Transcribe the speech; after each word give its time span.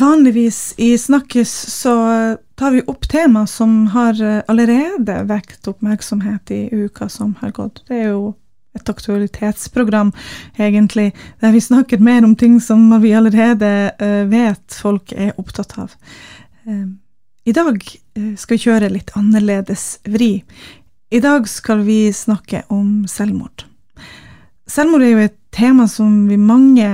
Vanligvis 0.00 0.74
i 0.76 0.98
Snakkes 0.98 1.52
så 1.80 1.94
tar 2.54 2.70
vi 2.70 2.82
opp 2.86 3.08
tema 3.08 3.46
som 3.46 3.86
har 3.86 4.22
eh, 4.22 4.42
allerede 4.48 5.22
vekt 5.28 5.68
oppmerksomhet 5.68 6.50
i 6.50 6.68
uka 6.72 7.08
som 7.08 7.34
har 7.40 7.50
gått. 7.50 7.82
Det 7.88 7.98
er 7.98 8.08
jo 8.14 8.30
et 8.78 8.88
aktualitetsprogram, 8.88 10.12
egentlig, 10.56 11.10
der 11.40 11.52
vi 11.52 11.60
snakker 11.60 12.00
mer 12.00 12.24
om 12.24 12.32
ting 12.36 12.56
som 12.64 12.86
vi 13.02 13.12
allerede 13.12 13.90
uh, 14.00 14.24
vet 14.30 14.78
folk 14.80 15.12
er 15.12 15.34
opptatt 15.36 15.76
av. 15.82 15.92
I 17.44 17.52
dag 17.52 17.82
skal 18.38 18.56
vi 18.56 18.62
kjøre 18.62 18.92
litt 18.94 19.10
annerledes 19.18 19.98
vri. 20.06 20.44
I 21.10 21.20
dag 21.20 21.48
skal 21.50 21.82
vi 21.84 22.12
snakke 22.14 22.62
om 22.70 23.08
selvmord. 23.10 23.66
Selvmord 24.70 25.02
er 25.02 25.16
jo 25.16 25.24
et 25.26 25.38
tema 25.50 25.88
som 25.90 26.28
vi 26.30 26.38
mange 26.38 26.90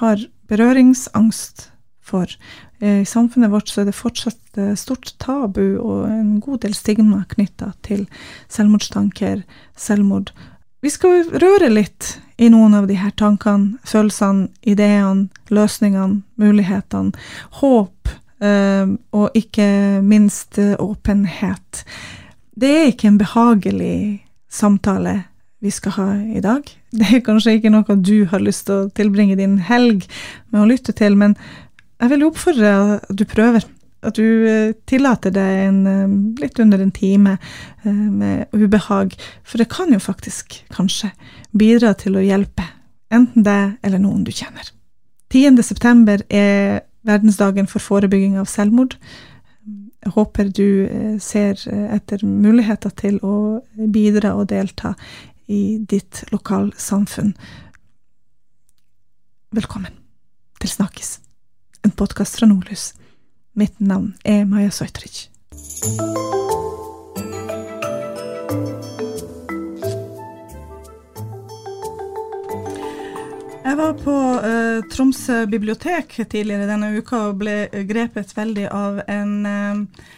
har 0.00 0.24
berøringsangst 0.52 1.70
for. 2.02 2.28
Eh, 2.80 3.02
I 3.02 3.08
samfunnet 3.08 3.52
vårt 3.52 3.70
så 3.72 3.82
er 3.82 3.90
det 3.90 3.96
fortsatt 3.96 4.58
eh, 4.58 4.74
stort 4.78 5.14
tabu 5.22 5.78
og 5.78 6.08
en 6.10 6.38
god 6.42 6.64
del 6.66 6.74
stigma 6.76 7.22
knytta 7.30 7.72
til 7.86 8.06
selvmordstanker, 8.52 9.44
selvmord. 9.78 10.32
Vi 10.82 10.90
skal 10.90 11.28
røre 11.30 11.70
litt 11.70 12.16
i 12.42 12.48
noen 12.50 12.74
av 12.74 12.88
de 12.90 12.96
her 12.98 13.14
tankene, 13.14 13.78
følelsene, 13.86 14.48
ideene, 14.66 15.28
løsningene, 15.54 16.24
mulighetene. 16.42 17.14
Håp, 17.60 18.10
eh, 18.42 18.90
og 19.14 19.38
ikke 19.38 20.02
minst 20.02 20.58
åpenhet. 20.58 21.84
Det 22.58 22.74
er 22.80 22.90
ikke 22.90 23.12
en 23.12 23.22
behagelig 23.22 24.26
samtale 24.50 25.22
vi 25.62 25.70
skal 25.70 25.94
ha 25.96 26.08
i 26.34 26.42
dag. 26.42 26.66
Det 26.92 27.08
er 27.08 27.22
kanskje 27.24 27.56
ikke 27.56 27.72
noe 27.72 27.96
du 28.04 28.26
har 28.28 28.42
lyst 28.44 28.66
til 28.68 28.82
å 28.82 28.90
tilbringe 28.92 29.38
din 29.38 29.56
helg 29.64 30.04
med 30.52 30.60
å 30.60 30.68
lytte 30.68 30.92
til, 30.96 31.16
men 31.16 31.36
jeg 32.02 32.12
vil 32.12 32.26
oppfordre 32.26 32.72
at 32.98 33.14
du 33.16 33.24
prøver. 33.28 33.64
At 34.02 34.18
du 34.18 34.44
eh, 34.50 34.74
tillater 34.90 35.30
deg 35.30 35.58
en, 35.68 35.80
eh, 35.86 36.14
litt 36.42 36.58
under 36.60 36.82
en 36.82 36.90
time 36.90 37.36
eh, 37.38 37.92
med 37.92 38.50
ubehag. 38.50 39.14
For 39.46 39.62
det 39.62 39.70
kan 39.70 39.94
jo 39.94 40.02
faktisk 40.02 40.58
kanskje 40.74 41.12
bidra 41.54 41.94
til 41.94 42.18
å 42.18 42.24
hjelpe, 42.26 42.66
enten 43.14 43.46
deg 43.46 43.76
eller 43.86 44.02
noen 44.02 44.26
du 44.26 44.32
kjenner. 44.34 44.72
10. 45.32 45.62
september 45.64 46.24
er 46.28 46.82
verdensdagen 47.06 47.70
for 47.70 47.80
forebygging 47.80 48.34
av 48.42 48.50
selvmord. 48.50 48.98
Jeg 50.02 50.12
håper 50.16 50.50
du 50.50 50.66
ser 51.22 51.54
etter 51.94 52.24
muligheter 52.26 52.90
til 52.98 53.20
å 53.22 53.62
bidra 53.94 54.34
og 54.34 54.48
delta 54.50 54.96
i 55.46 55.78
ditt 55.88 56.24
lokalsamfunn. 56.30 57.34
Velkommen 59.52 59.92
til 60.60 60.70
Snakkes, 60.70 61.18
en 61.84 61.92
podkast 61.98 62.38
fra 62.38 62.46
Nordlys. 62.46 62.92
Mitt 63.58 63.80
navn 63.80 64.14
er 64.24 64.46
Maja 64.48 64.70
Sojtric. 64.72 65.26
Jeg 73.62 73.78
var 73.78 73.92
på 74.00 74.14
uh, 74.14 74.80
Tromsø 74.92 75.44
bibliotek 75.50 76.16
tidligere 76.30 76.66
denne 76.68 76.90
uka 76.96 77.28
og 77.30 77.38
ble 77.40 77.56
grepet 77.88 78.34
veldig 78.36 78.66
av 78.72 79.02
en 79.08 79.32
uh, 79.46 80.08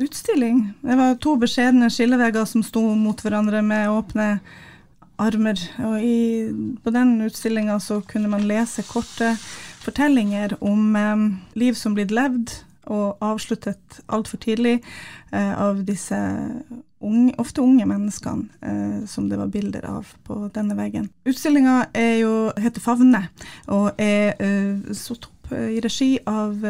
utstilling. 0.00 0.62
Det 0.80 0.96
var 0.98 1.18
to 1.20 1.36
beskjedne 1.40 1.90
skillevegger 1.92 2.48
som 2.48 2.64
sto 2.66 2.82
mot 2.98 3.20
hverandre 3.24 3.62
med 3.62 3.92
åpne 3.92 4.28
armer. 5.20 5.60
Og 5.84 6.00
i, 6.02 6.18
på 6.82 6.94
den 6.94 7.18
utstillinga 7.26 7.78
så 7.84 8.00
kunne 8.08 8.32
man 8.32 8.48
lese 8.48 8.84
korte 8.88 9.34
fortellinger 9.84 10.56
om 10.64 10.96
eh, 10.96 11.28
liv 11.60 11.76
som 11.78 11.96
blitt 11.96 12.14
levd 12.14 12.56
og 12.90 13.20
avsluttet 13.22 14.00
altfor 14.10 14.40
tidlig 14.42 14.78
eh, 15.32 15.52
av 15.54 15.82
disse 15.86 16.18
unge, 17.00 17.34
ofte 17.38 17.62
unge 17.62 17.86
menneskene 17.88 18.48
eh, 18.60 18.96
som 19.10 19.28
det 19.30 19.38
var 19.40 19.52
bilder 19.52 19.86
av 19.88 20.08
på 20.26 20.42
denne 20.54 20.76
veggen. 20.78 21.10
Utstillinga 21.28 21.84
heter 21.94 22.82
Favne 22.82 23.26
og 23.70 23.92
er 24.00 24.34
eh, 24.40 24.96
så 24.96 25.16
topp 25.16 25.39
i 25.52 25.80
regi 25.82 26.18
av 26.28 26.64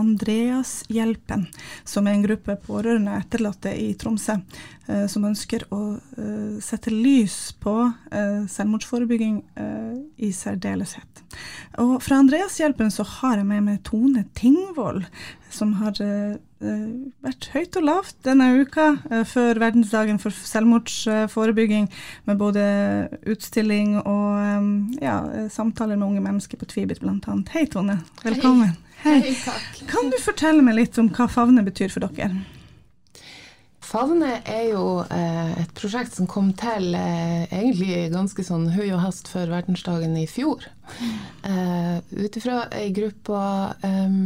Andreas 0.00 0.82
Hjelpen, 0.92 1.46
som 1.84 2.06
er 2.06 2.16
en 2.16 2.24
gruppe 2.24 2.56
pårørende 2.64 3.16
etterlatte 3.20 3.72
i 3.78 3.92
Tromsø, 3.98 4.38
eh, 4.88 5.04
som 5.10 5.26
ønsker 5.28 5.66
å 5.74 5.82
eh, 5.96 6.56
sette 6.64 6.92
lys 6.92 7.54
på 7.62 7.74
selvmordsforebygging 8.50 9.36
i 10.22 10.30
særdeleshet. 10.32 11.22
Og 11.82 11.96
fra 12.04 12.20
Andreas 12.22 12.58
Hjelpen 12.60 12.92
så 12.94 13.06
har 13.18 13.40
jeg 13.40 13.48
med 13.48 13.64
meg 13.66 13.80
Tone 13.86 14.26
Tingvold, 14.38 15.06
som 15.50 15.74
har 15.80 15.98
vært 17.24 17.48
høyt 17.54 17.78
og 17.80 17.86
lavt 17.86 18.16
denne 18.26 18.50
uka 18.62 18.86
før 19.28 19.60
verdensdagen 19.62 20.20
for 20.22 20.34
selvmordsforebygging, 20.34 21.90
med 22.28 22.40
både 22.40 22.64
utstilling 23.30 23.98
og 24.02 24.98
ja, 25.02 25.18
samtaler 25.52 25.98
med 26.00 26.08
unge 26.08 26.24
mennesker 26.24 26.60
på 26.60 26.68
Tvibit 26.72 27.02
bl.a. 27.04 27.38
Hei, 27.52 27.66
Tone. 27.70 28.00
Velkommen. 28.24 28.74
Hei. 29.04 29.20
Hei. 29.20 29.34
takk. 29.36 29.84
Kan 29.90 30.08
du 30.08 30.16
fortelle 30.22 30.64
meg 30.64 30.78
litt 30.78 30.98
om 31.00 31.10
hva 31.12 31.26
Favne 31.28 31.64
betyr 31.66 31.92
for 31.92 32.06
dere? 32.06 32.44
Favne 33.84 34.38
er 34.48 34.70
jo 34.72 35.02
eh, 35.12 35.50
et 35.60 35.74
prosjekt 35.76 36.16
som 36.16 36.26
kom 36.30 36.48
til 36.56 36.94
eh, 36.96 37.44
egentlig 37.50 38.08
ganske 38.14 38.46
sånn 38.46 38.70
høy 38.72 38.88
og 38.96 39.02
hast 39.04 39.28
før 39.30 39.52
verdensdagen 39.52 40.16
i 40.18 40.24
fjor. 40.30 40.64
Mm. 40.96 41.12
Eh, 41.50 42.24
Ut 42.24 42.38
ifra 42.40 42.62
ei 42.74 42.88
gruppe 42.96 43.42
eh, 43.84 44.16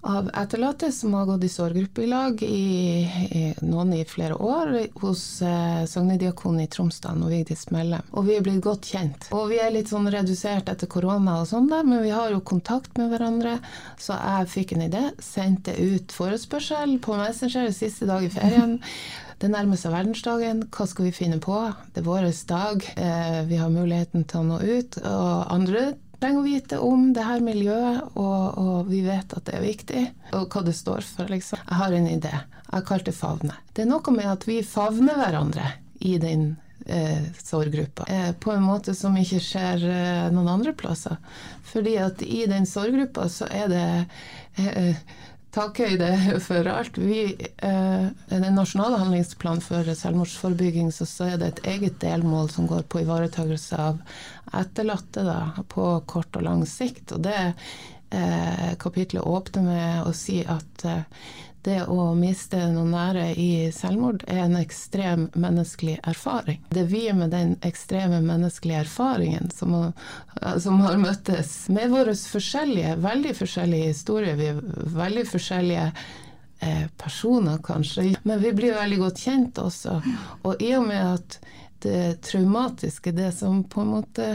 av 0.00 0.28
etterlatte 0.34 0.92
som 0.92 1.14
har 1.14 1.26
gått 1.26 1.44
i 1.44 1.50
sorggruppe 1.50 2.04
i 2.46 3.52
noen 3.66 3.92
i 3.96 4.04
flere 4.08 4.34
år 4.34 4.72
hos 5.00 5.42
eh, 5.42 5.84
Sognediakonen 5.88 6.64
i 6.64 6.68
Tromsdal 6.70 7.22
og 7.22 7.32
Vigdis 7.32 7.66
Melle. 7.74 8.00
Og 8.12 8.28
vi 8.28 8.36
er 8.36 8.44
blitt 8.46 8.62
godt 8.64 8.86
kjent. 8.92 9.28
Og 9.34 9.48
vi 9.50 9.60
er 9.62 9.74
litt 9.74 9.90
sånn 9.90 10.08
redusert 10.12 10.70
etter 10.72 10.90
korona 10.90 11.40
og 11.42 11.50
sånn, 11.50 11.68
men 11.70 12.04
vi 12.04 12.14
har 12.14 12.30
jo 12.34 12.42
kontakt 12.46 12.98
med 13.00 13.10
hverandre. 13.12 13.58
Så 13.98 14.16
jeg 14.16 14.50
fikk 14.52 14.76
en 14.76 14.86
idé, 14.86 15.04
sendte 15.22 15.74
ut 15.76 16.14
forespørsel 16.14 16.98
på 17.02 17.18
Messenger 17.18 17.72
siste 17.74 18.08
dag 18.08 18.26
i 18.26 18.32
ferien. 18.32 18.80
Det 19.36 19.50
nærmer 19.52 19.76
seg 19.76 19.92
verdensdagen. 19.92 20.62
Hva 20.72 20.86
skal 20.88 21.10
vi 21.10 21.12
finne 21.12 21.36
på? 21.44 21.58
Det 21.92 22.00
er 22.00 22.06
vår 22.06 22.30
dag. 22.48 22.86
Eh, 22.96 23.42
vi 23.50 23.58
har 23.60 23.68
muligheten 23.68 24.24
til 24.24 24.40
å 24.40 24.46
nå 24.46 24.60
ut. 24.64 24.96
Og 25.02 25.52
andre 25.52 25.82
trenger 26.20 26.40
å 26.40 26.46
vite 26.46 26.78
om 26.82 27.08
det 27.16 27.24
her 27.26 27.42
miljøet, 27.44 28.12
og, 28.14 28.58
og, 28.58 28.76
vi 28.90 29.02
vet 29.06 29.34
at 29.36 29.48
det 29.48 29.56
er 29.58 29.64
viktig, 29.64 30.04
og 30.36 30.46
hva 30.52 30.62
det 30.66 30.76
står 30.76 31.06
for, 31.06 31.32
liksom. 31.32 31.62
Jeg 31.62 31.80
har 31.80 31.96
en 31.96 32.08
idé. 32.10 32.32
Jeg 32.66 32.72
har 32.74 32.86
kalt 32.88 33.08
det 33.08 33.16
Favne. 33.16 33.58
Det 33.72 33.84
er 33.84 33.90
noe 33.90 34.14
med 34.14 34.30
at 34.30 34.46
vi 34.48 34.60
favner 34.66 35.18
hverandre 35.20 35.68
i 36.06 36.16
den 36.22 36.48
eh, 36.86 37.28
sorggruppa, 37.42 38.06
eh, 38.08 38.32
på 38.32 38.52
en 38.52 38.64
måte 38.66 38.94
som 38.94 39.16
ikke 39.16 39.42
skjer 39.42 39.86
eh, 39.90 40.24
noen 40.34 40.50
andre 40.56 40.74
plasser. 40.76 41.16
Fordi 41.66 41.96
at 42.02 42.22
i 42.22 42.44
den 42.50 42.66
sorggruppa 42.68 43.28
så 43.32 43.48
er 43.50 43.70
det 43.72 43.86
eh, 44.62 44.98
takhøyde 45.56 46.10
for 46.44 46.68
alt. 46.70 46.98
Vi, 47.00 47.20
eh, 47.64 48.06
den 48.30 48.46
nasjonale 48.58 49.00
handlingsplanen 49.00 49.64
for 49.64 49.88
selvmordsforebygging 49.88 50.92
så, 50.92 51.08
så, 51.08 51.30
er 51.32 51.40
det 51.40 51.48
et 51.48 51.64
eget 51.74 52.00
delmål 52.02 52.50
som 52.52 52.68
går 52.70 52.86
på 52.90 53.02
ivaretakelse 53.04 53.80
av 53.88 54.00
etterlatte 54.56 55.24
da, 55.26 55.40
på 55.72 55.88
kort 56.10 56.36
og 56.38 56.46
lang 56.46 56.64
sikt. 56.68 57.16
Og 57.16 57.24
det 57.26 57.38
eh, 58.10 58.72
kapitlet 58.82 59.24
åpner 59.24 59.66
med 59.66 60.06
å 60.06 60.14
si 60.16 60.42
at 60.44 60.86
eh, 60.86 61.02
det 61.66 61.80
å 61.90 62.12
miste 62.14 62.60
noen 62.70 62.92
nære 62.94 63.24
i 63.42 63.50
selvmord 63.74 64.22
er 64.30 64.44
en 64.44 64.54
ekstrem 64.58 65.26
menneskelig 65.34 65.96
erfaring. 66.06 66.60
Det 66.70 66.84
er 66.84 66.92
vi 66.92 67.02
med 67.16 67.32
den 67.34 67.56
ekstreme 67.66 68.20
menneskelige 68.22 68.84
erfaringen 68.84 69.50
som, 69.54 69.74
som 70.62 70.78
har 70.84 71.00
møttes 71.02 71.56
med 71.74 71.90
våre 71.90 72.14
forskjellige, 72.14 72.94
veldig 73.02 73.34
forskjellige 73.40 73.90
historier. 73.90 74.38
Vi 74.38 74.50
er 74.52 74.60
veldig 74.94 75.26
forskjellige 75.32 75.86
eh, 75.90 76.86
personer, 77.02 77.58
kanskje. 77.66 78.12
Men 78.22 78.42
vi 78.44 78.54
blir 78.54 78.78
veldig 78.78 79.00
godt 79.02 79.22
kjent 79.26 79.58
også. 79.62 79.98
Og 80.46 80.62
i 80.62 80.70
og 80.78 80.86
med 80.86 81.02
at 81.16 81.40
det 81.82 82.20
traumatiske, 82.24 83.12
det 83.12 83.32
som 83.36 83.64
på 83.68 83.82
en 83.82 83.90
måte 83.96 84.28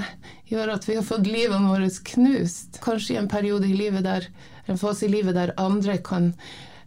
gjør 0.51 0.75
at 0.75 0.87
vi 0.89 0.97
har 0.99 1.07
fått 1.07 1.31
livet 1.31 1.63
vårt 1.63 2.03
knust, 2.11 2.81
kanskje 2.83 3.15
i 3.15 3.21
en 3.21 3.31
periode 3.31 3.71
i 3.71 3.77
livet 3.77 4.03
der 4.05 4.27
en 4.69 4.77
fase 4.77 5.07
i 5.07 5.11
livet 5.11 5.35
der 5.35 5.55
andre 5.59 5.97
kan 6.03 6.33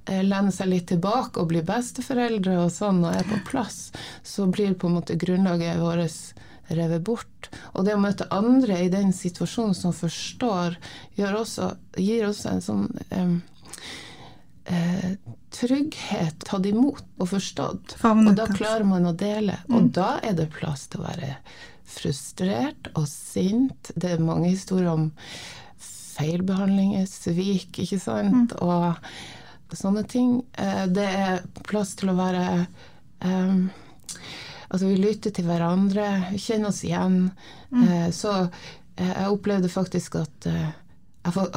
lene 0.05 0.53
seg 0.53 0.69
litt 0.71 0.89
tilbake 0.91 1.41
og 1.41 1.51
bli 1.53 1.62
besteforeldre 1.65 2.59
og 2.65 2.73
sånn 2.73 3.03
og 3.05 3.15
er 3.17 3.29
på 3.29 3.41
plass, 3.49 3.89
så 4.23 4.47
blir 4.51 4.77
på 4.77 4.91
en 4.91 4.99
måte 4.99 5.17
grunnlaget 5.21 5.81
vårt 5.81 6.35
revet 6.69 7.03
bort. 7.05 7.51
Og 7.73 7.85
det 7.87 7.97
å 7.97 8.03
møte 8.03 8.29
andre 8.33 8.83
i 8.85 8.93
den 8.93 9.12
situasjonen 9.17 9.77
som 9.77 9.95
forstår, 9.97 10.79
også, 11.19 11.75
gir 12.01 12.29
også 12.29 12.55
en 12.55 12.65
sånn 12.65 12.87
um, 13.11 13.35
eh, 14.65 15.11
trygghet 15.55 16.47
tatt 16.49 16.67
imot 16.69 17.05
og 17.21 17.31
forstått. 17.35 17.99
Og 18.05 18.33
da 18.39 18.49
klarer 18.53 18.87
man 18.89 19.06
å 19.11 19.15
dele. 19.17 19.61
Og 19.71 19.89
mm. 19.89 19.93
da 19.97 20.09
er 20.25 20.37
det 20.41 20.51
plass 20.56 20.89
til 20.89 21.03
å 21.03 21.09
være 21.09 21.37
frustrert 21.95 22.91
og 22.95 23.06
sint. 23.11 23.93
Det 23.95 24.15
er 24.15 24.25
mange 24.25 24.51
historier 24.55 24.91
om 24.95 25.11
feilbehandlinger, 26.15 27.06
svik, 27.11 27.81
ikke 27.83 27.99
sant, 27.99 28.55
mm. 28.55 28.61
og 28.62 28.95
sånne 29.72 30.05
ting. 30.08 30.43
Eh, 30.52 30.84
det 30.93 31.06
er 31.08 31.43
plass 31.64 31.94
til 31.99 32.12
å 32.12 32.19
være 32.19 32.44
um, 33.25 33.70
Altså, 34.75 34.88
vi 34.88 34.96
lytter 34.99 35.31
til 35.31 35.46
hverandre, 35.46 36.06
vi 36.32 36.38
kjenner 36.43 36.72
oss 36.72 36.81
igjen. 36.82 37.28
Mm. 37.70 37.82
Uh, 37.84 38.08
så 38.11 38.32
uh, 38.49 38.49
jeg 38.99 39.31
opplevde 39.31 39.70
faktisk 39.70 40.16
at 40.19 40.49
uh, 40.50 40.72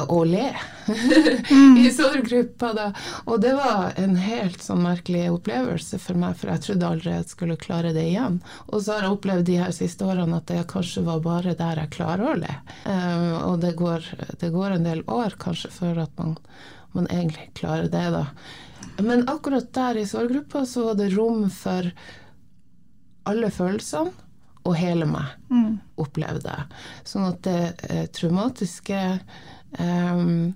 å 0.08 0.20
le 0.24 0.48
mm. 1.50 1.76
i 1.76 1.90
sorggruppa 1.92 2.72
da. 2.72 2.86
Og 3.26 3.40
det 3.42 3.52
var 3.58 3.92
en 4.00 4.16
helt 4.16 4.62
sånn 4.64 4.80
merkelig 4.84 5.28
opplevelse 5.34 6.00
for 6.00 6.18
meg, 6.20 6.38
for 6.38 6.52
jeg 6.52 6.64
trodde 6.64 6.88
aldri 6.88 7.14
jeg 7.16 7.28
skulle 7.32 7.58
klare 7.60 7.92
det 7.96 8.06
igjen. 8.08 8.40
Og 8.68 8.82
så 8.82 8.96
har 8.96 9.06
jeg 9.08 9.18
opplevd 9.18 9.48
de 9.50 9.58
her 9.60 9.74
siste 9.76 10.08
årene 10.08 10.40
at 10.40 10.48
det 10.48 10.64
kanskje 10.72 11.04
var 11.08 11.20
bare 11.24 11.56
der 11.58 11.82
jeg 11.82 11.94
klarer 11.98 12.32
å 12.32 12.38
le. 12.40 12.56
Um, 12.86 13.28
og 13.52 13.60
det 13.64 13.74
går, 13.78 14.10
det 14.40 14.52
går, 14.54 14.78
en 14.78 14.88
del 14.88 15.04
år 15.10 15.36
kanskje 15.40 15.72
før 15.74 16.04
at 16.06 16.14
man, 16.20 16.36
man 16.96 17.10
egentlig 17.12 17.50
klarer 17.58 17.90
det, 17.92 18.06
da. 18.14 18.24
Men 19.02 19.26
akkurat 19.28 19.68
der 19.74 20.00
i 20.00 20.06
sorggruppa 20.08 20.64
så 20.66 20.88
var 20.88 20.98
det 20.98 21.12
rom 21.14 21.44
for 21.52 21.90
alle 23.28 23.50
følelsene 23.52 24.26
og 24.68 24.74
hele 24.76 25.06
meg, 25.08 25.36
mm. 25.48 25.76
opplevde 26.02 26.52
jeg. 26.52 26.80
Sånn 27.08 27.28
at 27.28 27.38
det 27.46 27.60
eh, 27.88 28.06
traumatiske 28.12 28.98
Um, 29.70 30.54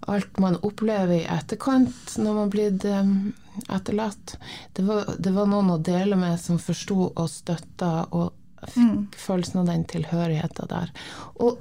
alt 0.00 0.38
man 0.38 0.56
opplever 0.62 1.14
i 1.16 1.26
etterkant 1.26 2.16
når 2.20 2.36
man 2.36 2.50
blir 2.52 2.86
um, 2.86 3.32
etterlatt. 3.68 4.36
Det 4.72 4.84
var, 4.86 5.14
det 5.18 5.32
var, 5.34 5.48
noen 5.50 5.72
å 5.74 5.80
dele 5.82 6.18
med 6.18 6.38
som 6.40 6.60
forsto 6.60 7.08
og 7.08 7.28
støtta 7.30 7.92
og 8.12 8.32
fikk 8.64 8.84
mm. 8.84 9.00
følelsen 9.20 9.62
av 9.62 9.70
den 9.72 9.86
tilhørigheten 9.88 10.70
der. 10.70 10.92
Og 11.42 11.58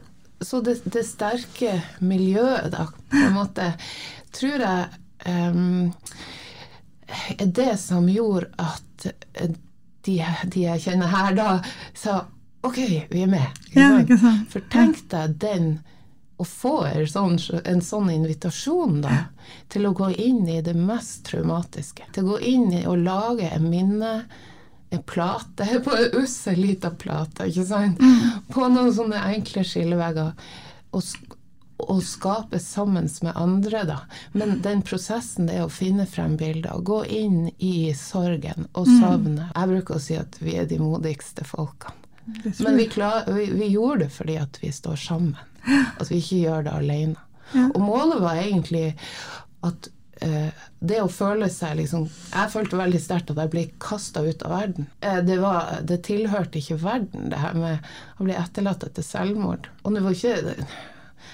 så 0.48 0.62
det, 0.66 0.80
det, 0.86 1.06
sterke 1.08 1.78
miljøet, 2.00 2.72
da, 2.74 2.88
på 3.12 3.24
en 3.28 3.36
måte, 3.38 3.70
tror 4.34 4.66
jeg 4.66 4.86
um, 5.28 5.94
er 7.38 7.46
det 7.46 7.76
som 7.82 8.08
gjorde 8.10 8.50
at 8.62 9.08
de, 10.04 10.18
de, 10.52 10.64
jeg 10.66 10.84
kjenner 10.84 11.12
her 11.12 11.36
da, 11.38 11.50
sa 11.96 12.24
OK, 12.64 12.78
vi 13.12 13.24
er 13.26 13.28
med. 13.28 13.64
Ja, 13.76 13.90
For 14.52 14.64
tenk 14.72 15.02
deg 15.12 15.36
den 15.42 15.74
å 16.40 16.46
få 16.48 16.78
en 16.88 17.08
sånn, 17.08 17.36
en 17.64 17.82
sånn, 17.84 18.10
invitasjon 18.14 19.02
da, 19.04 19.18
til 19.72 19.88
å 19.88 19.94
gå 19.96 20.10
inn 20.16 20.48
i 20.50 20.62
det 20.64 20.76
mest 20.78 21.26
traumatiske. 21.30 22.08
Til 22.16 22.26
å 22.26 22.34
gå 22.34 22.40
inn 22.54 22.72
i 22.74 22.86
å 22.88 22.96
lage 23.00 23.52
en 23.52 23.68
minne, 23.72 24.14
plate, 25.00 25.68
på 25.84 25.96
en 25.98 26.18
ussel 26.24 26.60
lita 26.62 26.92
plate, 26.92 27.48
ikke 27.50 27.66
sant? 27.68 28.02
Mm. 28.02 28.44
På 28.54 28.68
noen 28.72 28.94
sånne 28.94 29.22
enkle 29.34 29.64
skillevegger. 29.68 30.34
Og, 30.94 31.16
og 31.84 32.04
skape 32.06 32.60
sammen 32.62 33.10
med 33.26 33.34
andre, 33.40 33.84
da. 33.90 34.00
Men 34.38 34.62
den 34.66 34.84
prosessen 34.86 35.50
det 35.50 35.58
er 35.58 35.66
å 35.66 35.74
finne 35.74 36.06
frem 36.10 36.38
bilder, 36.38 36.84
gå 36.86 37.04
inn 37.06 37.48
i 37.58 37.94
sorgen 37.98 38.70
og 38.74 38.88
mm. 38.88 38.96
savnet. 39.02 39.50
Jeg 39.56 39.74
bruker 39.74 39.98
å 39.98 40.04
si 40.04 40.20
at 40.20 40.40
vi 40.44 40.58
er 40.62 40.70
de 40.70 40.80
modigste 40.82 41.48
folkene. 41.48 42.00
Men 42.64 42.78
vi, 42.80 42.86
klar, 42.88 43.26
vi, 43.28 43.50
vi 43.52 43.68
gjorde 43.74 44.06
det 44.06 44.14
fordi 44.16 44.38
at 44.40 44.60
vi 44.62 44.70
står 44.72 44.96
sammen. 44.96 45.36
At 46.00 46.08
vi 46.12 46.22
ikke 46.22 46.40
gjør 46.46 46.66
det 46.68 46.76
alene. 46.78 47.26
Og 47.74 47.82
målet 47.84 48.22
var 48.24 48.40
egentlig 48.40 48.94
at 49.64 49.90
det 50.22 51.00
å 51.02 51.10
føle 51.12 51.48
seg 51.52 51.78
liksom 51.80 52.06
Jeg 52.06 52.52
følte 52.54 52.80
veldig 52.80 53.00
sterkt 53.02 53.32
at 53.34 53.40
jeg 53.42 53.52
ble 53.54 53.64
kasta 53.82 54.24
ut 54.24 54.44
av 54.46 54.54
verden. 54.54 54.90
Eh, 55.02 55.20
det, 55.26 55.40
var, 55.42 55.80
det, 55.82 56.04
tilhørte 56.08 56.60
ikke 56.60 56.80
verden, 56.84 57.30
det 57.34 57.42
her 57.42 57.58
med 57.58 57.94
å 58.20 58.28
bli 58.28 58.36
etterlatt 58.38 58.86
etter 58.88 59.06
selvmord. 59.06 59.70
Og 59.84 59.96
det 59.96 60.04
var 60.06 60.18
ikke 60.18 60.58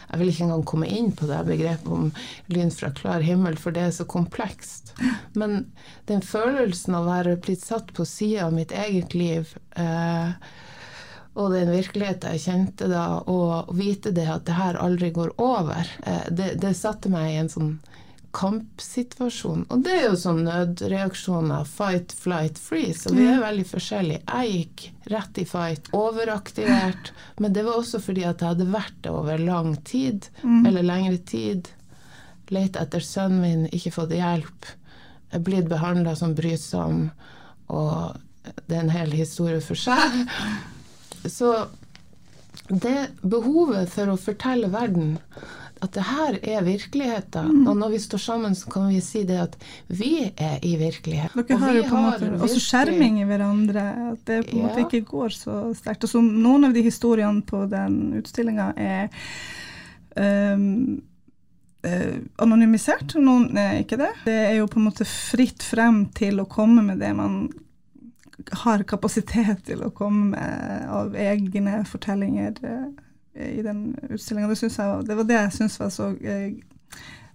jeg 0.10 0.22
vil 0.22 0.30
ikke 0.32 0.46
engang 0.46 0.64
komme 0.66 0.88
inn 0.90 1.12
på 1.18 1.28
det 1.30 1.40
begrepet 1.46 1.90
om 1.94 2.08
lyn 2.50 2.72
fra 2.74 2.90
klar 2.98 3.22
himmel, 3.26 3.58
for 3.62 3.74
det 3.74 3.84
er 3.86 3.92
så 3.94 4.06
komplekst. 4.10 4.94
Men 5.38 5.68
den 6.10 6.24
følelsen 6.26 6.98
av 6.98 7.06
å 7.06 7.12
være 7.12 7.38
blitt 7.42 7.62
satt 7.66 7.94
på 7.98 8.06
sida 8.10 8.48
av 8.48 8.56
mitt 8.58 8.74
eget 8.74 9.14
liv 9.18 9.54
eh, 9.78 10.34
og 11.40 11.54
den 11.54 11.70
virkeligheten 11.72 12.36
jeg 12.36 12.44
kjente 12.44 12.90
da, 12.92 13.22
og 13.30 13.70
vite 13.78 14.12
det 14.16 14.26
at 14.30 14.48
det 14.50 14.58
her 14.58 14.80
aldri 14.82 15.12
går 15.16 15.36
over, 15.42 15.90
eh, 16.06 16.26
det, 16.34 16.56
det 16.62 16.74
satte 16.78 17.12
meg 17.14 17.32
i 17.32 17.40
en 17.44 17.52
sånn 17.54 17.74
kampsituasjon. 18.40 19.66
Og 19.70 19.82
det 19.84 19.96
er 19.98 20.06
jo 20.08 20.20
sånn 20.20 20.44
nødreaksjoner. 20.48 21.66
Fight, 21.68 22.14
flight, 22.16 22.60
freeze. 22.62 23.10
Og 23.10 23.18
vi 23.18 23.26
er 23.28 23.42
veldig 23.44 23.66
forskjellige. 23.68 24.22
Jeg 24.24 24.54
gikk 24.54 24.86
rett 25.14 25.42
i 25.42 25.46
fight, 25.50 25.90
overaktivert. 25.98 27.12
Men 27.44 27.56
det 27.56 27.66
var 27.68 27.82
også 27.82 28.02
fordi 28.04 28.24
at 28.30 28.44
jeg 28.44 28.54
hadde 28.54 28.70
vært 28.72 29.02
det 29.04 29.14
over 29.14 29.44
lang 29.44 29.76
tid, 29.88 30.30
mm. 30.44 30.62
eller 30.70 30.88
lengre 30.88 31.20
tid. 31.32 31.72
Lett 32.54 32.80
etter 32.80 33.04
sønnen 33.04 33.44
min, 33.44 33.68
ikke 33.76 33.94
fått 34.00 34.16
hjelp. 34.16 34.72
Jeg 35.30 35.42
er 35.42 35.46
blitt 35.46 35.70
behandla 35.70 36.16
som 36.18 36.38
brysom. 36.38 37.10
Og 37.70 38.56
det 38.66 38.78
er 38.78 38.86
en 38.86 38.96
hel 38.96 39.14
historie 39.18 39.60
for 39.62 39.78
seg. 39.78 40.24
Så 41.38 41.54
det 42.70 43.10
behovet 43.22 43.90
for 43.92 44.14
å 44.14 44.20
fortelle 44.20 44.70
verden 44.72 45.18
at 45.80 45.94
det 45.96 46.04
her 46.04 46.38
er 46.44 46.64
virkeligheten, 46.66 47.52
mm. 47.62 47.68
og 47.72 47.78
når 47.80 47.94
vi 47.94 48.00
står 48.04 48.22
sammen, 48.24 48.56
så 48.56 48.72
kan 48.72 48.90
vi 48.92 49.00
si 49.04 49.24
det 49.28 49.38
at 49.42 49.56
vi 49.88 50.12
er 50.36 50.58
i 50.66 50.74
virkelighet. 50.80 51.36
Dere 51.36 51.60
har 51.62 51.78
jo 51.78 51.84
på 51.88 52.00
en 52.00 52.08
måte 52.08 52.32
også 52.48 52.64
skjerming 52.64 53.22
i 53.22 53.28
hverandre, 53.30 53.86
at 54.12 54.26
det 54.28 54.42
på 54.50 54.58
en 54.58 54.64
ja. 54.64 54.68
måte 54.68 54.86
ikke 54.88 55.06
går 55.08 55.36
så 55.36 55.60
sterkt. 55.78 56.04
Og 56.04 56.12
så 56.12 56.24
noen 56.24 56.68
av 56.70 56.76
de 56.76 56.84
historiene 56.84 57.46
på 57.48 57.64
den 57.72 58.00
utstillinga 58.20 58.74
er 58.76 59.08
um, 60.20 61.00
uh, 61.88 62.20
anonymisert, 62.44 63.16
noen 63.20 63.56
er 63.60 63.82
ikke 63.86 64.02
det. 64.02 64.12
Det 64.28 64.38
er 64.50 64.56
jo 64.60 64.68
på 64.72 64.82
en 64.82 64.90
måte 64.92 65.08
fritt 65.08 65.64
frem 65.64 66.06
til 66.18 66.44
å 66.44 66.50
komme 66.50 66.84
med 66.92 67.04
det 67.04 67.16
man 67.16 67.44
har 68.64 68.84
kapasitet 68.88 69.66
til 69.68 69.84
å 69.84 69.92
komme 69.96 70.32
med 70.34 70.90
av 70.90 71.16
egne 71.20 71.82
fortellinger 71.88 72.60
eh, 72.64 72.86
i 73.46 73.62
den 73.66 73.96
utstillinga. 74.10 74.48
Det, 74.48 75.08
det, 75.08 75.16
var 75.16 75.24
det 75.24 75.40
jeg 75.40 75.56
syns 75.60 75.80
var 75.80 75.90
så 75.94 76.12
eh, 76.18 76.54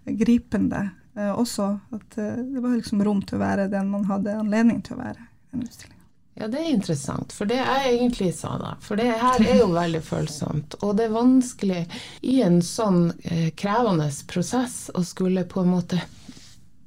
gripende 0.05 0.91
eh, 1.17 1.33
også. 1.33 1.79
At 1.91 2.19
eh, 2.19 2.39
det 2.55 2.61
var 2.61 2.77
liksom 2.77 3.05
rom 3.05 3.23
til 3.23 3.39
å 3.39 3.45
være 3.45 3.69
den 3.73 3.91
man 3.93 4.07
hadde 4.11 4.39
anledning 4.39 4.83
til 4.85 4.99
å 4.99 5.05
være 5.05 5.19
i 5.19 5.57
den 5.57 5.67
utstillinga. 5.69 6.01
Ja, 6.35 6.49
det 6.51 6.59
er 6.59 6.73
interessant, 6.75 7.31
for 7.33 7.47
det 7.47 7.61
jeg 7.61 7.91
egentlig 7.93 8.33
sa 8.35 8.57
da 8.59 8.73
For 8.83 8.99
det 8.99 9.13
her 9.21 9.43
er 9.45 9.61
jo 9.61 9.69
veldig 9.71 10.01
følsomt. 10.03 10.75
Og 10.83 10.97
det 10.99 11.07
er 11.07 11.15
vanskelig 11.15 11.85
i 12.27 12.41
en 12.43 12.59
sånn 12.65 13.13
eh, 13.23 13.53
krevende 13.55 14.09
prosess 14.27 14.89
å 14.91 15.05
skulle 15.07 15.47
på 15.47 15.63
en 15.63 15.71
måte 15.77 16.01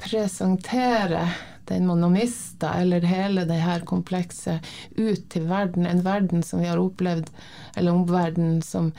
presentere 0.03 1.23
den 1.67 1.87
man 1.87 2.03
har 2.03 2.13
mista, 2.13 2.73
eller 2.81 3.01
hele 3.07 3.45
det 3.49 3.59
her 3.61 3.85
komplekset, 3.87 4.65
ut 4.95 5.29
til 5.29 5.47
verden. 5.49 5.85
En 5.85 6.03
verden 6.05 6.43
som 6.43 6.61
vi 6.63 6.69
har 6.69 6.81
opplevd, 6.81 7.29
eller 7.75 7.93
omverden 7.93 8.61
som 8.65 8.91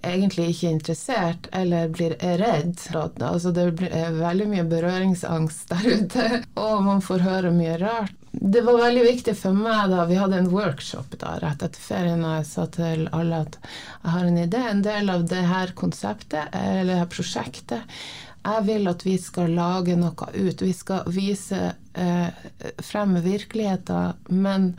egentlig 0.00 0.48
ikke 0.52 0.68
er 0.68 0.76
interessert, 0.76 1.48
eller 1.52 1.92
blir 1.92 2.16
redd. 2.20 2.80
Altså 2.94 3.52
det 3.54 3.68
er 3.90 4.16
veldig 4.16 4.48
mye 4.54 4.66
berøringsangst 4.68 5.72
der 5.72 5.88
ute, 5.92 6.26
og 6.64 6.82
man 6.86 7.04
får 7.04 7.24
høre 7.26 7.54
mye 7.54 7.78
rart. 7.82 8.18
Det 8.32 8.62
var 8.64 8.78
veldig 8.80 9.02
viktig 9.04 9.34
for 9.36 9.52
meg 9.52 9.90
da 9.92 10.06
vi 10.08 10.16
hadde 10.16 10.38
en 10.40 10.48
workshop 10.54 11.18
da, 11.20 11.34
rett 11.42 11.62
etter 11.66 11.82
ferien, 11.84 12.22
og 12.24 12.38
jeg 12.38 12.48
sa 12.48 12.64
til 12.72 13.04
alle 13.12 13.42
at 13.44 13.58
jeg 13.60 14.14
har 14.14 14.28
en 14.28 14.40
idé. 14.40 14.62
En 14.70 14.84
del 14.84 15.12
av 15.12 15.26
det 15.28 15.42
her 15.50 15.74
konseptet, 15.76 16.48
eller 16.56 16.88
det 16.88 17.00
her 17.02 17.10
prosjektet, 17.12 17.98
jeg 18.42 18.66
vil 18.66 18.90
at 18.90 19.04
vi 19.06 19.16
skal 19.20 19.54
lage 19.56 19.96
noe 19.98 20.28
ut. 20.34 20.62
Vi 20.62 20.74
skal 20.74 21.08
vise 21.12 21.60
eh, 21.94 22.46
frem 22.82 23.14
virkeligheten, 23.22 24.16
men 24.34 24.72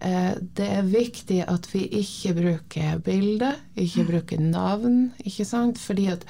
eh, 0.00 0.32
det 0.56 0.68
er 0.78 0.88
viktig 0.88 1.42
at 1.44 1.68
vi 1.74 1.84
ikke 2.00 2.34
bruker 2.38 3.02
bilder, 3.04 3.58
ikke 3.76 4.06
bruker 4.08 4.40
navn, 4.40 5.10
ikke 5.24 5.46
sant? 5.48 5.80
Fordi 5.82 6.08
at 6.14 6.24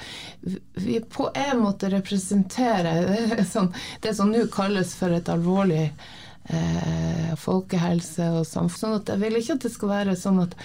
vi 0.75 0.99
på 0.99 1.29
en 1.31 1.63
måte 1.63 1.91
representerer 1.93 3.43
sånn, 3.53 3.71
det 4.03 4.15
som 4.17 4.33
nå 4.33 4.47
kalles 4.53 4.95
for 4.99 5.15
et 5.15 5.31
alvorlig 5.31 5.85
eh, 5.87 7.31
folkehelse 7.39 8.27
og 8.41 8.43
samfunn. 8.49 8.81
Sånn 8.83 8.99
at 8.99 9.15
jeg 9.15 9.23
vil 9.23 9.39
ikke 9.39 9.55
at 9.55 9.69
det 9.69 9.73
skal 9.77 9.95
være 9.95 10.19
sånn 10.19 10.43
at 10.49 10.59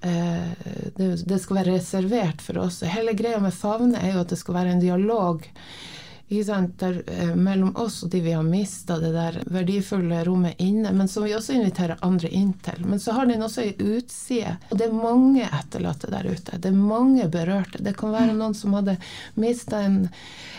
det, 0.00 1.08
det, 1.28 1.38
skal 1.42 1.58
være 1.58 1.74
reservert 1.74 2.40
for 2.40 2.62
oss. 2.62 2.80
Hele 2.88 3.12
greia 3.18 3.40
med 3.42 3.52
Favne 3.52 4.00
er 4.00 4.14
jo 4.14 4.22
at 4.24 4.32
det 4.32 4.38
skal 4.40 4.56
være 4.56 4.74
en 4.74 4.80
dialog 4.80 5.44
der, 6.30 7.02
eh, 7.06 7.34
mellom 7.34 7.76
oss 7.76 8.02
og 8.02 8.10
de 8.10 8.20
vi 8.20 8.32
har 8.32 8.42
mista 8.42 8.98
det 8.98 9.12
der 9.12 9.42
verdifulle 9.46 10.24
rommet 10.24 10.54
inne, 10.58 10.92
men 10.92 11.08
som 11.08 11.24
vi 11.24 11.34
også 11.34 11.52
inviterer 11.52 11.98
andre 12.02 12.28
inn 12.28 12.52
til. 12.52 12.86
Men 12.86 13.00
så 13.00 13.12
har 13.12 13.26
den 13.26 13.42
også 13.42 13.62
ei 13.62 13.74
utside, 13.96 14.56
og 14.70 14.78
det 14.78 14.86
er 14.86 14.92
mange 14.94 15.42
etterlatte 15.42 16.10
der 16.10 16.30
ute. 16.30 16.58
Det 16.58 16.70
er 16.70 16.76
mange 16.76 17.26
berørte. 17.28 17.82
Det 17.82 17.96
kan 17.96 18.12
være 18.12 18.36
noen 18.36 18.54
som 18.54 18.74
hadde 18.78 18.96
mista 19.34 19.82
en 19.82 20.08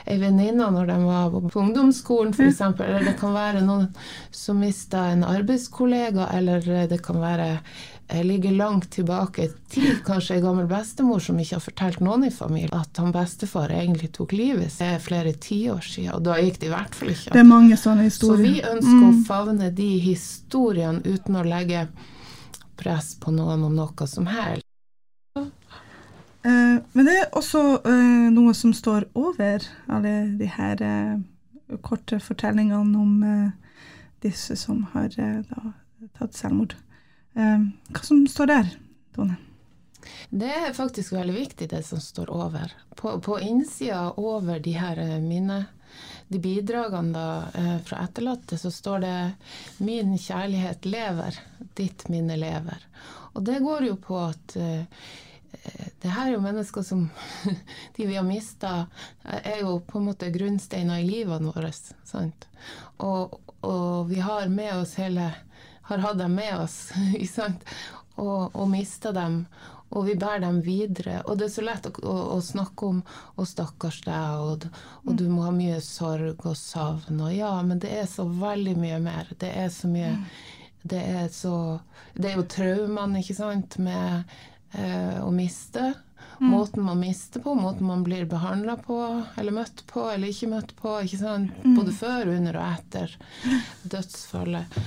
ei 0.05 0.17
venninne 0.19 0.67
når 0.75 0.91
de 0.91 0.99
var 1.05 1.31
på 1.31 1.63
ungdomsskolen, 1.63 2.33
f.eks., 2.33 2.61
eller 2.61 3.07
det 3.07 3.15
kan 3.19 3.33
være 3.33 3.63
noen 3.63 3.87
som 4.31 4.59
mista 4.59 5.07
en 5.13 5.23
arbeidskollega, 5.23 6.27
eller 6.35 6.87
det 6.91 6.99
kan 7.05 7.21
være 7.21 7.61
jeg 8.11 8.25
ligger 8.27 8.55
langt 8.59 8.89
tilbake 8.91 9.47
til 9.71 10.01
kanskje 10.07 10.35
ei 10.37 10.43
gammel 10.43 10.67
bestemor 10.69 11.21
som 11.23 11.39
ikke 11.39 11.55
har 11.57 11.63
fortalt 11.63 12.01
noen 12.03 12.25
i 12.27 12.31
familien 12.33 12.73
at 12.75 12.99
han 12.99 13.13
bestefar 13.15 13.71
egentlig 13.71 14.11
tok 14.17 14.35
livet 14.35 14.73
sitt 14.73 15.05
flere 15.05 15.31
tiår 15.31 15.85
siden, 15.85 16.15
og 16.17 16.25
da 16.27 16.35
gikk 16.41 16.59
det 16.61 16.67
i 16.67 16.73
hvert 16.73 16.97
fall 16.97 17.13
ikke. 17.13 17.31
Det 17.31 17.43
er 17.43 17.47
mange 17.47 17.77
sånne 17.79 18.07
historier. 18.09 18.41
Så 18.41 18.49
vi 18.49 18.65
ønsker 18.73 19.05
å 19.07 19.13
favne 19.29 19.71
de 19.77 19.91
historiene 20.03 21.03
uten 21.07 21.39
å 21.39 21.45
legge 21.47 21.85
press 22.81 23.13
på 23.21 23.31
noen 23.35 23.63
om 23.67 23.77
noe 23.77 24.07
som 24.09 24.27
helst. 24.27 24.67
Eh, 26.43 26.77
men 26.91 27.05
det 27.05 27.17
er 27.19 27.35
også 27.37 27.61
eh, 27.85 28.29
noe 28.33 28.53
som 28.57 28.73
står 28.73 29.05
over 29.13 29.65
alle 29.91 30.13
de 30.39 30.47
her 30.49 30.81
eh, 30.81 31.19
korte 31.85 32.17
fortellingene 32.19 32.97
om 32.97 33.51
disse 34.21 34.57
som 34.59 34.83
har 34.95 35.13
da, 35.15 35.73
tatt 36.17 36.35
selvmord. 36.35 36.75
Eh, 37.33 37.63
hva 37.89 38.03
som 38.03 38.25
står 38.27 38.51
der, 38.51 38.75
Tone? 39.15 39.37
Det 40.29 40.49
er 40.51 40.73
faktisk 40.73 41.13
veldig 41.13 41.35
viktig, 41.35 41.69
det 41.69 41.83
som 41.83 41.99
står 41.99 42.31
over. 42.31 42.73
På, 42.95 43.17
på 43.19 43.39
innsida 43.39 44.11
over 44.17 44.59
de 44.59 44.73
her 44.79 44.99
mine, 44.99 45.21
minne, 45.27 45.65
de 46.31 46.39
bidragene 46.39 47.11
da, 47.13 47.25
eh, 47.53 47.77
fra 47.85 48.05
etterlatte, 48.05 48.57
så 48.57 48.71
står 48.71 48.99
det 48.99 49.33
'Min 49.77 50.17
kjærlighet 50.17 50.85
lever, 50.85 51.39
ditt 51.75 52.07
minne 52.09 52.37
lever'. 52.39 52.87
Og 53.33 53.43
det 53.43 53.59
går 53.59 53.87
jo 53.87 53.95
på 53.95 54.17
at 54.19 54.55
eh, 54.55 54.85
det 56.01 56.09
her 56.09 56.27
er 56.27 56.33
jo 56.33 56.41
mennesker 56.41 56.81
som 56.81 57.09
De 57.95 58.05
vi 58.07 58.15
har 58.15 58.23
mista, 58.23 58.87
er 59.23 59.61
jo 59.61 59.79
på 59.79 59.99
en 59.99 60.07
måte 60.07 60.31
grunnsteiner 60.31 61.03
i 61.03 61.07
livene 61.07 61.51
våre. 61.51 61.71
Sant? 62.03 62.47
Og, 62.97 63.39
og 63.61 64.07
vi 64.09 64.19
har 64.19 64.47
med 64.47 64.73
oss 64.79 64.95
hele 64.95 65.33
Har 65.91 66.05
hatt 66.07 66.17
dem 66.21 66.35
med 66.35 66.55
oss? 66.59 66.91
Og, 68.21 68.51
og 68.53 68.67
mista 68.69 69.13
dem. 69.15 69.45
Og 69.91 70.05
vi 70.05 70.13
bærer 70.19 70.43
dem 70.43 70.59
videre. 70.63 71.21
Og 71.25 71.39
det 71.39 71.47
er 71.47 71.53
så 71.55 71.63
lett 71.65 71.87
å, 71.87 71.91
å, 72.05 72.15
å 72.35 72.37
snakke 72.43 72.89
om 72.91 72.99
'Å, 73.01 73.45
stakkars 73.47 74.01
deg', 74.05 74.43
og, 74.43 74.67
og 75.07 75.15
du 75.17 75.25
må 75.31 75.45
ha 75.47 75.51
mye 75.55 75.79
sorg 75.83 76.45
og 76.45 76.55
savn. 76.59 77.19
Og 77.23 77.33
ja, 77.33 77.51
men 77.65 77.79
det 77.81 77.91
er 78.01 78.05
så 78.11 78.27
veldig 78.27 78.75
mye 78.79 78.99
mer. 79.03 79.31
Det 79.39 79.49
er 79.63 79.71
så 79.73 79.89
mye 79.91 80.13
Det 80.83 81.01
er 81.01 81.27
så 81.29 81.79
Det 82.13 82.31
er 82.31 82.39
jo 82.39 82.47
traumene, 82.49 83.19
ikke 83.21 83.37
sant, 83.37 83.77
med 83.77 84.23
eh, 84.73 85.19
å 85.23 85.31
miste. 85.31 85.93
Måten 86.41 86.83
man 86.83 86.99
mister 86.99 87.39
på, 87.39 87.53
måten 87.55 87.85
man 87.85 88.03
blir 88.03 88.25
behandla 88.25 88.75
på, 88.81 88.97
eller 89.37 89.53
møtt 89.53 89.83
på, 89.87 90.07
eller 90.09 90.31
ikke 90.31 90.49
møtt 90.49 90.71
på. 90.79 90.95
ikke 91.05 91.19
sant? 91.19 91.51
Både 91.77 91.93
før, 91.93 92.31
under 92.33 92.57
og 92.57 92.79
etter 92.79 93.13
dødsfallet. 93.93 94.79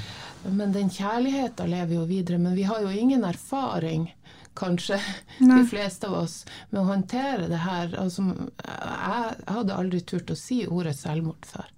Men 0.50 0.72
den 0.72 0.90
kjærligheten 0.92 1.70
lever 1.70 1.94
jo 1.94 2.04
videre. 2.08 2.38
Men 2.38 2.54
vi 2.54 2.62
har 2.68 2.82
jo 2.84 2.90
ingen 2.90 3.24
erfaring, 3.24 4.08
kanskje, 4.54 5.00
Nei. 5.40 5.60
de 5.62 5.68
fleste 5.70 6.06
av 6.06 6.18
oss, 6.24 6.44
med 6.70 6.82
å 6.82 6.88
håndtere 6.90 7.48
det 7.50 7.62
her. 7.64 7.94
Altså, 7.98 8.26
jeg 8.64 9.54
hadde 9.56 9.78
aldri 9.78 10.00
turt 10.00 10.30
å 10.30 10.36
si 10.38 10.62
ordet 10.66 10.96
selvmord 10.98 11.48
før. 11.48 11.70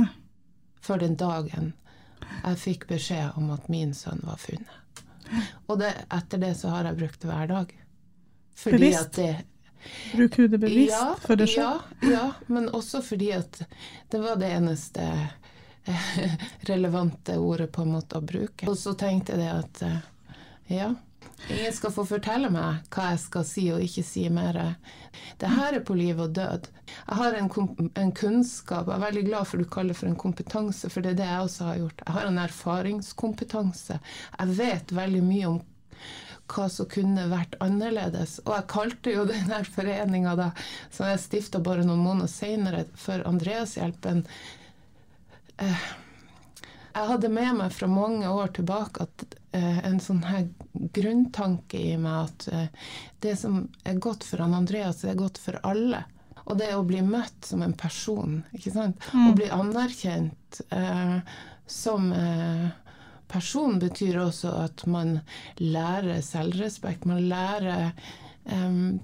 Nei. 0.00 0.10
Før 0.80 1.04
den 1.04 1.18
dagen 1.20 1.74
jeg 2.28 2.58
fikk 2.60 2.88
beskjed 2.90 3.36
om 3.38 3.50
at 3.54 3.68
min 3.72 3.94
sønn 3.94 4.20
var 4.26 4.40
funnet. 4.40 5.04
Og 5.68 5.78
det, 5.80 5.92
etter 6.14 6.40
det 6.40 6.54
så 6.58 6.72
har 6.72 6.88
jeg 6.88 6.98
brukt 6.98 7.20
det 7.22 7.28
hver 7.30 7.48
dag. 7.50 7.72
Fordi 8.58 8.78
Bevisst? 8.78 9.00
at 9.04 9.12
det 9.20 9.36
Bruker 10.12 10.42
du 10.42 10.48
det 10.48 10.58
bevisst 10.58 10.90
ja, 10.96 11.12
for 11.22 11.38
deg 11.38 11.48
selv? 11.52 11.84
Ja, 12.02 12.08
ja, 12.10 12.22
men 12.50 12.66
også 12.74 12.98
fordi 13.04 13.28
at 13.36 13.60
det 14.10 14.18
var 14.18 14.40
det 14.40 14.48
eneste 14.56 15.04
relevante 16.70 17.36
ordet 17.38 17.70
på 17.72 17.82
en 17.84 17.92
måte 17.96 18.18
å 18.18 18.24
bruke. 18.24 18.68
Og 18.68 18.78
så 18.78 18.94
tenkte 18.98 19.38
jeg 19.38 19.52
at 19.52 19.82
eh, 19.86 20.00
ja, 20.78 20.90
ingen 21.48 21.72
skal 21.72 21.94
få 21.94 22.04
fortelle 22.08 22.50
meg 22.52 22.84
hva 22.94 23.12
jeg 23.12 23.22
skal 23.22 23.46
si 23.48 23.66
og 23.74 23.84
ikke 23.84 24.04
si 24.06 24.26
mer. 24.32 24.60
Det 25.40 25.52
her 25.54 25.78
er 25.78 25.86
på 25.86 25.96
liv 25.98 26.20
og 26.20 26.34
død. 26.36 26.68
Jeg 26.98 27.20
har 27.20 27.38
en, 27.38 27.50
en 28.02 28.12
kunnskap, 28.12 28.88
jeg 28.88 28.96
er 28.98 29.06
veldig 29.06 29.24
glad 29.30 29.48
for 29.48 29.62
du 29.62 29.70
kaller 29.70 29.96
for 29.98 30.10
en 30.10 30.20
kompetanse, 30.20 30.90
for 30.92 31.04
det 31.04 31.14
er 31.14 31.20
det 31.22 31.30
jeg 31.30 31.48
også 31.48 31.70
har 31.70 31.82
gjort. 31.82 32.04
Jeg 32.06 32.16
har 32.18 32.28
en 32.28 32.44
erfaringskompetanse. 32.44 33.98
Jeg 34.38 34.56
vet 34.60 34.96
veldig 35.00 35.24
mye 35.24 35.50
om 35.54 35.60
hva 36.48 36.68
som 36.72 36.88
kunne 36.90 37.26
vært 37.30 37.56
annerledes. 37.64 38.38
Og 38.46 38.54
jeg 38.54 38.68
kalte 38.72 39.14
jo 39.14 39.26
denne 39.28 39.60
foreninga 39.68 40.50
som 40.90 41.08
jeg 41.10 41.22
stifta 41.22 41.60
bare 41.64 41.84
noen 41.86 42.04
måneder 42.04 42.30
seinere, 42.32 42.84
for 42.96 43.24
Andreashjelpen. 43.28 44.24
Eh, 45.62 45.86
jeg 46.98 47.10
hadde 47.12 47.30
med 47.30 47.58
meg 47.60 47.74
fra 47.74 47.86
mange 47.90 48.30
år 48.30 48.54
tilbake 48.56 49.04
at 49.06 49.24
eh, 49.54 49.80
en 49.86 50.00
sånn 50.02 50.24
her 50.26 50.48
grunntanke 50.94 51.78
i 51.92 51.96
meg 52.00 52.28
at 52.28 52.48
eh, 52.52 52.88
det 53.22 53.34
som 53.38 53.60
er 53.86 54.00
godt 54.02 54.26
for 54.26 54.42
han 54.42 54.56
Andreas, 54.58 55.04
er 55.04 55.18
godt 55.18 55.38
for 55.42 55.60
alle. 55.66 56.04
Og 56.48 56.56
det 56.58 56.72
å 56.74 56.84
bli 56.88 57.02
møtt 57.04 57.44
som 57.44 57.62
en 57.62 57.76
person, 57.76 58.40
ikke 58.56 58.72
sant. 58.72 59.08
Å 59.12 59.34
bli 59.36 59.50
anerkjent 59.52 60.62
eh, 60.72 61.18
som 61.68 62.08
eh, 62.16 62.68
person 63.28 63.76
betyr 63.82 64.22
også 64.22 64.54
at 64.64 64.86
man 64.88 65.18
lærer 65.60 66.22
selvrespekt. 66.24 67.04
Man 67.04 67.28
lærer 67.28 67.92
em, 68.48 68.98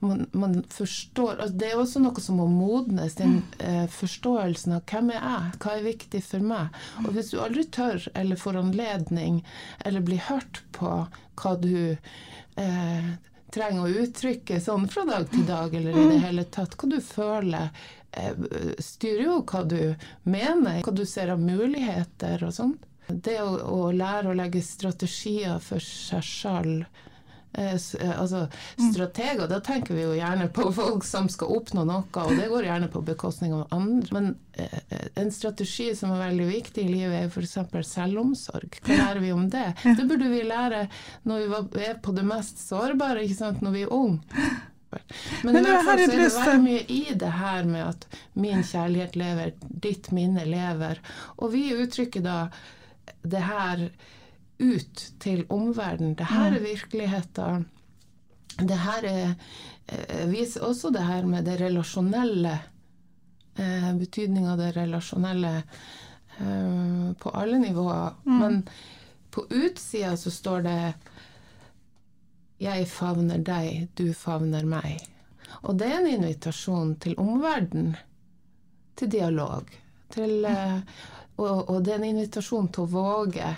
man, 0.00 0.26
man 0.32 0.58
forstår 0.70 1.36
altså 1.40 1.56
Det 1.58 1.70
er 1.70 1.80
også 1.80 2.02
noe 2.04 2.22
som 2.22 2.40
må 2.40 2.46
modnes, 2.50 3.16
den 3.18 3.38
eh, 3.58 3.84
forståelsen 3.92 4.76
av 4.78 4.84
hvem 4.90 5.12
er 5.14 5.20
jeg, 5.20 5.52
hva 5.62 5.76
er 5.76 5.86
viktig 5.86 6.22
for 6.24 6.48
meg. 6.54 6.80
Og 7.04 7.12
hvis 7.16 7.30
du 7.32 7.38
aldri 7.42 7.66
tør 7.76 8.08
eller 8.14 8.40
får 8.40 8.60
anledning 8.62 9.40
eller 9.84 10.04
blir 10.04 10.24
hørt 10.28 10.62
på 10.76 10.92
hva 11.36 11.54
du 11.60 11.96
eh, 12.56 13.12
trenger 13.56 13.84
å 13.84 14.02
uttrykke 14.04 14.58
sånn 14.60 14.88
fra 14.92 15.06
dag 15.08 15.30
til 15.32 15.46
dag, 15.48 15.74
eller 15.74 15.96
i 15.96 16.08
det 16.12 16.24
hele 16.24 16.44
tatt, 16.52 16.76
hva 16.76 16.90
du 16.90 16.98
føler, 17.04 17.70
eh, 18.12 18.44
styrer 18.82 19.24
jo 19.28 19.38
hva 19.46 19.62
du 19.64 19.80
mener, 20.28 20.82
hva 20.84 20.94
du 20.94 21.06
ser 21.08 21.32
av 21.34 21.42
muligheter 21.42 22.44
og 22.46 22.54
sånn. 22.56 22.76
Det 23.06 23.38
å, 23.38 23.52
å 23.70 23.92
lære 23.94 24.32
å 24.32 24.36
legge 24.36 24.64
strategier 24.66 25.60
for 25.62 25.82
seg 25.82 26.24
sjøl 26.26 26.72
altså 27.56 28.46
strateger, 28.92 29.46
da 29.48 29.60
tenker 29.64 29.96
vi 29.96 30.04
jo 30.04 30.14
gjerne 30.16 30.48
på 30.52 30.68
folk 30.76 31.06
som 31.08 31.28
skal 31.32 31.54
oppnå 31.56 31.86
noe, 31.88 32.04
og 32.22 32.34
det 32.36 32.48
går 32.52 32.68
gjerne 32.68 32.90
på 32.92 33.02
bekostning 33.06 33.54
av 33.56 33.74
andre. 33.74 34.12
Men 34.16 34.28
eh, 34.52 35.08
en 35.22 35.32
strategi 35.32 35.90
som 35.96 36.12
er 36.14 36.24
veldig 36.26 36.48
viktig 36.50 36.84
i 36.84 36.92
livet, 36.92 37.16
er 37.18 37.32
f.eks. 37.32 37.58
selvomsorg. 37.88 38.80
Hva 38.84 39.00
lærer 39.00 39.24
vi 39.24 39.34
om 39.34 39.48
det? 39.52 39.66
Det 39.86 40.06
burde 40.06 40.30
vi 40.32 40.44
lære 40.46 40.86
når 41.28 41.44
vi 41.72 41.84
er 41.88 42.00
på 42.02 42.14
det 42.16 42.26
mest 42.26 42.60
sårbare, 42.62 43.24
ikke 43.24 43.40
sant, 43.40 43.64
når 43.64 43.76
vi 43.76 43.84
er 43.86 43.94
unge. 43.96 44.40
Men, 45.42 45.52
Men 45.52 45.66
i 45.66 45.70
hvert 45.70 45.84
fall 45.84 45.98
så 45.98 46.04
er 46.04 46.20
det 46.20 46.28
veldig 46.32 46.60
mye 46.62 46.82
i 46.94 47.02
det 47.20 47.32
her 47.36 47.66
med 47.68 47.82
at 47.84 48.06
min 48.38 48.62
kjærlighet 48.64 49.16
lever, 49.18 49.54
ditt 49.60 50.10
minne 50.14 50.46
lever. 50.48 51.00
Og 51.36 51.52
vi 51.52 51.66
uttrykker 51.74 52.24
da 52.24 52.36
det 53.26 53.42
her 53.44 53.88
ut 54.58 55.12
til 55.20 55.44
omverdenen. 55.52 56.14
Det 56.14 56.28
her 56.30 56.52
er 56.56 56.62
virkeligheten. 56.64 57.66
Det 58.58 58.78
her 58.80 59.04
er, 59.04 59.34
eh, 59.88 60.26
viser 60.30 60.64
også 60.64 60.90
det 60.92 61.02
her 61.04 61.26
med 61.26 61.44
det 61.44 61.60
relasjonelle. 61.60 62.58
Eh, 63.58 63.92
Betydninga 63.94 64.52
av 64.52 64.58
det 64.58 64.72
relasjonelle 64.76 65.56
eh, 66.40 67.12
på 67.20 67.30
alle 67.30 67.58
nivåer. 67.58 68.14
Men 68.24 68.62
på 69.30 69.46
utsida 69.50 70.16
så 70.16 70.30
står 70.30 70.62
det 70.62 70.94
'Jeg 72.58 72.88
favner 72.88 73.38
deg, 73.38 73.88
du 73.94 74.14
favner 74.14 74.64
meg'. 74.64 75.00
Og 75.62 75.76
det 75.78 75.86
er 75.86 75.98
en 75.98 76.06
invitasjon 76.06 76.94
til 76.96 77.14
omverdenen. 77.18 77.96
Til 78.96 79.08
dialog. 79.12 79.64
Til, 80.10 80.44
eh, 80.44 80.80
og, 81.36 81.68
og 81.70 81.84
det 81.84 81.92
er 81.92 81.98
en 81.98 82.04
invitasjon 82.04 82.68
til 82.72 82.82
å 82.86 82.86
våge 82.86 83.56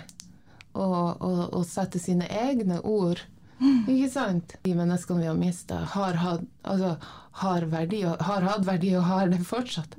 å, 0.73 0.85
å, 1.19 1.31
å 1.59 1.63
sette 1.67 1.99
sine 1.99 2.27
egne 2.29 2.79
ord. 2.83 3.21
Ikke 3.59 4.07
sant? 4.13 4.53
De 4.63 4.71
menneskene 4.77 5.19
vi 5.19 5.27
har 5.27 5.35
mista, 5.35 5.81
har, 5.95 6.13
hatt- 6.21 6.45
altså, 6.63 6.93
har, 7.41 7.65
verdi, 7.71 8.01
har 8.07 8.45
hatt 8.47 8.63
verdi 8.67 8.93
og 8.95 9.03
har 9.09 9.27
det 9.33 9.41
fortsatt. 9.47 9.97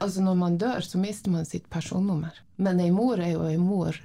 Altså 0.00 0.22
Når 0.24 0.38
man 0.40 0.56
dør, 0.60 0.80
så 0.80 0.98
mister 1.02 1.30
man 1.34 1.44
sitt 1.44 1.68
personnummer. 1.72 2.32
Men 2.56 2.80
ei 2.80 2.90
mor 2.90 3.20
er 3.20 3.34
jo 3.34 3.44
ei 3.50 3.58
mor 3.60 3.98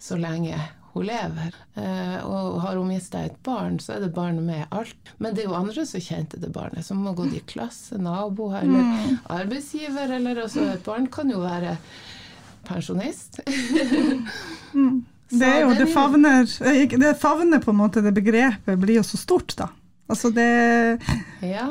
så 0.00 0.16
lenge 0.16 0.56
hun 0.94 1.06
lever. 1.08 1.54
Eh, 1.76 2.18
og 2.24 2.58
har 2.64 2.76
hun 2.80 2.88
mista 2.88 3.20
et 3.24 3.36
barn, 3.44 3.78
så 3.80 3.94
er 3.98 4.00
det 4.06 4.10
barnet 4.16 4.44
med 4.44 4.64
alt. 4.76 5.12
Men 5.20 5.32
det 5.36 5.44
er 5.44 5.50
jo 5.50 5.56
andre 5.60 5.84
som 5.88 6.00
kjente 6.04 6.40
det 6.40 6.50
barnet, 6.52 6.84
som 6.88 7.04
har 7.06 7.14
gått 7.16 7.36
i 7.36 7.44
klasse, 7.52 7.96
naboer 8.00 8.62
eller 8.64 9.16
arbeidsgiver. 9.32 10.12
Eller 10.18 10.40
altså, 10.46 10.66
et 10.72 10.84
barn 10.88 11.06
kan 11.12 11.28
jo 11.32 11.40
være 11.44 11.76
pensjonist. 12.68 13.40
Det 15.32 15.48
er 15.48 15.62
jo, 15.64 15.70
det 15.78 15.86
favner, 15.94 16.48
eh, 16.68 16.82
det 17.00 17.14
favner 17.20 17.62
på 17.62 17.72
en 17.72 17.78
måte, 17.80 18.02
det 18.04 18.12
begrepet 18.16 18.78
blir 18.82 18.98
jo 19.00 19.04
så 19.06 19.16
stort, 19.20 19.54
da. 19.56 19.70
Altså 20.12 20.28
det, 20.34 20.48
ja. 21.40 21.68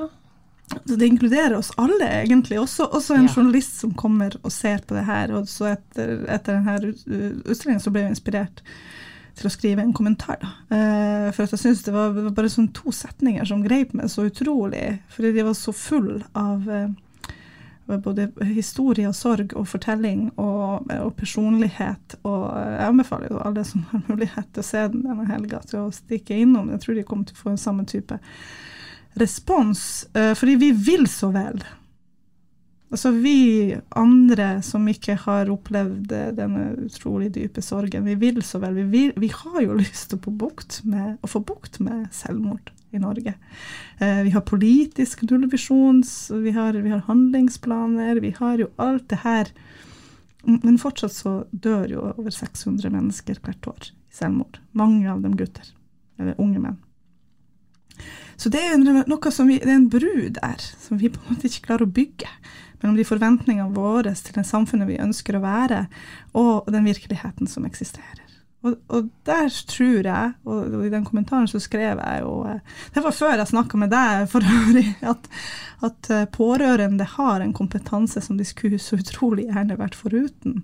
det 0.89 1.05
inkluderer 1.05 1.57
oss 1.59 1.69
alle, 1.77 2.07
egentlig. 2.23 2.57
Også, 2.61 2.87
også 2.89 3.15
en 3.19 3.27
Ja. 3.27 3.33
journalist 3.35 3.79
som 3.83 3.93
kommer 3.93 4.33
og 4.41 4.51
ser 4.51 4.81
på 4.87 4.95
det 4.97 5.03
her. 5.05 5.33
Og 5.37 5.45
så 5.51 5.75
etter, 5.75 6.23
etter 6.31 6.57
denne 6.57 6.95
utstillingen 7.45 7.83
så 7.83 7.93
ble 7.93 8.07
jeg 8.07 8.15
inspirert 8.15 8.63
til 9.37 9.47
å 9.47 9.53
skrive 9.53 9.83
en 9.85 9.93
kommentar. 9.93 10.41
Da. 10.41 10.49
Eh, 10.75 11.29
for 11.31 11.43
at 11.45 11.53
jeg 11.53 11.61
syns 11.61 11.83
det, 11.85 11.93
var 11.93 12.17
bare 12.33 12.49
sånn 12.51 12.71
to 12.73 12.91
setninger 12.91 13.45
som 13.47 13.61
greip 13.63 13.93
meg 13.93 14.09
så 14.11 14.25
utrolig, 14.27 14.99
fordi 15.13 15.35
de 15.37 15.45
var 15.47 15.53
så 15.59 15.71
full 15.75 16.23
av 16.33 16.65
eh, 16.69 16.89
både 17.85 18.29
historie 18.53 19.09
og 19.09 19.15
sorg 19.15 19.53
og 19.57 19.67
fortelling 19.67 20.29
og, 20.39 20.87
og, 20.91 21.11
personlighet. 21.17 22.17
Og 22.27 22.45
jeg 22.55 22.87
anbefaler 22.87 23.33
jo 23.33 23.41
alle 23.43 23.65
som 23.67 23.83
har 23.91 24.05
mulighet 24.07 24.51
til 24.53 24.63
å 24.63 24.69
se 24.69 24.85
den 24.93 25.05
denne 25.07 25.27
helga, 25.29 25.61
til 25.67 25.85
å 25.85 25.93
stikke 25.95 26.37
innom. 26.43 26.71
Jeg 26.71 26.83
tror 26.85 26.97
de 26.97 27.05
kommer 27.07 27.29
til 27.29 27.37
å 27.37 27.43
få 27.43 27.53
en 27.53 27.61
samme 27.61 27.85
type 27.89 28.17
respons, 29.19 30.07
eh, 30.15 30.33
fordi 30.39 30.55
vi 30.61 30.71
vil 30.71 31.07
så 31.11 31.31
vel. 31.35 31.63
Altså 32.91 33.13
vi 33.15 33.71
andre 33.95 34.57
som 34.67 34.87
ikke 34.91 35.15
har 35.23 35.51
opplevd 35.51 36.11
denne 36.35 36.65
utrolig 36.87 37.29
dype 37.35 37.63
sorgen, 37.63 38.03
vi 38.07 38.17
vil 38.19 38.41
så 38.43 38.59
vel. 38.63 38.75
Vi, 38.81 38.87
vil, 38.91 39.13
vi 39.19 39.31
har 39.31 39.61
jo 39.63 39.79
lyst 39.83 40.11
til 40.11 40.19
å 40.19 41.31
få 41.31 41.43
bukt 41.43 41.79
med 41.83 42.07
selvmord 42.15 42.71
i 42.91 42.99
Norge. 42.99 43.33
Eh, 43.99 44.21
vi 44.25 44.33
har 44.35 44.45
politisk 44.47 45.23
nullvisjon, 45.29 46.03
vi, 46.29 46.51
vi, 46.51 46.89
har 46.91 47.05
handlingsplaner, 47.07 48.19
vi 48.23 48.33
har 48.37 48.59
jo 48.59 48.69
alt 48.75 49.09
det 49.09 49.21
her. 49.23 49.51
Men 50.43 50.79
fortsatt 50.81 51.13
så 51.13 51.35
dør 51.51 51.87
jo 51.89 52.05
over 52.15 52.31
600 52.33 52.89
mennesker 52.93 53.41
hvert 53.43 53.67
år 53.69 53.91
i 53.91 54.15
selvmord. 54.15 54.59
Mange 54.71 55.05
av 55.11 55.21
dem 55.21 55.37
gutter. 55.37 55.67
Eller 56.19 56.39
unge 56.41 56.61
menn. 56.61 56.79
Så 58.41 58.49
det 58.49 58.61
er, 58.65 58.79
noe 58.81 59.31
som 59.31 59.51
vi, 59.51 59.59
det 59.61 59.69
er 59.69 59.77
en 59.77 59.91
bru 59.91 60.31
der 60.33 60.57
som 60.81 60.97
vi 60.97 61.11
på 61.13 61.21
en 61.21 61.35
måte 61.35 61.45
ikke 61.45 61.67
klarer 61.67 61.85
å 61.85 61.93
bygge 61.93 62.29
mellom 62.81 62.97
de 62.97 63.05
forventningene 63.05 63.75
våre 63.75 64.15
til 64.17 64.33
det 64.39 64.47
samfunnet 64.49 64.89
vi 64.89 64.97
ønsker 65.03 65.37
å 65.37 65.43
være, 65.43 65.83
og 66.33 66.71
den 66.73 66.87
virkeligheten 66.89 67.49
som 67.49 67.67
eksisterer. 67.67 68.30
Og, 68.61 68.75
og 68.93 69.07
der 69.25 69.47
tror 69.67 70.05
jeg, 70.05 70.33
og, 70.45 70.57
og, 70.59 70.81
i 70.85 70.91
den 70.93 71.05
kommentaren 71.05 71.47
så 71.49 71.59
skrev 71.59 71.97
jeg 71.97 72.21
jo 72.21 72.33
eh, 72.45 72.59
Det 72.93 73.01
var 73.01 73.15
før 73.17 73.33
jeg 73.39 73.49
snakka 73.49 73.79
med 73.81 73.89
deg 73.93 74.27
for 74.29 74.45
øvrig, 74.45 74.85
at, 75.13 75.29
at, 75.81 76.11
eh, 76.13 76.27
pårørende 76.29 77.07
har 77.15 77.41
en 77.41 77.55
kompetanse 77.57 78.21
som 78.21 78.37
de 78.37 78.45
skulle 78.45 78.79
så 78.81 78.99
utrolig 79.01 79.47
gjerne 79.49 79.79
vært 79.79 79.97
foruten. 79.97 80.61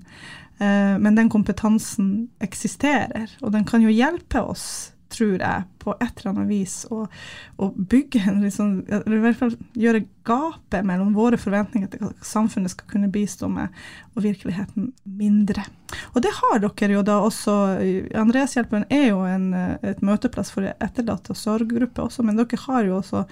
Eh, 0.62 0.94
men 1.01 1.18
den 1.18 1.32
kompetansen 1.34 2.30
eksisterer, 2.44 3.34
og 3.42 3.56
den 3.58 3.66
kan 3.66 3.82
jo 3.82 3.94
hjelpe 3.94 4.46
oss 4.46 4.94
tror 5.09 5.37
jeg, 5.39 5.65
på 5.79 5.93
et 6.03 6.19
eller 6.19 6.33
annet 6.33 6.49
vis 6.49 6.75
å, 6.91 7.05
å 7.63 7.69
bygge 7.75 8.21
en 8.27 8.41
liksom, 8.43 8.71
eller 8.91 9.15
i 9.17 9.23
hvert 9.23 9.39
fall 9.39 9.53
gjøre 9.79 10.03
gapet 10.27 10.85
mellom 10.87 11.13
våre 11.15 11.39
forventninger 11.39 11.89
til 11.91 12.03
hva 12.03 12.11
samfunnet 12.25 12.73
skal 12.73 12.89
kunne 12.91 13.11
bistå 13.11 13.47
med, 13.51 13.73
og 14.15 14.25
virkeligheten 14.25 14.91
mindre. 15.19 15.63
Og 16.13 16.21
det 16.25 16.33
har 16.35 16.59
dere 16.63 16.97
jo 16.97 17.03
da 17.07 17.19
også. 17.23 17.53
Andreshjelpen 18.19 18.87
er 18.91 19.09
jo 19.11 19.21
en, 19.27 19.51
et 19.55 20.03
møteplass 20.05 20.51
for 20.53 20.67
etterlatte 20.67 21.31
og 21.33 21.39
sorggrupper 21.39 22.07
også, 22.07 22.25
men 22.27 22.39
dere 22.39 22.59
har 22.65 22.89
jo 22.89 22.97
også 22.99 23.23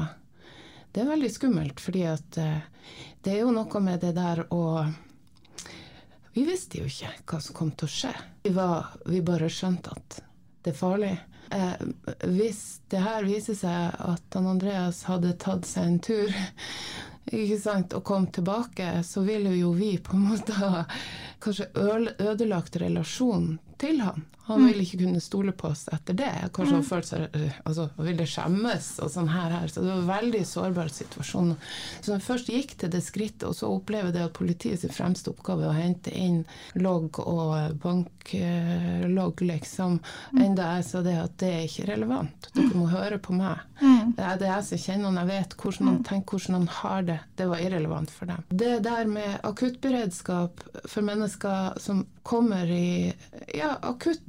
Det 0.88 1.04
er 1.04 1.12
veldig 1.12 1.32
skummelt, 1.34 1.84
fordi 1.84 2.06
at 2.08 2.40
eh, 2.40 2.64
det 3.20 3.34
er 3.34 3.42
jo 3.42 3.52
noe 3.52 3.84
med 3.84 4.00
det 4.06 4.14
der 4.16 4.46
å 4.48 4.62
Vi 6.32 6.48
visste 6.48 6.80
jo 6.80 6.88
ikke 6.88 7.12
hva 7.28 7.44
som 7.44 7.60
kom 7.60 7.76
til 7.76 7.90
å 7.90 7.92
skje. 7.92 8.16
Vi, 8.46 8.56
var, 8.56 8.94
vi 9.04 9.20
bare 9.20 9.52
skjønte 9.52 9.92
at 10.00 10.22
det 10.64 10.72
er 10.72 10.80
farlig. 10.80 11.16
Eh, 11.50 11.84
hvis 12.28 12.80
det 12.92 13.00
her 13.04 13.24
viser 13.24 13.56
seg 13.56 14.00
at 14.04 14.36
han 14.36 14.48
Andreas 14.50 15.04
hadde 15.08 15.36
tatt 15.40 15.68
seg 15.68 15.86
en 15.86 16.00
tur 16.04 16.34
ikke 17.38 17.58
sant, 17.60 17.94
og 17.96 18.04
kom 18.08 18.26
tilbake, 18.32 19.02
så 19.04 19.22
ville 19.24 19.52
jo 19.56 19.72
vi 19.76 19.94
på 20.00 20.16
en 20.16 20.26
måte 20.30 20.56
ha 20.60 20.84
kanskje 21.44 21.68
ødelagt 21.76 22.76
relasjonen 22.80 23.58
til 23.80 24.00
han. 24.04 24.24
Han 24.48 24.64
ville 24.66 24.84
ikke 24.84 25.02
kunne 25.02 25.20
stole 25.20 25.52
på 25.52 25.68
oss 25.68 25.86
etter 25.92 26.16
det. 26.16 26.32
Kanskje 26.56 26.78
han 26.78 26.86
følte 26.86 27.08
seg 27.08 27.36
øh, 27.36 27.58
altså, 27.68 27.88
ville 28.00 28.26
skjemmes 28.28 28.88
og 29.04 29.10
sånn 29.12 29.30
her, 29.32 29.52
her. 29.52 29.68
Så 29.72 29.84
det 29.84 29.90
var 29.90 30.00
en 30.00 30.10
veldig 30.10 30.42
sårbar 30.48 30.92
situasjon. 30.92 31.54
Så 32.00 32.10
når 32.10 32.16
jeg 32.16 32.26
først 32.26 32.52
gikk 32.52 32.74
til 32.80 32.92
det 32.94 33.02
skrittet, 33.04 33.46
og 33.48 33.56
så 33.58 33.70
opplever 33.72 34.14
det 34.14 34.24
at 34.24 34.36
politiet 34.36 34.82
sin 34.82 34.94
fremste 34.94 35.32
oppgave 35.32 35.66
er 35.66 35.72
å 35.72 35.76
hente 35.76 36.14
inn 36.16 36.40
logg 36.80 37.20
og 37.22 37.76
banklogg, 37.82 39.44
liksom, 39.48 39.98
mm. 40.32 40.42
enda 40.46 40.72
jeg 40.78 40.88
sa 40.88 41.04
det 41.04 41.16
at 41.20 41.36
det 41.42 41.52
er 41.54 41.66
ikke 41.68 41.88
relevant. 41.92 42.50
Dere 42.54 42.72
må 42.72 42.88
høre 42.92 43.20
på 43.22 43.36
meg. 43.36 43.64
Mm. 43.82 44.14
Det 44.16 44.24
er 44.26 44.40
det 44.40 44.48
jeg 44.50 44.66
som 44.70 44.82
kjenner 44.86 45.10
han, 45.10 45.20
jeg 45.22 45.30
vet 45.32 45.58
hvordan 45.60 45.90
han 45.90 46.00
mm. 46.00 46.06
tenker, 46.08 46.38
hvordan 46.38 46.58
han 46.58 46.72
har 46.78 47.06
det. 47.10 47.18
Det 47.38 47.50
var 47.52 47.62
irrelevant 47.62 48.14
for 48.14 48.32
dem. 48.32 48.48
Det 48.48 48.72
der 48.86 49.12
med 49.12 49.36
akuttberedskap 49.46 50.64
for 50.84 51.06
mennesker 51.06 51.78
som 51.82 52.06
kommer 52.22 52.70
i 52.70 53.12
ja, 53.54 53.76
akutt 53.82 54.24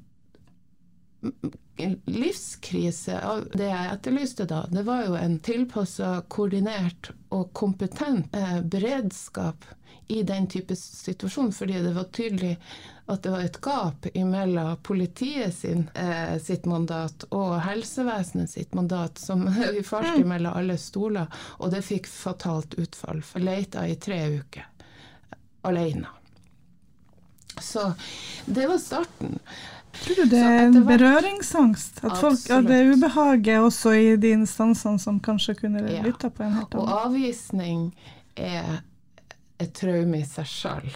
livskrise. 2.05 3.19
Det 3.53 3.67
jeg 3.67 3.91
etterlyste 3.93 4.45
da, 4.49 4.63
det 4.71 4.85
var 4.87 5.05
jo 5.07 5.17
en 5.19 5.39
tilpassa, 5.43 6.19
koordinert 6.27 7.11
og 7.35 7.51
kompetent 7.53 8.35
eh, 8.35 8.61
beredskap 8.61 9.65
i 10.09 10.23
den 10.23 10.47
type 10.49 10.75
situasjon, 10.75 11.51
fordi 11.53 11.81
det 11.85 11.93
var 11.93 12.07
tydelig 12.15 12.55
at 13.09 13.23
det 13.23 13.33
var 13.33 13.45
et 13.45 13.59
gap 13.61 14.07
mellom 14.13 14.77
politiet 14.85 15.53
sin, 15.53 15.87
eh, 15.93 16.37
sitt 16.41 16.65
mandat 16.69 17.25
og 17.29 17.59
helsevesenet 17.65 18.49
sitt 18.49 18.73
mandat, 18.73 19.17
som 19.17 19.45
vi 19.75 19.83
falt 19.85 20.17
mm. 20.17 20.27
mellom 20.29 20.57
alle 20.57 20.77
stoler, 20.81 21.29
og 21.57 21.73
det 21.73 21.85
fikk 21.85 22.09
fatalt 22.09 22.77
utfall. 22.81 23.21
For 23.25 23.43
leita 23.43 23.85
i 23.87 23.97
tre 24.01 24.21
uker 24.39 24.65
alene. 25.69 26.07
Så 27.59 27.91
det 28.45 28.67
var 28.67 28.77
starten. 28.77 29.39
Tror 29.99 30.19
du 30.21 30.31
det 30.31 30.39
er 30.39 30.59
en 30.67 30.83
berøringsangst? 30.87 32.03
At, 32.03 32.17
folk, 32.21 32.43
at 32.53 32.67
det 32.69 32.79
ubehaget 32.93 33.59
også 33.59 33.93
i 33.97 34.11
de 34.21 34.33
instansene 34.37 35.01
som 35.01 35.19
kanskje 35.23 35.57
kunne 35.63 35.83
ja. 35.89 36.03
lytta 36.05 36.29
på 36.29 36.45
en 36.45 36.55
helt 36.59 36.75
annen 36.75 36.85
Og 36.85 37.07
avvisning 37.07 37.87
er 38.39 38.81
et 39.59 39.73
traume 39.75 40.21
i 40.21 40.27
seg 40.27 40.47
sjøl. 40.47 40.91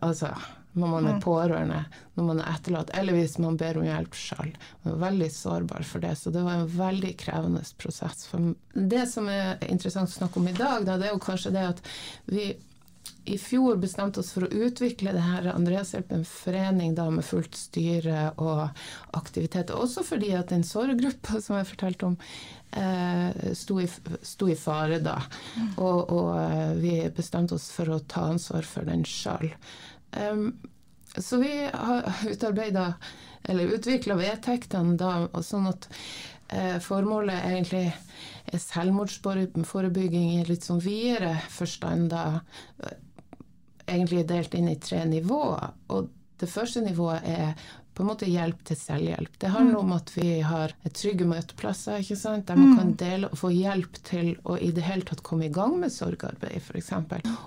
Altså 0.00 0.32
når 0.76 0.90
man 0.92 1.06
er 1.08 1.20
pårørende, 1.24 1.78
når 2.18 2.26
man 2.28 2.40
er 2.42 2.48
etterlatt, 2.52 2.90
eller 2.98 3.16
hvis 3.16 3.38
man 3.40 3.56
ber 3.56 3.78
om 3.80 3.86
hjelp 3.86 4.16
sjøl. 4.18 4.50
Man 4.84 4.92
er 4.92 5.02
veldig 5.06 5.28
sårbar 5.32 5.86
for 5.88 6.04
det, 6.04 6.12
så 6.20 6.32
det 6.34 6.42
var 6.44 6.60
en 6.60 6.68
veldig 6.68 7.12
krevende 7.20 7.62
prosess. 7.80 8.26
For 8.28 8.52
det 8.76 9.06
som 9.08 9.30
er 9.32 9.56
interessant 9.70 10.12
å 10.12 10.18
snakke 10.18 10.42
om 10.42 10.50
i 10.50 10.56
dag, 10.56 10.84
da, 10.84 10.98
det 11.00 11.08
er 11.08 11.14
jo 11.14 11.22
kanskje 11.24 11.54
det 11.56 11.64
at 11.70 11.80
vi 12.28 12.50
i 13.26 13.38
fjor 13.38 13.76
bestemte 13.82 14.20
oss 14.20 14.30
for 14.34 14.46
å 14.46 14.64
utvikle 14.66 15.12
det 15.14 15.24
her 15.24 15.48
Andreashjelpen 15.50 16.22
forening 16.28 16.94
da 16.94 17.08
med 17.10 17.26
fullt 17.26 17.56
styre 17.58 18.30
og 18.42 18.68
aktivitet. 19.18 19.72
Også 19.74 20.04
fordi 20.06 20.30
at 20.38 20.52
den 20.54 20.64
sorggruppa 20.66 21.40
som 21.42 21.58
jeg 21.58 21.68
fortalte 21.72 22.10
om, 22.12 22.16
eh, 22.70 23.52
sto, 23.58 23.80
i, 23.82 23.88
sto, 24.22 24.48
i, 24.48 24.56
fare 24.58 25.00
da. 25.02 25.18
Og, 25.76 26.12
og, 26.12 26.30
eh, 26.38 26.72
vi 26.80 26.94
bestemte 27.16 27.58
oss 27.58 27.68
for 27.74 27.90
å 27.90 28.02
ta 28.06 28.28
ansvar 28.30 28.66
for 28.68 28.86
den 28.88 29.04
sjøl. 29.08 29.50
Um, 30.16 30.50
så 31.16 31.40
vi 31.40 31.52
har 31.72 32.06
utarbeida 32.28 32.94
eller 33.46 33.76
utvikla 33.76 34.16
vedtektene 34.18 34.96
da, 34.98 35.28
sånn 35.42 35.68
at 35.70 35.86
eh, 36.48 36.76
formålet 36.82 37.48
egentlig 37.50 37.86
er 38.46 38.62
selvmordsforebygging 38.62 40.36
i 40.36 40.44
litt 40.46 40.66
sånn 40.66 40.82
videre 40.82 41.34
forstand, 41.50 42.12
da 42.12 42.42
egentlig 43.86 44.26
delt 44.28 44.54
inn 44.54 44.68
i 44.70 44.78
tre 44.82 45.04
nivåer. 45.08 45.74
Og 45.94 46.12
det 46.40 46.48
første 46.50 46.82
nivået 46.84 47.26
er 47.26 47.52
på 47.96 48.04
en 48.04 48.10
måte 48.10 48.28
hjelp 48.28 48.60
til 48.68 48.76
selvhjelp. 48.76 49.38
Det 49.40 49.50
handler 49.54 49.80
om 49.80 49.94
at 49.96 50.10
vi 50.12 50.40
har 50.44 50.74
trygge 50.92 51.24
møteplasser 51.28 52.02
ikke 52.02 52.18
sant? 52.20 52.44
der 52.50 52.58
man 52.60 52.74
kan 52.76 52.92
dele 53.00 53.30
og 53.30 53.40
få 53.40 53.52
hjelp 53.54 53.96
til 54.04 54.34
å 54.44 54.58
i 54.60 54.68
det 54.76 54.84
hele 54.84 55.06
tatt 55.08 55.22
komme 55.24 55.48
i 55.48 55.54
gang 55.54 55.78
med 55.80 55.94
sorgarbeid, 55.94 56.58
f.eks. 56.60 56.92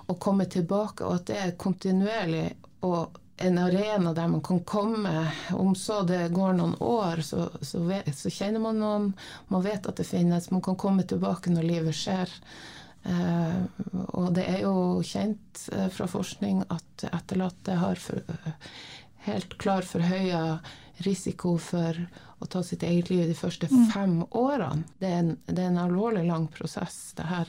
Og 0.08 0.18
komme 0.18 0.48
tilbake, 0.50 1.06
og 1.06 1.20
at 1.20 1.28
det 1.30 1.38
er 1.38 1.58
kontinuerlig 1.60 2.48
og 2.86 3.20
en 3.40 3.58
arena 3.58 4.12
der 4.14 4.28
man 4.28 4.42
kan 4.44 4.60
komme. 4.64 5.32
Om 5.52 5.74
så 5.74 6.02
det 6.02 6.28
går 6.28 6.52
noen 6.58 6.74
år, 6.80 7.22
så, 7.24 7.48
så, 7.62 7.80
vet, 7.88 8.12
så 8.16 8.30
kjenner 8.32 8.60
man 8.60 8.80
noen, 8.80 9.06
man 9.48 9.64
vet 9.64 9.88
at 9.88 9.96
det 9.96 10.08
finnes. 10.08 10.50
Man 10.52 10.62
kan 10.64 10.76
komme 10.76 11.06
tilbake 11.08 11.52
når 11.52 11.68
livet 11.68 11.96
skjer. 11.96 12.32
Uh, 13.00 13.64
og 14.12 14.34
det 14.36 14.44
er 14.44 14.58
jo 14.66 15.00
kjent 15.06 15.62
uh, 15.72 15.86
fra 15.88 16.04
forskning 16.10 16.66
at 16.68 17.06
etterlatte 17.08 17.78
har 17.80 17.96
for, 17.96 18.20
uh, 18.28 18.74
helt 19.24 19.56
klar 19.62 19.88
forhøya 19.88 20.58
risiko 21.06 21.54
for 21.56 21.96
å 22.40 22.48
ta 22.48 22.60
sitt 22.64 22.84
eget 22.84 23.08
liv 23.08 23.24
de 23.28 23.36
første 23.36 23.70
mm. 23.72 23.86
fem 23.94 24.18
årene. 24.36 24.84
Det 25.00 25.08
er, 25.08 25.22
en, 25.22 25.32
det 25.46 25.64
er 25.64 25.72
en 25.72 25.80
alvorlig 25.80 26.26
lang 26.28 26.44
prosess, 26.52 27.14
det 27.16 27.28
her. 27.28 27.48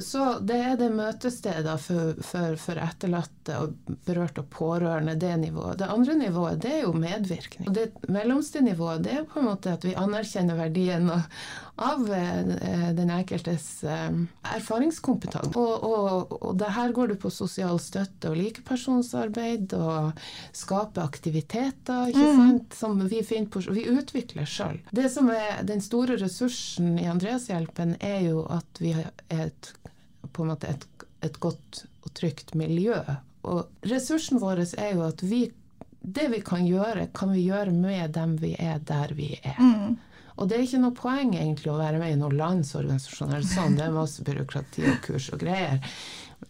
Så 0.00 0.24
det 0.46 0.56
er 0.64 0.76
det 0.78 0.88
møtestedet 0.94 1.76
for, 1.82 2.18
for, 2.24 2.56
for, 2.60 2.80
etterlatte 2.80 3.56
og 3.58 3.96
berørte 4.06 4.44
og 4.44 4.48
pårørende, 4.52 5.16
det 5.20 5.32
nivået. 5.42 5.78
Det 5.80 5.88
andre 5.90 6.16
nivået 6.18 6.60
det 6.62 6.72
er 6.78 6.82
jo 6.84 6.92
medvirkning. 6.96 7.68
Og 7.68 7.76
det 7.76 7.88
mellomste 8.08 8.62
nivået 8.64 9.04
det 9.04 9.16
er 9.18 9.28
på 9.28 9.40
en 9.40 9.50
måte 9.50 9.74
at 9.74 9.86
vi 9.86 9.96
anerkjenner 9.98 10.58
verdien 10.60 11.10
av, 11.10 11.26
av 11.80 12.12
eh, 12.12 12.90
den 12.96 13.10
enkeltes 13.10 13.66
um, 13.84 14.26
erfaringskompetanse. 14.44 15.52
Og, 15.56 15.84
og, 15.84 16.34
og 16.36 16.58
det 16.60 16.72
her 16.76 16.92
går 16.96 17.14
det 17.14 17.18
på 17.22 17.32
sosial 17.32 17.80
støtte 17.80 18.28
og 18.30 18.36
likepersonsarbeid 18.36 19.72
og 19.78 20.20
skape 20.56 21.00
aktiviteter 21.00 22.12
ikke 22.12 22.26
mm. 22.26 22.42
sant, 22.42 22.76
som 22.76 23.00
vi 23.06 23.22
finner 23.26 23.48
på 23.52 23.64
Vi 23.72 23.86
utvikler 23.88 24.48
sjøl. 24.48 24.80
Det 24.92 25.08
som 25.12 25.30
er 25.32 25.62
den 25.68 25.80
store 25.84 26.18
ressursen 26.20 26.98
i 27.00 27.08
Andreashjelpen, 27.08 27.96
er 28.04 28.26
jo 28.28 28.44
at 28.52 28.82
vi 28.82 28.92
er 28.98 29.08
et 29.32 29.72
på 30.30 30.44
en 30.44 30.52
måte 30.52 30.68
et, 30.68 30.84
et 31.24 31.40
godt 31.40 31.84
og 32.04 32.12
trygt 32.14 32.52
miljø. 32.58 33.00
Og 33.48 33.88
ressursen 33.88 34.40
vår 34.42 34.66
er 34.76 34.92
jo 34.94 35.06
at 35.08 35.24
vi 35.24 35.46
det 36.00 36.30
vi 36.32 36.40
kan 36.44 36.64
gjøre, 36.64 37.08
kan 37.14 37.32
vi 37.32 37.42
gjøre 37.44 37.72
med 37.76 38.14
dem 38.16 38.36
vi 38.40 38.54
er 38.58 38.78
der 38.78 39.12
vi 39.16 39.34
er. 39.42 39.58
Mm. 39.60 39.98
Og 40.40 40.48
det 40.48 40.56
er 40.56 40.64
ikke 40.64 40.80
noe 40.80 40.96
poeng 40.96 41.34
egentlig 41.36 41.68
å 41.68 41.78
være 41.78 42.00
med 42.00 42.14
i 42.14 42.18
noen 42.18 42.38
landsorganisasjon 42.40 43.34
eller 43.34 43.46
sånn, 43.46 43.76
det 43.76 43.84
er 43.86 43.94
masse 43.94 44.24
byråkrati 44.24 44.86
og 44.88 45.00
kurs 45.04 45.28
og 45.34 45.42
greier. 45.44 45.82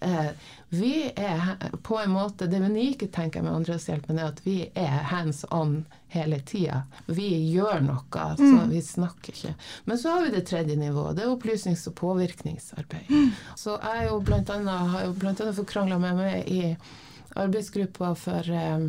Eh, 0.00 0.30
vi 0.68 0.92
er 1.16 1.56
på 1.82 1.98
en 1.98 2.12
måte 2.14 2.46
Det 2.46 2.60
unike 2.62 3.08
tenker 3.10 3.40
jeg 3.40 3.44
med 3.44 3.56
Andreshjelpen 3.58 4.20
er 4.20 4.28
at 4.30 4.38
vi 4.44 4.60
er 4.78 5.02
hands 5.10 5.42
on 5.50 5.80
hele 6.14 6.38
tida. 6.46 6.84
Vi 7.06 7.26
gjør 7.50 7.82
noe, 7.82 8.28
så 8.38 8.46
mm. 8.46 8.70
vi 8.70 8.82
snakker 8.82 9.34
ikke. 9.34 9.52
Men 9.84 9.98
så 9.98 10.14
har 10.14 10.24
vi 10.24 10.32
det 10.34 10.44
tredje 10.46 10.76
nivået. 10.78 11.16
Det 11.18 11.26
er 11.26 11.34
opplysnings- 11.34 11.86
og 11.90 11.94
påvirkningsarbeid. 11.98 13.10
Mm. 13.10 13.28
Så 13.58 13.76
jeg 13.82 14.08
jo 14.08 14.20
blant 14.26 14.50
annet, 14.54 14.90
har 14.94 15.04
jo 15.08 15.18
blant 15.18 15.42
annet 15.42 16.00
meg 16.02 16.16
med 16.18 16.50
i 16.50 16.62
arbeidsgruppa 17.38 18.14
for 18.18 18.50
um, 18.50 18.88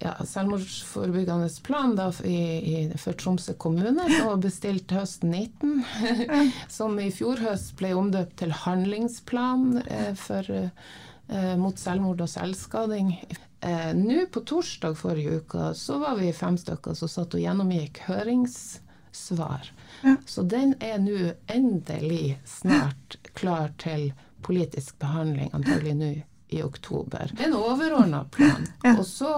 ja, 0.00 0.14
selvmordsforebyggende 0.24 1.48
plan 1.62 1.94
da, 1.96 2.08
i, 2.24 2.36
i, 2.72 2.98
for 2.98 3.12
Tromsø 3.12 3.54
kommune, 3.60 4.06
som 4.08 4.30
var 4.30 4.40
bestilt 4.40 4.92
høsten 4.96 5.34
19. 5.34 5.84
som 6.78 6.96
i 7.00 7.10
fjor 7.12 7.42
høst 7.44 7.74
ble 7.78 7.92
omdøpt 7.98 8.38
til 8.40 8.54
handlingsplan 8.64 9.82
eh, 9.84 10.12
for, 10.18 10.48
eh, 10.48 11.54
mot 11.60 11.78
selvmord 11.78 12.24
og 12.24 12.32
selvskading. 12.32 13.12
Eh, 13.60 13.90
Nå 13.96 14.24
på 14.32 14.40
torsdag 14.48 14.96
forrige 14.96 15.42
uke 15.42 15.72
så 15.76 16.00
var 16.00 16.16
vi 16.20 16.32
fem 16.32 16.56
stykker 16.60 16.96
som 16.96 17.10
satt 17.12 17.36
og 17.36 17.44
gjennomgikk 17.44 18.00
høringssvar. 18.06 19.68
Ja. 20.00 20.16
Så 20.24 20.46
den 20.48 20.78
er 20.80 20.96
nå 21.02 21.34
endelig 21.52 22.38
snart 22.48 23.18
klar 23.36 23.74
til 23.82 24.14
politisk 24.40 24.96
behandling, 25.02 25.52
antagelig 25.52 25.94
nå 25.98 26.12
i 26.50 26.62
oktober. 26.64 27.30
Det 27.36 27.44
er 27.44 27.52
En 27.52 27.58
overordna 27.60 28.24
plan. 28.32 28.64
Ja. 28.82 28.96
Og 28.96 29.04
så 29.06 29.34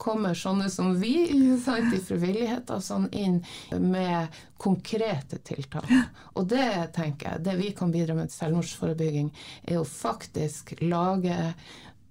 kommer 0.00 0.34
sånne 0.38 0.70
som 0.72 0.94
vi 1.00 1.14
sant, 1.60 1.92
i 1.94 2.00
frivilligheten 2.00 2.82
sånn 2.84 3.08
inn 3.12 3.40
med 3.76 4.40
konkrete 4.60 5.40
tiltak. 5.44 5.88
Og 6.36 6.48
det 6.50 6.92
tenker 6.96 7.34
jeg, 7.34 7.44
det 7.44 7.56
vi 7.60 7.70
kan 7.76 7.92
bidra 7.92 8.16
med 8.16 8.32
til 8.32 8.38
selvmordsforebygging, 8.42 9.30
er 9.68 9.80
å 9.80 9.86
faktisk 9.88 10.74
lage 10.80 11.36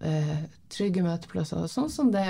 eh, 0.05 0.37
trygge 0.69 1.01
møteplasser. 1.03 1.65
Sånn 1.69 1.89
som 1.89 2.11
det, 2.13 2.23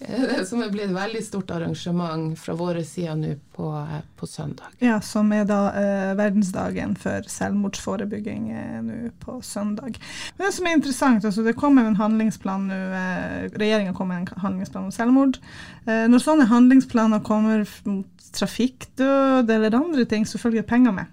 eh, 0.00 0.42
som 0.48 0.62
er 0.62 0.72
blitt 0.72 0.88
et 0.88 0.94
veldig 0.94 1.22
stort 1.24 1.50
arrangement 1.54 2.38
fra 2.38 2.54
våre 2.58 2.82
sider 2.84 3.16
nå 3.18 3.34
på, 3.54 3.70
eh, 3.78 4.00
på, 4.16 4.26
søndag. 4.26 4.74
Ja, 4.82 5.00
som 5.00 5.30
er 5.32 5.44
da 5.48 5.60
eh, 5.78 6.14
verdensdagen 6.18 6.96
for 6.98 7.26
selvmordsforebygging 7.30 8.50
nå 8.86 8.98
på 9.22 9.38
søndag. 9.46 10.00
Men 10.36 10.46
det 10.46 10.54
som 10.56 10.66
er 10.66 10.78
interessant, 10.78 11.24
altså 11.24 11.44
det 11.46 11.56
kommer 11.58 11.86
en 11.86 12.00
handlingsplan 12.00 12.66
nå, 12.70 12.80
eh, 13.02 13.46
regjeringa 13.54 13.94
kommer 13.94 14.18
med 14.18 14.28
en 14.28 14.44
handlingsplan 14.46 14.90
om 14.90 14.94
selvmord. 14.94 15.38
Når 15.86 16.22
sånne 16.22 16.44
handlingsplaner 16.46 17.22
kommer 17.24 17.64
mot 17.88 18.26
trafikkdød 18.36 19.48
eller 19.50 19.74
andre 19.74 20.04
ting, 20.04 20.26
så 20.28 20.38
følger 20.38 20.62
penger 20.62 20.92
med. 20.94 21.06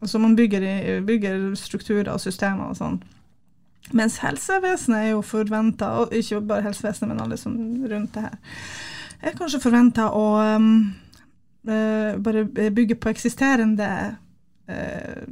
Altså 0.00 0.18
man 0.18 0.36
bygger, 0.36 1.02
bygger 1.06 1.52
strukturer 1.58 2.08
og 2.14 2.22
systemer 2.22 2.70
og 2.70 2.78
sånn. 2.78 3.02
Mens 3.90 4.20
helsevesenet 4.22 4.98
er 4.98 5.10
jo 5.10 5.22
forventa, 5.26 5.90
og 6.00 6.14
ikke 6.14 6.40
bare 6.46 6.68
helsevesenet, 6.68 7.10
men 7.10 7.22
alle 7.24 7.38
som 7.40 7.56
rundt 7.90 8.14
det 8.14 8.24
her, 8.28 8.36
er 9.22 9.38
kanskje 9.38 9.62
forventa 9.62 10.08
å 10.14 10.26
um, 10.56 10.70
uh, 11.68 12.14
bare 12.22 12.46
bygge 12.46 12.96
på 13.02 13.10
eksisterende 13.10 13.88
uh, 14.70 15.22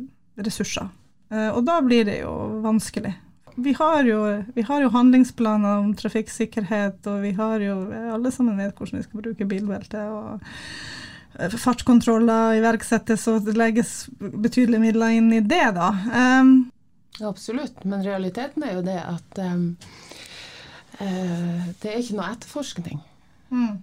ressurser. 0.43 0.91
Uh, 1.31 1.51
og 1.55 1.65
da 1.67 1.79
blir 1.87 2.07
det 2.11 2.21
jo 2.21 2.35
vanskelig. 2.65 3.15
Vi 3.61 3.75
har 3.77 4.05
jo, 4.07 4.21
vi 4.55 4.63
har 4.67 4.83
jo, 4.85 4.93
handlingsplaner 4.95 5.83
om 5.83 5.95
trafikksikkerhet, 5.99 7.07
og 7.11 7.23
vi 7.27 7.33
har 7.37 7.63
jo 7.65 7.77
Alle 8.15 8.31
sammen 8.33 8.59
vet 8.61 8.77
hvordan 8.79 9.01
vi 9.01 9.07
skal 9.07 9.25
bruke 9.25 9.47
bilbelte. 9.47 10.05
og 10.07 11.59
Fartskontroller 11.59 12.59
iverksettes, 12.59 13.27
og 13.31 13.47
det 13.47 13.57
legges 13.59 14.09
betydelige 14.19 14.83
midler 14.83 15.19
inn 15.19 15.33
i 15.35 15.43
det, 15.43 15.67
da. 15.77 15.91
Um, 16.41 16.71
Absolutt, 17.27 17.85
men 17.85 18.05
realiteten 18.07 18.65
er 18.65 18.79
jo 18.79 18.83
det 18.87 18.97
at 19.03 19.41
um, 19.45 19.65
uh, 21.01 21.69
det 21.83 21.91
er 21.91 22.01
ikke 22.01 22.17
noe 22.17 22.33
etterforskning. 22.33 23.03
Mm. 23.51 23.81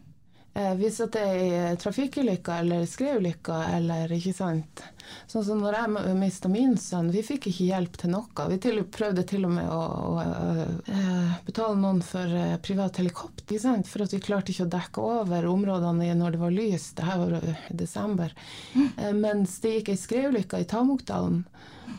Uh, 0.58 0.74
hvis 0.80 0.98
det 1.13 1.22
er 1.22 1.76
trafikkulykker 1.78 2.63
eller 2.63 2.86
skredulykker 2.89 3.76
eller 3.78 4.13
ikke 4.17 4.34
sant 4.34 4.86
Sånn 5.30 5.46
som 5.46 5.62
når 5.63 5.76
jeg 5.78 6.15
mista 6.20 6.50
min 6.52 6.74
sønn, 6.82 7.13
vi 7.13 7.22
fikk 7.24 7.46
ikke 7.48 7.67
hjelp 7.70 7.93
til 8.02 8.12
noe. 8.12 8.48
Vi 8.52 8.58
til, 8.60 8.82
prøvde 8.91 9.24
til 9.24 9.46
og 9.48 9.54
med 9.56 9.70
å, 9.72 9.78
å, 9.80 10.10
å 10.20 10.65
uh, 10.89 11.38
betale 11.48 11.78
noen 11.80 12.02
for 12.04 12.34
privat 12.65 13.00
helikopter, 13.00 13.86
for 13.88 14.04
at 14.04 14.12
vi 14.12 14.20
klarte 14.20 14.52
ikke 14.52 14.65
å 14.65 14.74
dekke 14.74 15.06
over 15.22 15.48
områdene 15.48 16.10
når 16.20 16.36
det 16.36 16.41
var 16.41 16.52
lyst. 16.58 16.98
Det 16.98 17.08
her 17.08 17.24
var 17.24 17.38
i 17.39 17.78
desember. 17.80 18.36
Mm. 18.76 19.22
mens 19.22 19.56
det 19.63 19.78
gikk 19.78 19.93
ei 19.93 20.02
skredulykke 20.02 20.60
i 20.60 20.67
Tamokdalen. 20.67 21.46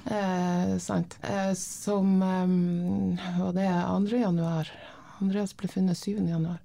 Eh, 0.04 0.78
sant. 0.78 1.18
Eh, 1.22 1.52
som 1.54 2.22
eh, 2.22 3.42
Og 3.42 3.54
det 3.54 3.66
er 3.66 3.82
2. 3.86 4.16
januar. 4.16 4.70
Andreas 5.20 5.54
ble 5.56 5.68
funnet 5.68 5.98
7. 5.98 6.28
januar. 6.28 6.60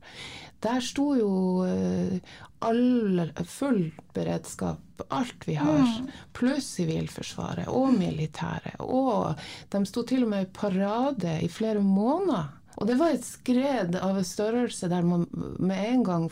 Der 0.63 0.79
sto 0.83 1.09
jo 1.17 1.31
eh, 1.67 2.19
all, 2.63 3.31
full 3.45 3.91
beredskap, 4.15 5.03
alt 5.09 5.47
vi 5.47 5.57
har, 5.59 5.83
mm. 5.83 6.09
pluss 6.33 6.69
Sivilforsvaret 6.77 7.67
og 7.67 7.93
militæret. 7.97 8.79
Og 8.79 9.35
de 9.73 9.85
sto 9.89 10.05
til 10.07 10.23
og 10.23 10.33
med 10.33 10.47
i 10.47 10.51
parade 10.55 11.39
i 11.43 11.49
flere 11.51 11.83
måneder. 11.83 12.51
Og 12.81 12.87
det 12.89 12.95
var 12.97 13.13
et 13.13 13.25
skred 13.25 13.97
av 14.01 14.17
en 14.17 14.25
størrelse 14.25 14.87
der 14.89 15.05
man 15.05 15.27
med 15.61 15.83
en 15.91 16.05
gang 16.07 16.29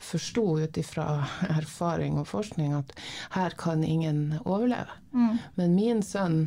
forsto 0.00 0.44
ut 0.62 0.78
ifra 0.80 1.26
erfaring 1.60 2.20
og 2.22 2.30
forskning 2.30 2.76
at 2.78 2.94
her 3.34 3.58
kan 3.60 3.84
ingen 3.84 4.38
overleve. 4.44 5.00
Mm. 5.12 5.36
Men 5.58 5.76
min 5.76 6.02
sønn 6.06 6.46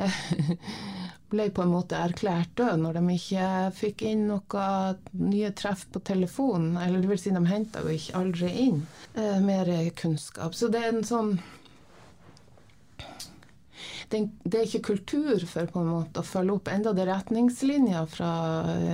ble 1.30 1.46
på 1.54 1.62
en 1.62 1.70
måte 1.70 1.98
erklært 1.98 2.56
død 2.58 2.82
når 2.82 2.98
de 2.98 3.14
ikke 3.14 3.46
fikk 3.76 4.02
inn 4.10 4.26
noe 4.30 4.64
nye 5.14 5.52
treff 5.56 5.86
på 5.94 6.02
telefonen. 6.06 6.74
Eller 6.82 7.02
det 7.02 7.12
vil 7.12 7.22
si, 7.22 7.32
de 7.34 7.44
henta 7.46 7.84
jo 7.84 7.94
ikke 7.94 8.18
aldri 8.18 8.50
inn 8.66 8.82
eh, 9.14 9.38
mer 9.44 9.70
kunnskap. 9.98 10.56
Så 10.58 10.72
det 10.72 10.82
er 10.82 10.92
en 10.94 11.06
sånn 11.06 11.34
det, 14.10 14.58
er 14.58 14.64
ikke 14.66 14.88
kultur 14.88 15.44
for 15.46 15.70
på 15.70 15.82
en 15.84 15.92
måte 15.92 16.22
å 16.22 16.26
følge 16.26 16.56
opp. 16.56 16.70
Enda 16.72 16.92
det 16.96 17.06
retningslinjer 17.06 18.08
fra 18.10 18.30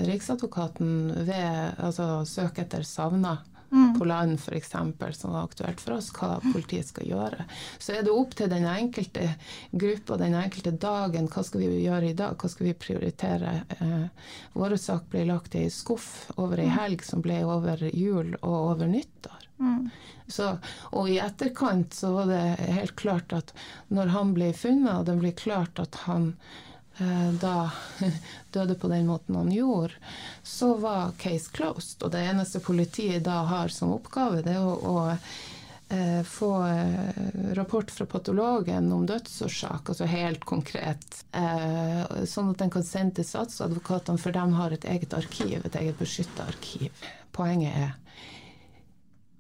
Riksadvokaten 0.04 1.24
ved 1.24 1.80
altså 1.80 2.20
søk 2.28 2.60
etter 2.60 2.84
savna 2.84 3.38
mm. 3.70 3.98
på 3.98 4.08
land 4.08 4.38
f.eks., 4.40 4.72
som 5.18 5.32
var 5.32 5.44
aktuelt 5.44 5.80
for 5.80 5.96
oss, 5.96 6.10
hva 6.16 6.36
politiet 6.44 6.88
skal 6.88 7.08
gjøre. 7.10 7.46
Så 7.78 7.96
er 7.96 8.06
det 8.06 8.14
opp 8.14 8.36
til 8.38 8.50
den 8.52 8.66
enkelte 8.70 9.28
gruppa, 9.70 10.18
den 10.20 10.36
enkelte 10.38 10.74
dagen, 10.80 11.30
hva 11.32 11.44
skal 11.46 11.64
vi 11.64 11.84
gjøre 11.84 12.10
i 12.10 12.18
dag, 12.18 12.36
hva 12.40 12.50
skal 12.52 12.70
vi 12.70 12.76
prioritere. 12.86 13.56
Eh, 13.78 14.28
vår 14.56 14.76
sak 14.80 15.08
ble 15.12 15.26
lagt 15.30 15.56
i 15.58 15.66
skuff 15.72 16.30
over 16.36 16.62
ei 16.62 16.70
helg 16.72 17.04
som 17.06 17.24
ble 17.24 17.42
over 17.46 17.88
jul 17.92 18.36
og 18.42 18.56
over 18.56 18.90
nyttår. 18.90 19.42
Mm. 19.58 19.88
Så, 20.28 20.50
og 20.92 21.08
i 21.08 21.20
etterkant 21.22 21.94
så 21.94 22.10
var 22.12 22.30
det 22.30 22.72
helt 22.76 22.96
klart 22.98 23.32
at 23.32 23.52
når 23.94 24.10
han 24.12 24.34
ble 24.36 24.50
funnet, 24.56 24.92
og 24.98 25.06
det 25.08 25.18
ble 25.20 25.32
klart 25.38 25.80
at 25.80 26.02
han 26.06 26.34
da 27.40 27.70
døde 28.54 28.74
på 28.80 28.88
den 28.88 29.06
måten 29.06 29.36
han 29.36 29.50
gjorde, 29.52 29.98
så 30.42 30.74
var 30.80 31.12
case 31.20 31.50
closed. 31.52 32.02
Og 32.02 32.12
det 32.14 32.22
eneste 32.24 32.62
politiet 32.64 33.24
da 33.26 33.42
har 33.50 33.68
som 33.68 33.92
oppgave, 33.96 34.40
det 34.46 34.54
er 34.56 34.64
å, 34.64 34.76
å 34.76 34.96
eh, 35.88 36.22
få 36.22 36.50
eh, 36.66 37.20
rapport 37.58 37.90
fra 37.90 38.06
patologen 38.06 38.92
om 38.92 39.06
dødsårsak, 39.06 39.88
altså 39.88 40.08
helt 40.10 40.44
konkret. 40.44 41.24
Eh, 41.32 42.24
sånn 42.24 42.50
at 42.54 42.64
den 42.64 42.72
kan 42.72 42.86
sende 42.86 43.18
til 43.18 43.28
statsadvokatene, 43.28 44.20
for 44.22 44.32
de 44.32 44.48
har 44.56 44.74
et 44.74 44.88
eget 44.88 45.14
arkiv, 45.16 45.60
et 45.64 45.78
eget 45.82 46.00
beskytta 46.00 46.48
arkiv. 46.48 47.06
Poenget 47.36 47.76
er 47.84 47.94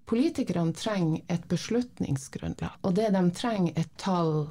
Politikerne 0.06 0.70
trenger 0.70 1.24
et 1.34 1.48
beslutningsgrunnlag, 1.50 2.76
og 2.86 2.92
det 2.94 3.08
de 3.10 3.22
trenger, 3.34 3.72
er 3.74 3.88
tall, 3.98 4.44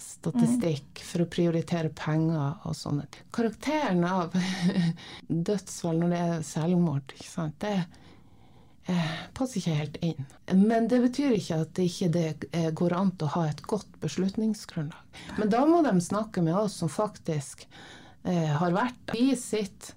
statistikk 0.00 1.02
for 1.04 1.24
å 1.24 1.28
prioritere 1.30 1.90
penger 1.96 2.66
og 2.66 2.76
sånne. 2.76 3.06
Karakteren 3.34 4.04
av 4.08 4.34
dødsfall 5.50 6.02
når 6.02 6.12
det 6.12 6.22
er 6.24 6.44
selvmord, 6.46 7.14
ikke 7.16 7.30
sant, 7.30 7.58
det 7.64 7.74
eh, 8.92 9.12
passer 9.36 9.60
ikke 9.60 9.76
helt 9.80 10.00
inn. 10.06 10.26
Men 10.62 10.88
det 10.92 11.02
betyr 11.04 11.36
ikke 11.36 11.60
at 11.64 11.74
det 11.78 11.88
ikke 11.90 12.10
det 12.16 12.26
eh, 12.52 12.70
går 12.76 12.96
an 12.96 13.12
til 13.16 13.28
å 13.28 13.34
ha 13.36 13.44
et 13.50 13.62
godt 13.68 14.00
beslutningsgrunnlag. 14.02 15.22
Men 15.40 15.52
da 15.52 15.62
må 15.68 15.82
de 15.86 15.94
snakke 16.04 16.44
med 16.44 16.56
oss 16.58 16.80
som 16.82 16.92
faktisk 16.92 17.66
eh, 18.24 18.52
har 18.60 18.76
vært 18.76 19.00
der. 19.06 19.20
Vi 19.20 19.38
sitter 19.40 19.94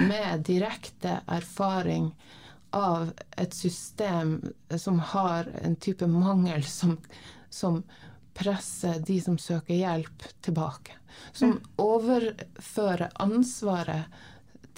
med 0.00 0.44
direkte 0.46 1.18
erfaring 1.28 2.12
av 2.70 3.10
et 3.36 3.54
system 3.54 4.38
som 4.78 5.00
har 5.12 5.48
en 5.62 5.74
type 5.76 6.06
mangel 6.06 6.62
som, 6.64 6.96
som 7.50 7.82
presse 8.40 8.96
de 9.06 9.20
som 9.20 9.36
søker 9.38 9.76
hjelp, 9.76 10.24
tilbake. 10.40 10.96
Som 11.36 11.56
mm. 11.56 11.60
overfører 11.84 13.10
ansvaret 13.20 14.20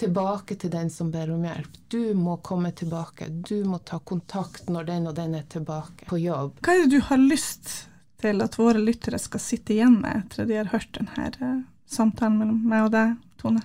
tilbake 0.02 0.56
til 0.58 0.72
den 0.72 0.90
som 0.90 1.10
ber 1.14 1.30
om 1.30 1.44
hjelp. 1.46 1.78
Du 1.88 2.14
må 2.18 2.36
komme 2.42 2.72
tilbake. 2.74 3.28
Du 3.28 3.62
må 3.68 3.78
ta 3.78 4.00
kontakt 4.02 4.70
når 4.72 4.88
den 4.88 5.08
og 5.10 5.16
den 5.18 5.36
er 5.38 5.46
tilbake 5.52 6.08
på 6.10 6.18
jobb. 6.18 6.58
Hva 6.64 6.74
er 6.74 6.84
det 6.84 6.96
du 6.96 7.04
har 7.06 7.22
lyst 7.22 7.74
til 8.22 8.42
at 8.42 8.58
våre 8.58 8.82
lyttere 8.82 9.20
skal 9.22 9.42
sitte 9.42 9.76
igjen 9.76 10.00
med 10.02 10.24
etter 10.24 10.44
at 10.44 10.50
de 10.50 10.58
har 10.58 10.72
hørt 10.74 10.90
denne 10.98 11.28
eh, 11.30 11.62
samtalen 11.90 12.38
mellom 12.40 12.60
meg 12.72 12.86
og 12.88 12.94
deg, 12.94 13.16
Tone? 13.42 13.62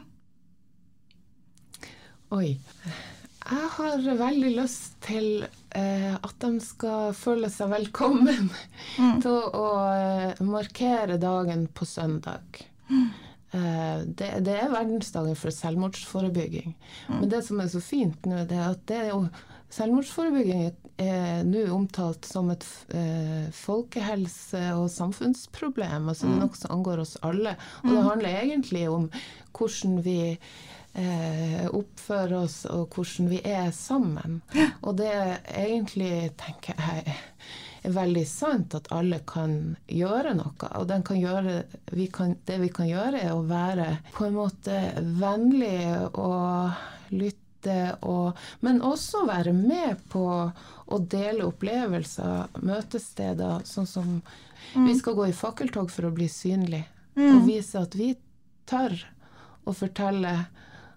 Oi. 2.36 2.58
Jeg 3.48 3.70
har 3.78 4.02
veldig 4.20 4.50
lyst 4.58 4.98
til 5.06 5.48
at 5.76 6.36
de 6.42 6.62
skal 6.64 7.12
føle 7.18 7.50
seg 7.52 7.72
velkommen 7.74 8.50
mm. 8.98 9.20
til 9.24 9.36
å 9.36 9.68
eh, 9.92 10.44
markere 10.48 11.20
dagen 11.22 11.68
på 11.76 11.86
søndag. 11.86 12.62
Mm. 12.88 13.10
Eh, 13.52 14.00
det, 14.06 14.32
det, 14.48 14.56
er 14.60 14.74
verdensdagen 14.74 15.38
for 15.40 15.56
selvmordsforebygging. 15.56 16.74
Mm. 17.08 17.20
Men 17.20 17.30
det 17.32 17.44
som 17.48 17.62
er 17.64 17.70
så 17.72 17.84
fint 17.84 18.28
nå, 18.28 18.44
det 18.48 18.58
er 18.58 18.74
at 18.74 18.90
det 18.90 19.04
er 19.06 19.14
jo 19.14 19.28
Selvmordsforebygging 19.68 20.70
er 21.04 21.42
nå 21.44 21.66
omtalt 21.76 22.24
som 22.24 22.48
et 22.54 22.64
eh, 22.96 23.50
folkehelse- 23.52 24.70
og 24.78 24.88
samfunnsproblem. 24.94 26.08
altså 26.08 26.24
Det 26.24 26.32
er 26.32 26.38
mm. 26.38 26.46
noe 26.46 26.60
som 26.62 26.72
angår 26.78 27.02
oss 27.04 27.18
alle. 27.20 27.58
Og 27.84 27.90
det 27.90 27.98
mm. 27.98 28.08
handler 28.08 28.38
egentlig 28.46 28.86
om 28.88 29.10
hvordan 29.52 30.00
vi 30.06 30.18
eh, 30.98 31.66
oppfører 31.70 32.36
oss 32.42 32.64
og 32.70 32.94
hvordan 32.96 33.30
vi 33.32 33.42
er 33.46 33.72
sammen. 33.76 34.42
Og 34.82 34.98
det 35.00 35.12
er 35.14 35.40
egentlig 35.66 36.34
tenker 36.40 36.78
jeg 36.78 37.18
er 37.88 37.96
veldig 37.96 38.26
sant 38.28 38.76
at 38.78 38.90
alle 38.96 39.22
kan 39.28 39.78
gjøre 39.88 40.36
noe. 40.38 40.70
Og 40.80 40.94
kan 41.08 41.20
gjøre, 41.20 41.62
vi 41.96 42.08
kan, 42.14 42.36
det 42.48 42.60
vi 42.64 42.72
kan 42.74 42.90
gjøre, 42.90 43.22
er 43.22 43.36
å 43.36 43.46
være 43.48 43.90
på 44.16 44.28
en 44.28 44.38
måte 44.38 44.80
vennlig 45.20 45.80
og 46.14 47.14
lytte. 47.14 47.44
Og, 48.08 48.38
men 48.64 48.84
også 48.86 49.26
være 49.28 49.54
med 49.56 50.04
på 50.12 50.26
å 50.88 51.00
dele 51.00 51.48
opplevelser, 51.48 52.60
møtesteder, 52.64 53.66
sånn 53.68 53.90
som 53.90 54.14
mm. 54.18 54.86
Vi 54.88 54.94
skal 55.00 55.16
gå 55.18 55.28
i 55.30 55.36
fakkeltog 55.36 55.92
for 55.92 56.08
å 56.08 56.14
bli 56.16 56.30
synlig, 56.32 56.84
mm. 57.18 57.28
og 57.28 57.44
vise 57.48 57.82
at 57.82 57.96
vi 57.98 58.14
tør 58.68 58.96
å 59.68 59.74
fortelle 59.76 60.34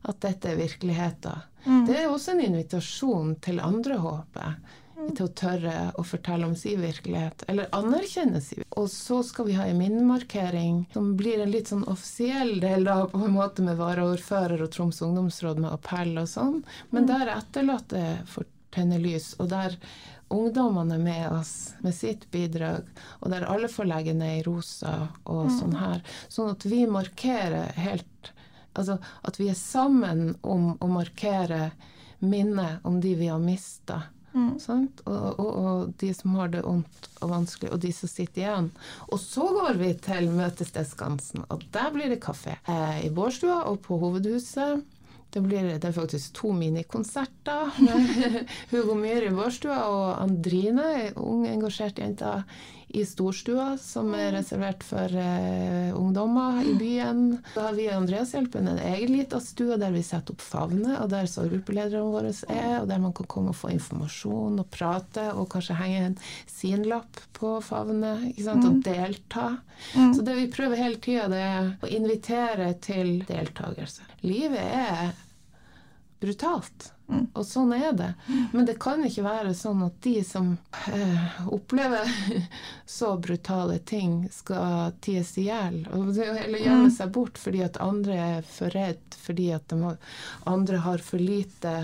at 0.03 0.21
dette 0.25 0.53
er 0.53 0.61
virkeligheten. 0.61 1.47
Mm. 1.65 1.87
Det 1.87 1.97
er 2.01 2.09
også 2.09 2.35
en 2.35 2.45
invitasjon 2.45 3.35
til 3.45 3.61
andre, 3.61 3.99
håper 4.01 4.47
jeg. 4.47 4.77
Mm. 5.01 5.09
Til 5.17 5.25
å 5.25 5.33
tørre 5.41 5.75
å 5.97 6.03
fortelle 6.05 6.45
om 6.45 6.55
sin 6.61 6.81
virkelighet, 6.83 7.47
eller 7.49 7.71
anerkjenne 7.77 8.41
sin. 8.45 8.65
Og 8.77 8.91
så 8.93 9.23
skal 9.25 9.49
vi 9.49 9.57
ha 9.57 9.65
en 9.69 9.81
minnemarkering 9.81 10.83
som 10.93 11.15
blir 11.17 11.41
en 11.41 11.53
litt 11.53 11.73
sånn 11.73 11.87
offisiell 11.89 12.59
del, 12.61 12.85
da, 12.89 13.07
på 13.09 13.23
en 13.25 13.37
måte 13.37 13.65
med 13.65 13.81
varaordfører 13.81 14.61
og 14.61 14.73
Troms 14.75 15.01
ungdomsråd 15.05 15.63
med 15.65 15.73
appell 15.73 16.13
og 16.21 16.29
sånn. 16.29 16.59
Men 16.91 17.07
mm. 17.07 17.11
der 17.15 17.33
etterlatte 17.39 18.05
får 18.29 18.49
tenne 18.77 19.01
lys, 19.01 19.33
og 19.41 19.49
der 19.51 19.79
ungdommene 20.31 20.95
er 20.95 21.03
med 21.03 21.33
oss 21.33 21.55
med 21.83 21.97
sitt 21.97 22.29
bidrag, 22.31 22.85
og 23.21 23.33
der 23.33 23.49
alle 23.51 23.73
får 23.73 23.89
legge 23.89 24.15
ned 24.15 24.43
i 24.43 24.45
rosa 24.47 25.09
og 25.25 25.49
mm. 25.49 25.57
sånn 25.57 25.81
her. 25.81 26.05
Sånn 26.29 26.53
at 26.53 26.69
vi 26.69 26.85
markerer 26.87 27.73
helt 27.81 28.35
Altså 28.75 28.99
at 29.27 29.41
vi 29.41 29.51
er 29.51 29.59
sammen 29.59 30.37
om 30.43 30.73
å 30.79 30.89
markere 30.91 31.71
minnet 32.21 32.85
om 32.87 33.01
de 33.01 33.15
vi 33.19 33.31
har 33.33 33.41
mista. 33.43 34.03
Mm. 34.33 34.53
Og, 35.05 35.41
og, 35.41 35.49
og, 35.49 35.93
de 35.99 36.13
som 36.15 36.37
har 36.39 36.53
det 36.53 36.63
vondt 36.63 37.09
og 37.19 37.33
vanskelig, 37.33 37.73
og 37.75 37.83
de 37.83 37.91
som 37.95 38.11
sitter 38.11 38.45
igjen. 38.45 38.71
Og 39.11 39.19
så 39.23 39.49
går 39.57 39.81
vi 39.81 39.91
til 40.05 40.31
møtestedskansen, 40.35 41.47
og 41.51 41.67
der 41.75 41.91
blir 41.95 42.13
det 42.13 42.23
kafé. 42.23 42.61
Eh, 42.71 43.07
I 43.09 43.13
Bårdstua 43.15 43.65
og 43.71 43.83
på 43.87 43.99
Hovedhuset. 44.01 44.87
Det, 45.31 45.39
blir, 45.45 45.63
det 45.79 45.87
er 45.87 45.95
faktisk 45.95 46.33
to 46.35 46.51
minikonserter 46.59 47.77
med 47.79 48.41
Hugo 48.73 48.97
Myhre 48.99 49.29
i 49.31 49.35
Bårdstua 49.35 49.79
og 49.87 50.07
Andrine, 50.19 51.13
ung, 51.19 51.45
engasjert 51.47 52.03
jente 52.03 52.33
i 52.93 53.05
storstua, 53.07 53.77
som 53.79 54.11
er 54.19 54.33
reservert 54.35 54.83
for 54.83 55.13
eh, 55.15 55.91
ungdommer 55.95 56.59
i 56.67 56.75
byen. 56.75 57.39
Så 57.55 57.63
har 57.63 57.77
vi 57.77 57.85
i 57.87 57.93
Andreashjelpen 57.95 58.67
en 58.69 58.81
egen 58.91 59.13
liten 59.15 59.43
stue 59.45 59.79
der 59.79 59.95
vi 59.95 60.03
setter 60.07 60.35
opp 60.35 60.43
favner, 60.43 60.97
og 60.99 61.13
der 61.13 61.31
sorggruppelederne 61.31 62.11
våre 62.11 62.35
er, 62.51 62.81
og 62.81 62.89
der 62.91 63.03
man 63.03 63.15
kan 63.15 63.31
komme 63.31 63.55
og 63.55 63.61
få 63.61 63.71
informasjon 63.77 64.59
og 64.63 64.71
prate, 64.75 65.29
og 65.37 65.49
kanskje 65.55 65.79
henge 65.79 66.05
en 66.09 66.19
sinlapp 66.51 67.23
på 67.37 67.57
favnet, 67.65 68.27
ikke 68.33 68.49
sant, 68.49 68.67
og 68.67 68.79
mm. 68.81 68.85
delta. 68.91 69.49
Mm. 69.95 70.15
Så 70.17 70.27
det 70.27 70.39
vi 70.41 70.51
prøver 70.53 70.83
hele 70.83 71.03
tida, 71.03 71.29
det 71.31 71.43
er 71.47 71.75
å 71.79 71.95
invitere 72.01 72.73
til 72.83 73.21
deltakelse. 73.29 74.09
Livet 74.27 74.67
er 74.67 75.13
brutalt. 76.21 76.91
Mm. 77.11 77.25
Og 77.35 77.47
sånn 77.47 77.73
er 77.75 77.93
det. 77.97 78.11
Men 78.53 78.67
det 78.69 78.77
kan 78.83 79.03
ikke 79.07 79.25
være 79.27 79.55
sånn 79.59 79.83
at 79.87 79.97
de 80.05 80.21
som 80.27 80.53
øh, 80.95 81.41
opplever 81.51 82.13
så 82.99 83.17
brutale 83.19 83.81
ting, 83.87 84.23
skal 84.33 84.95
ties 85.03 85.35
i 85.43 85.49
hjel. 85.49 85.83
Eller 85.91 86.61
gjemme 86.61 86.87
mm. 86.87 86.95
seg 86.95 87.11
bort 87.15 87.41
fordi 87.41 87.65
at 87.67 87.81
andre 87.83 88.21
er 88.39 88.47
for 88.47 88.73
redd, 88.75 89.03
fordi 89.19 89.51
at 89.57 89.67
de, 89.73 89.97
andre 90.51 90.85
har 90.87 91.03
for 91.05 91.23
lite 91.23 91.75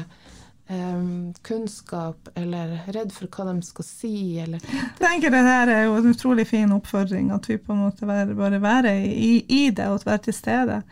um, 0.69 1.35
kunnskap, 1.43 2.29
eller 2.35 2.79
redd 2.95 3.13
for 3.15 3.31
hva 3.31 3.51
de 3.51 3.67
skal 3.67 3.87
si, 3.87 4.17
eller 4.43 4.63
Jeg 4.71 4.97
tenker 5.01 5.35
det 5.35 5.45
her 5.47 5.73
er 5.73 5.85
jo 5.87 5.99
en 6.01 6.11
utrolig 6.11 6.47
fin 6.49 6.73
oppfordring, 6.75 7.31
at 7.35 7.51
vi 7.51 7.59
på 7.59 7.75
en 7.75 7.85
måte 7.87 8.07
bare 8.09 8.63
være 8.63 8.97
i, 9.07 9.45
i 9.49 9.63
det 9.71 9.91
og 9.91 10.07
være 10.07 10.27
til 10.29 10.37
stede. 10.37 10.83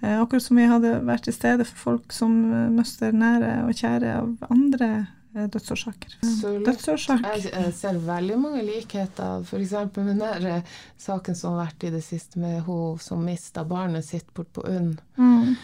Eh, 0.00 0.22
akkurat 0.22 0.42
som 0.42 0.56
vi 0.56 0.66
hadde 0.68 0.96
vært 1.06 1.26
til 1.26 1.34
stede 1.36 1.66
for 1.68 1.82
folk 1.90 2.14
som 2.14 2.34
eh, 2.52 2.64
mister 2.72 3.14
nære 3.16 3.52
og 3.64 3.76
kjære 3.76 4.10
av 4.18 4.50
andre 4.52 4.90
eh, 5.34 5.46
dødsårsaker. 5.52 6.18
Dødsårsak. 6.66 7.24
Jeg, 7.24 7.46
jeg, 7.52 7.72
ser 7.78 8.00
veldig 8.04 8.36
mange 8.40 8.64
likheter, 8.66 9.46
f.eks. 9.46 9.72
med 9.96 10.20
denne 10.20 10.60
saken 11.00 11.38
som 11.38 11.56
har 11.56 11.70
vært 11.70 11.88
i 11.88 11.94
det 11.96 12.04
siste 12.04 12.42
med 12.42 12.60
hun 12.68 13.00
som 13.00 13.24
mista 13.24 13.64
barnet 13.64 14.04
sitt 14.04 14.28
bort 14.36 14.52
på 14.52 14.66
UNN. 14.68 14.94
Mm. 15.16 15.56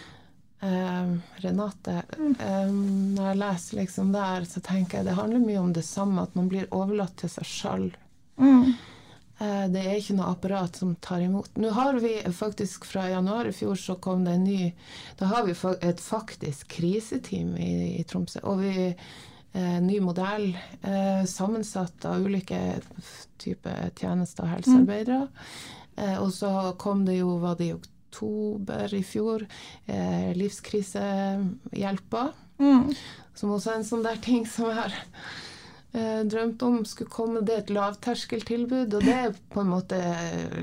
Um, 0.62 1.14
Renate. 1.42 2.04
Um, 2.22 2.76
når 3.16 3.32
jeg 3.32 3.38
leser 3.40 3.78
liksom 3.80 4.12
der, 4.14 4.46
så 4.48 4.62
tenker 4.62 5.00
jeg 5.00 5.10
det 5.10 5.18
handler 5.18 5.42
mye 5.42 5.60
om 5.60 5.72
det 5.74 5.82
samme, 5.84 6.22
at 6.22 6.36
man 6.38 6.48
blir 6.48 6.70
overlatt 6.70 7.16
til 7.20 7.32
seg 7.32 7.48
sjøl. 7.50 7.88
Mm. 8.40 8.72
Eh, 9.42 9.64
det 9.72 9.82
er 9.82 9.98
ikke 9.98 10.16
noe 10.18 10.30
apparat 10.36 10.78
som 10.78 10.94
tar 11.02 11.22
imot. 11.24 11.50
Nå 11.58 11.72
har 11.74 11.98
vi 12.02 12.14
faktisk 12.36 12.86
fra 12.86 13.08
januar 13.10 13.48
i 13.50 13.54
fjor 13.56 13.78
så 13.80 13.96
kom 14.02 14.24
det 14.26 14.36
en 14.36 14.44
ny 14.46 14.70
Da 15.18 15.30
har 15.32 15.46
vi 15.48 15.56
et 15.82 16.00
faktisk 16.00 16.68
kriseteam 16.76 17.56
i, 17.56 17.98
i 17.98 18.04
Tromsø. 18.08 18.42
Og 18.46 18.62
vi 18.62 18.72
eh, 18.88 19.78
ny 19.82 19.98
modell 20.04 20.52
eh, 20.82 21.24
sammensatt 21.28 22.06
av 22.08 22.22
ulike 22.22 22.60
typer 23.42 23.90
tjenester 23.98 24.46
og 24.46 24.54
helsearbeidere. 24.56 25.26
Eh, 25.96 26.18
og 26.22 26.30
så 26.36 26.52
kom 26.78 27.06
det 27.08 27.18
jo, 27.18 27.36
var 27.42 27.58
det 27.58 27.70
i 27.70 27.74
oktober 27.76 28.94
i 28.94 29.02
fjor, 29.06 29.46
eh, 29.86 30.30
livskrisehjelpa. 30.38 32.28
Mm. 32.62 32.92
Som 33.34 33.56
også 33.56 33.72
er 33.72 33.80
en 33.80 33.88
sånn 33.88 34.04
der 34.06 34.20
ting 34.22 34.46
som 34.46 34.70
har 34.76 34.94
eh, 35.92 36.20
drømte 36.28 36.68
om 36.68 36.82
skulle 36.88 37.12
komme. 37.12 37.42
Det 37.46 37.54
er 37.54 37.62
et 37.62 37.72
lavterskeltilbud, 37.74 38.96
og 38.98 39.06
det 39.06 39.14
er 39.14 39.38
på 39.52 39.62
en 39.62 39.72
måte 39.72 40.00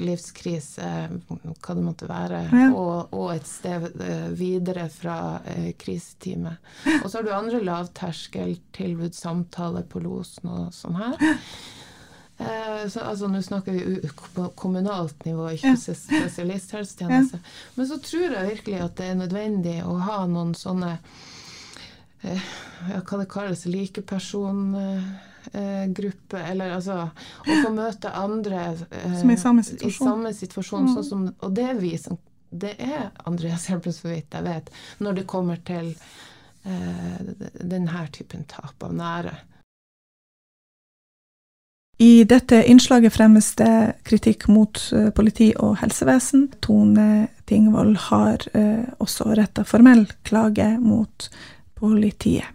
livskrise, 0.02 0.92
hva 1.30 1.78
det 1.78 1.86
måtte 1.86 2.10
være, 2.10 2.44
ja. 2.52 2.68
og, 2.74 3.14
og, 3.16 3.34
et 3.36 3.50
sted 3.50 3.90
eh, 4.06 4.30
videre 4.38 4.88
fra 4.94 5.40
eh, 5.46 5.72
kriseteamet. 5.80 6.72
Og 7.02 7.10
så 7.10 7.20
har 7.20 7.28
du 7.28 7.34
andre 7.36 7.64
lavterskeltilbud, 7.66 9.12
samtaler 9.18 9.86
på 9.90 10.04
losen 10.06 10.50
og 10.54 10.72
sånn 10.76 11.00
her. 11.00 11.20
Eh, 12.40 12.90
så, 12.90 13.00
altså, 13.00 13.28
Nå 13.28 13.42
snakker 13.42 13.72
vi 13.72 14.10
på 14.34 14.46
kommunalt 14.56 15.26
nivå, 15.26 15.50
ikke 15.58 15.74
ja. 15.74 15.96
spesialisthelsetjeneste. 15.96 17.40
Ja. 17.42 17.74
Men 17.76 17.90
så 17.90 17.98
tror 18.00 18.38
jeg 18.38 18.52
virkelig 18.54 18.80
at 18.86 18.96
det 18.96 19.10
er 19.10 19.18
nødvendig 19.20 19.76
å 19.84 19.98
ha 20.06 20.22
noen 20.30 20.54
sånne 20.56 20.96
ja, 22.22 23.02
hva 23.06 23.18
det 23.22 23.28
kalles, 23.32 23.66
likepersongruppe, 23.66 26.40
eh, 26.40 26.52
eller 26.52 26.70
altså 26.76 27.10
Å 27.10 27.62
få 27.64 27.70
møte 27.74 28.12
andre 28.12 28.78
eh, 28.92 29.20
som 29.20 29.30
er 29.30 29.34
i 29.38 29.40
samme 29.40 29.64
situasjon. 29.64 29.90
I 29.90 30.10
samme 30.12 30.34
situasjon 30.36 30.84
mm. 30.88 30.94
sånn 30.96 31.10
som, 31.10 31.34
og 31.40 31.54
det 31.56 31.66
er 31.72 31.78
vi 31.80 31.98
som 32.00 32.18
Det 32.50 32.76
er 32.82 33.12
Andreas 33.30 33.70
Hjelpen, 33.70 33.94
så 33.94 34.08
vidt 34.10 34.34
jeg 34.34 34.44
vet, 34.48 34.70
når 35.00 35.14
det 35.20 35.28
kommer 35.30 35.58
til 35.66 35.96
eh, 36.66 37.20
denne 37.62 38.08
typen 38.12 38.44
tap 38.50 38.84
av 38.84 38.94
nære. 38.98 39.36
I 42.00 42.24
dette 42.24 42.64
innslaget 42.72 43.12
fremmes 43.12 43.56
det 43.60 44.00
kritikk 44.08 44.48
mot 44.48 44.80
politi 45.14 45.52
og 45.60 45.76
helsevesen. 45.82 46.48
Tone 46.64 47.28
Tingvoll 47.50 47.96
har 47.98 48.44
eh, 48.54 48.86
også 49.04 49.34
retta 49.38 49.66
formell 49.68 50.06
klage 50.28 50.68
mot 50.80 51.30
politiet. 51.80 52.46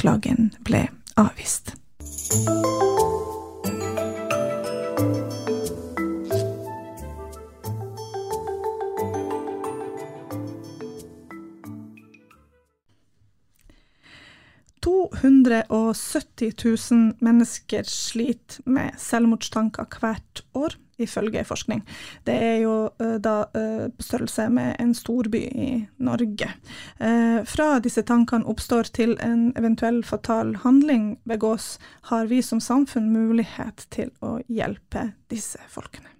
Klagen 0.00 0.50
ble 0.64 0.86
avvist. 1.20 1.74
270 14.80 16.52
000 16.90 17.12
mennesker 17.20 17.82
sliter 17.84 18.62
med 18.64 18.96
selvmordstanker 18.98 19.88
hvert 20.00 20.42
år 20.56 20.76
ifølge 21.00 21.44
forskning. 21.44 21.82
Det 22.26 22.34
er 22.34 22.56
jo 22.64 22.74
uh, 23.02 23.16
da 23.22 23.36
på 23.50 24.04
størrelse 24.04 24.48
med 24.52 24.76
en 24.82 24.94
storby 24.94 25.40
i 25.48 25.70
Norge. 26.02 26.50
Uh, 27.00 27.40
fra 27.48 27.78
disse 27.82 28.02
tankene 28.06 28.48
oppstår 28.50 28.92
til 28.96 29.16
en 29.24 29.50
eventuell 29.58 30.02
fatal 30.04 30.56
handling 30.64 31.18
begås, 31.28 31.78
har 32.10 32.30
vi 32.30 32.42
som 32.42 32.60
samfunn 32.60 33.10
mulighet 33.12 33.86
til 33.90 34.12
å 34.24 34.38
hjelpe 34.48 35.10
disse 35.30 35.60
folkene. 35.68 36.10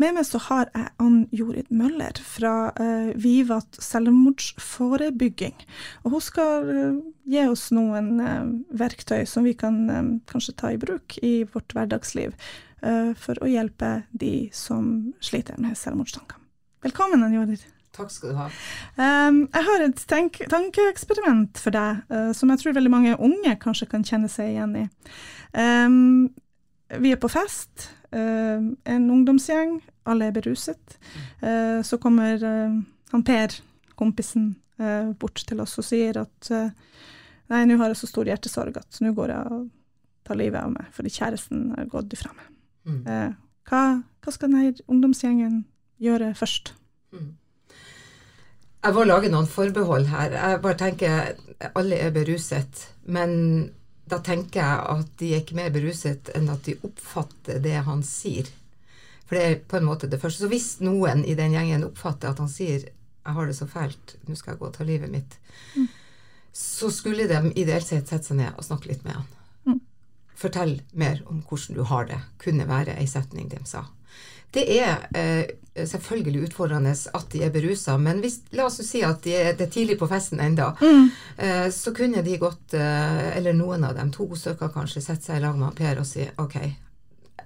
Med 0.00 0.14
meg 0.14 0.24
så 0.24 0.38
har 0.46 0.70
jeg 0.72 0.92
Ann 1.02 1.24
Jorid 1.34 1.68
Møller 1.74 2.16
fra 2.24 2.70
Vivat 3.18 3.76
selvmordsforebygging. 3.82 5.56
Og 6.04 6.14
hun 6.14 6.22
skal 6.24 6.70
gi 7.28 7.42
oss 7.50 7.66
noen 7.74 8.14
verktøy 8.70 9.26
som 9.28 9.44
vi 9.44 9.56
kan 9.58 10.22
kanskje 10.30 10.56
ta 10.62 10.72
i 10.72 10.80
bruk 10.80 11.18
i 11.26 11.42
vårt 11.50 11.74
hverdagsliv 11.76 12.38
Eh, 12.38 12.69
for 13.20 13.40
å 13.44 13.48
hjelpe 13.50 13.90
de 14.16 14.48
som 14.56 15.12
sliter 15.20 15.58
med 15.60 15.76
selvmordstanker. 15.76 16.38
Velkommen, 16.80 17.26
Jorid. 17.34 17.64
Takk 17.96 18.10
skal 18.14 18.30
du 18.30 18.38
ha. 18.38 18.46
Jeg 18.96 19.64
har 19.66 19.82
et 19.84 20.02
tankeeksperiment 20.08 21.58
for 21.60 21.74
deg, 21.74 22.04
uh, 22.12 22.30
som 22.36 22.52
jeg 22.52 22.62
tror 22.62 22.76
veldig 22.76 22.92
mange 22.92 23.16
unge 23.18 23.56
kanskje 23.62 23.88
kan 23.90 24.06
kjenne 24.06 24.30
seg 24.30 24.54
igjen 24.54 24.76
i. 24.78 24.84
Vi 27.00 27.12
er 27.14 27.18
på 27.22 27.30
fest, 27.30 27.90
en 28.10 29.10
ungdomsgjeng, 29.14 29.76
alle 30.10 30.30
er 30.30 30.34
beruset. 30.34 30.96
Uh, 31.42 31.82
så 31.86 31.98
kommer 32.02 32.40
han 32.40 33.26
Per, 33.26 33.58
kompisen, 33.98 34.54
bort 35.20 35.42
til 35.44 35.60
oss 35.60 35.74
og 35.76 35.84
sier 35.84 36.16
at 36.22 36.48
nei, 36.48 37.58
nå 37.68 37.74
har 37.76 37.90
jeg 37.92 37.98
så 38.00 38.08
stor 38.08 38.30
hjertesorg 38.30 38.78
at 38.80 39.00
nå 39.04 39.10
går 39.12 39.34
jeg 39.34 39.58
og 39.58 39.66
tar 40.24 40.38
livet 40.40 40.56
av 40.62 40.72
meg 40.72 40.88
fordi 40.96 41.12
kjæresten 41.18 41.66
har 41.74 41.90
gått 41.92 42.16
ifra 42.16 42.32
meg. 42.32 42.46
Mm. 42.86 43.02
Eh, 43.06 43.32
hva, 43.70 43.82
hva, 44.22 44.32
skal 44.34 44.52
denne 44.52 44.86
ungdomsgjengen 44.90 45.64
gjøre 46.02 46.32
først? 46.38 46.74
Mm. 47.12 47.34
Jeg 48.80 48.96
må 48.96 49.04
lage 49.04 49.28
noen 49.32 49.48
forbehold 49.50 50.08
her. 50.08 50.32
Jeg 50.32 50.62
bare 50.64 50.78
tenker 50.80 51.34
alle 51.76 51.98
er 52.00 52.14
beruset. 52.14 52.86
Men 53.04 53.32
da 54.10 54.20
tenker 54.24 54.62
jeg 54.62 54.86
at 54.94 55.10
de 55.20 55.34
er 55.34 55.42
ikke 55.44 55.58
mer 55.58 55.74
beruset 55.74 56.32
enn 56.34 56.48
at 56.50 56.64
de 56.66 56.78
oppfatter 56.86 57.60
det 57.62 57.76
han 57.86 58.02
sier. 58.06 58.48
For 59.26 59.38
det 59.38 59.42
er 59.46 59.60
på 59.70 59.78
en 59.78 59.86
måte 59.86 60.08
det 60.10 60.18
første. 60.22 60.44
Så 60.44 60.50
hvis 60.50 60.70
noen 60.82 61.22
i 61.28 61.36
den 61.38 61.54
gjengen 61.54 61.86
oppfatter 61.86 62.32
at 62.32 62.40
han 62.42 62.50
sier 62.50 62.88
'jeg 62.88 63.34
har 63.36 63.46
det 63.46 63.56
så 63.56 63.66
fælt, 63.66 64.16
nå 64.26 64.34
skal 64.34 64.52
jeg 64.52 64.58
gå 64.58 64.66
og 64.66 64.74
ta 64.74 64.84
livet 64.84 65.10
mitt', 65.10 65.36
mm. 65.76 65.88
så 66.52 66.90
skulle 66.90 67.28
de 67.28 67.52
ideelt 67.54 67.86
sett 67.86 68.08
sette 68.08 68.26
seg 68.26 68.36
ned 68.36 68.52
og 68.56 68.64
snakke 68.64 68.88
litt 68.88 69.04
med 69.04 69.12
han. 69.12 69.26
Fortell 70.40 70.78
mer 70.96 71.22
om 71.28 71.42
hvordan 71.44 71.76
du 71.76 71.82
har 71.84 72.06
det, 72.08 72.20
kunne 72.40 72.68
være 72.68 72.96
ei 73.00 73.08
setning 73.10 73.50
de 73.52 73.60
sa. 73.68 73.84
Det 74.50 74.64
er 74.80 75.04
eh, 75.14 75.50
selvfølgelig 75.86 76.48
utfordrende 76.48 76.90
at 76.90 77.26
de 77.32 77.42
er 77.46 77.52
berusa, 77.54 77.94
men 78.02 78.18
hvis, 78.24 78.40
la 78.56 78.66
oss 78.66 78.80
si 78.82 79.02
at 79.06 79.20
de 79.24 79.34
er, 79.36 79.52
det 79.58 79.68
er 79.68 79.74
tidlig 79.76 79.98
på 80.00 80.08
festen 80.10 80.40
enda, 80.42 80.72
mm. 80.80 81.10
eh, 81.36 81.68
så 81.74 81.92
kunne 81.94 82.24
de 82.26 82.38
godt, 82.40 82.74
eh, 82.74 83.36
eller 83.36 83.54
noen 83.54 83.84
av 83.86 83.94
dem, 83.98 84.10
to 84.10 84.26
stykker 84.34 84.72
kanskje, 84.74 85.04
sette 85.04 85.28
seg 85.28 85.38
i 85.38 85.44
lag 85.44 85.60
med 85.60 85.76
Per 85.78 86.02
og 86.02 86.08
si 86.08 86.26
ok, 86.42 86.56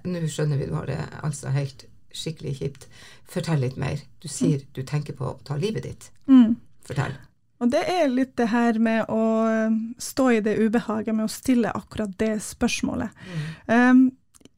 nå 0.09 0.23
skjønner 0.31 0.57
vi 0.61 0.71
du 0.71 0.73
har 0.77 0.89
det 0.89 0.97
altså 1.21 1.53
helt 1.53 1.85
skikkelig 2.15 2.57
kjipt. 2.61 2.89
Fortell 3.29 3.61
litt 3.61 3.77
mer. 3.81 4.01
Du 4.23 4.29
sier 4.31 4.63
du 4.73 4.83
tenker 4.87 5.17
på 5.17 5.33
å 5.33 5.39
ta 5.45 5.57
livet 5.59 5.83
ditt. 5.85 6.09
Mm. 6.31 6.55
Fortell. 6.85 7.17
Og 7.65 7.71
det 7.73 7.81
er 7.89 8.11
litt 8.11 8.35
det 8.37 8.51
her 8.51 8.77
med 8.77 9.09
å 9.09 9.23
um, 9.49 9.79
stå 9.97 10.27
i 10.35 10.43
det 10.45 10.53
ubehaget 10.61 11.15
med 11.17 11.25
å 11.25 11.33
stille 11.33 11.73
akkurat 11.73 12.13
det 12.21 12.35
spørsmålet. 12.45 13.25
Mm. 13.25 13.47
Um, 13.73 14.03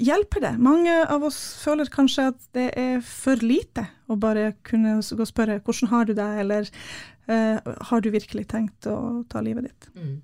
hjelper 0.04 0.44
det? 0.44 0.54
Mange 0.60 0.98
av 1.08 1.24
oss 1.24 1.40
føler 1.62 1.88
kanskje 1.94 2.28
at 2.34 2.42
det 2.58 2.68
er 2.76 3.00
for 3.08 3.40
lite 3.40 3.88
å 4.12 4.18
bare 4.20 4.52
kunne 4.68 4.98
gå 5.00 5.24
og 5.24 5.30
spørre 5.30 5.62
hvordan 5.64 5.92
har 5.94 6.10
du 6.10 6.14
det, 6.18 6.28
eller 6.44 6.68
uh, 7.32 7.72
har 7.92 8.04
du 8.04 8.12
virkelig 8.12 8.50
tenkt 8.52 8.90
å 8.92 9.24
ta 9.32 9.44
livet 9.46 9.70
ditt? 9.70 9.90
Mm. 9.96 10.20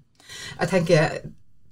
Jeg 0.59 0.71
tenker 0.75 1.17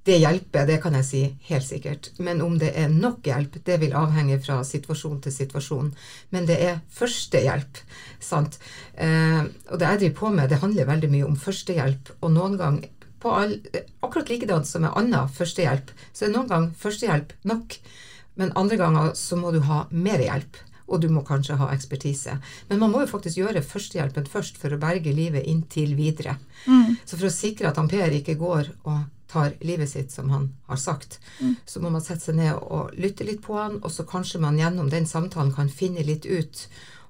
det 0.08 0.18
hjelper, 0.18 0.66
det 0.66 0.80
kan 0.82 0.96
jeg 0.98 1.06
si 1.06 1.20
helt 1.52 1.66
sikkert. 1.66 2.10
Men 2.18 2.42
om 2.42 2.56
det 2.62 2.72
er 2.78 2.90
nok 2.90 3.28
hjelp, 3.28 3.60
det 3.66 3.78
vil 3.84 3.94
avhenge 3.98 4.40
fra 4.42 4.62
situasjon 4.66 5.20
til 5.22 5.36
situasjon. 5.36 5.92
Men 6.34 6.48
det 6.50 6.58
er 6.66 6.80
førstehjelp. 6.98 7.84
sant? 8.20 8.58
Eh, 8.96 9.44
og 9.70 9.78
det 9.78 9.92
jeg 9.92 10.00
driver 10.00 10.18
på 10.18 10.32
med, 10.34 10.50
det 10.50 10.62
handler 10.64 10.90
veldig 10.90 11.12
mye 11.12 11.28
om 11.28 11.38
førstehjelp. 11.38 12.16
Og 12.22 12.34
noen 12.34 12.58
gang, 12.58 12.82
all, 13.22 13.56
akkurat 14.02 14.34
likedan 14.34 14.66
som 14.66 14.88
med 14.88 14.98
annen 14.98 15.30
førstehjelp, 15.30 15.94
så 16.14 16.26
er 16.26 16.34
noen 16.34 16.50
gang 16.50 16.68
førstehjelp 16.74 17.38
nok. 17.46 17.78
Men 18.42 18.58
andre 18.58 18.82
ganger 18.82 19.14
så 19.14 19.38
må 19.38 19.54
du 19.54 19.62
ha 19.70 19.86
mer 19.92 20.26
hjelp. 20.26 20.58
Og 20.92 21.00
du 21.00 21.12
må 21.14 21.22
kanskje 21.24 21.56
ha 21.62 21.70
ekspertise. 21.72 22.40
Men 22.68 22.82
man 22.82 22.92
må 22.92 23.06
jo 23.06 23.14
faktisk 23.14 23.38
gjøre 23.38 23.62
førstehjelpen 23.64 24.26
først 24.28 24.58
for 24.60 24.74
å 24.74 24.82
berge 24.82 25.14
livet 25.14 25.46
inntil 25.48 25.94
videre. 25.96 26.40
Mm. 26.66 26.98
Så 27.06 27.16
for 27.20 27.30
å 27.30 27.36
sikre 27.36 27.70
at 27.70 27.80
Per 27.92 28.18
ikke 28.18 28.36
går 28.42 28.74
og 28.90 29.06
tar 29.32 29.56
livet 29.66 29.90
sitt, 29.90 30.12
som 30.12 30.30
han 30.30 30.50
har 30.68 30.80
sagt, 30.80 31.20
mm. 31.40 31.56
så 31.66 31.82
må 31.82 31.92
man 31.94 32.04
sette 32.04 32.28
seg 32.28 32.38
ned 32.40 32.58
og 32.60 32.92
lytte 33.00 33.28
litt 33.28 33.42
på 33.46 33.58
han, 33.58 33.80
og 33.82 33.92
så 33.94 34.06
kanskje 34.08 34.42
man 34.44 34.60
gjennom 34.60 34.92
den 34.92 35.08
samtalen 35.10 35.54
kan 35.56 35.72
finne 35.72 36.04
litt 36.08 36.28
ut 36.28 36.68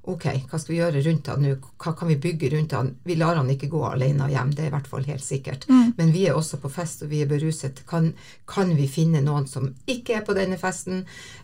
Ok, 0.10 0.24
hva 0.49 0.58
skal 0.58 0.74
vi 0.74 0.80
gjøre 0.80 1.02
rundt 1.06 1.28
han 1.30 1.43
nå? 1.45 1.52
Hva 1.78 1.91
kan 1.97 2.10
vi 2.10 2.16
bygge 2.18 2.49
rundt 2.56 2.74
han? 2.74 2.88
Vi 3.06 3.14
lar 3.20 3.38
han 3.38 3.49
ikke 3.54 3.70
gå 3.70 3.84
alene 3.86 4.32
hjem, 4.32 4.56
det 4.58 4.64
er 4.64 4.72
i 4.72 4.74
hvert 4.74 4.89
fall 4.89 5.06
helt 5.06 5.22
sikkert. 5.22 5.68
Mm. 5.70 5.91
Men 5.99 6.14
vi 6.16 6.24
er 6.26 6.38
også 6.38 6.58
på 6.64 6.72
fest, 6.74 7.04
og 7.06 7.12
vi 7.12 7.20
er 7.22 7.30
beruset. 7.30 7.84
Kan, 7.89 8.10
kan 8.49 8.74
vi 8.78 8.88
finne 8.89 9.22
noen 9.22 9.45
som 9.49 9.70
ikke 9.86 10.18
er 10.18 10.26
på 10.26 10.34
denne 10.38 10.58
festen? 10.58 11.04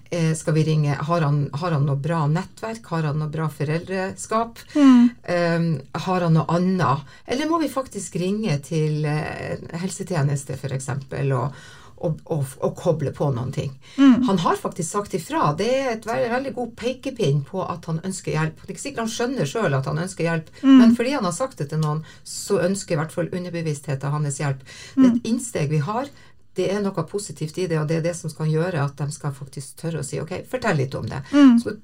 Eh, 0.10 0.34
skal 0.40 0.56
vi 0.58 0.64
ringe 0.64 0.96
har 0.96 1.22
han, 1.22 1.44
har 1.54 1.76
han, 1.76 1.86
noe 1.86 2.02
bra 2.02 2.24
nettverk? 2.32 2.90
Har 2.90 3.06
han 3.12 3.22
noe 3.22 3.30
bra 3.30 3.46
foreldreskap? 3.54 4.64
Mm. 4.74 5.10
Eh, 5.22 5.72
har 6.08 6.26
han 6.26 6.38
noe 6.40 6.50
annet? 6.58 7.18
Eller 7.30 7.52
må 7.52 7.62
vi 7.62 7.70
faktisk 7.70 8.18
ringe 8.18 8.58
til 8.66 9.06
eh, 9.06 9.62
helsetjeneste, 9.84 10.58
f.eks., 10.58 10.90
og 11.38 11.60
å, 11.98 12.12
å, 12.34 12.38
å 12.68 12.70
koble 12.78 13.12
på 13.16 13.30
noen 13.34 13.52
ting. 13.56 13.72
Han 13.98 14.38
har 14.44 14.60
faktisk 14.60 14.92
sagt 14.92 15.16
ifra. 15.18 15.50
Det 15.58 15.68
er 15.68 15.90
et 15.96 16.06
veldig, 16.08 16.30
veldig 16.36 16.54
god 16.58 16.76
pekepinn 16.78 17.42
på 17.48 17.64
at 17.66 17.86
han 17.90 18.00
ønsker 18.06 18.36
hjelp. 18.36 18.62
Det 18.62 18.70
er 18.70 18.76
ikke 18.76 18.84
sikkert 18.86 19.04
han 19.06 19.14
skjønner 19.16 19.50
sjøl 19.50 19.78
at 19.78 19.90
han 19.90 20.02
ønsker 20.04 20.28
hjelp, 20.28 20.52
men 20.64 20.96
fordi 20.98 21.16
han 21.18 21.26
har 21.28 21.36
sagt 21.36 21.58
det 21.62 21.70
til 21.72 21.82
noen, 21.82 22.04
så 22.24 22.62
ønsker 22.68 22.96
i 22.96 23.02
hvert 23.02 23.14
fall 23.16 23.30
underbevisstheten 23.32 24.14
hans 24.14 24.40
hjelp. 24.42 24.64
Det 24.96 25.06
er 25.06 25.14
et 25.16 25.30
innsteg 25.34 25.70
vi 25.74 25.82
har. 25.84 26.10
Det 26.58 26.72
er 26.74 26.82
noe 26.82 27.04
positivt 27.06 27.58
i 27.62 27.68
det, 27.70 27.78
og 27.82 27.88
det 27.90 28.00
er 28.00 28.08
det 28.08 28.16
som 28.18 28.32
skal 28.34 28.50
gjøre 28.50 28.82
at 28.82 28.98
de 28.98 29.12
skal 29.14 29.34
faktisk 29.38 29.78
tørre 29.82 30.02
å 30.02 30.06
si 30.06 30.18
OK, 30.22 30.40
fortell 30.50 30.80
litt 30.82 30.96
om 30.98 31.06
det. 31.06 31.20
Så 31.62 31.76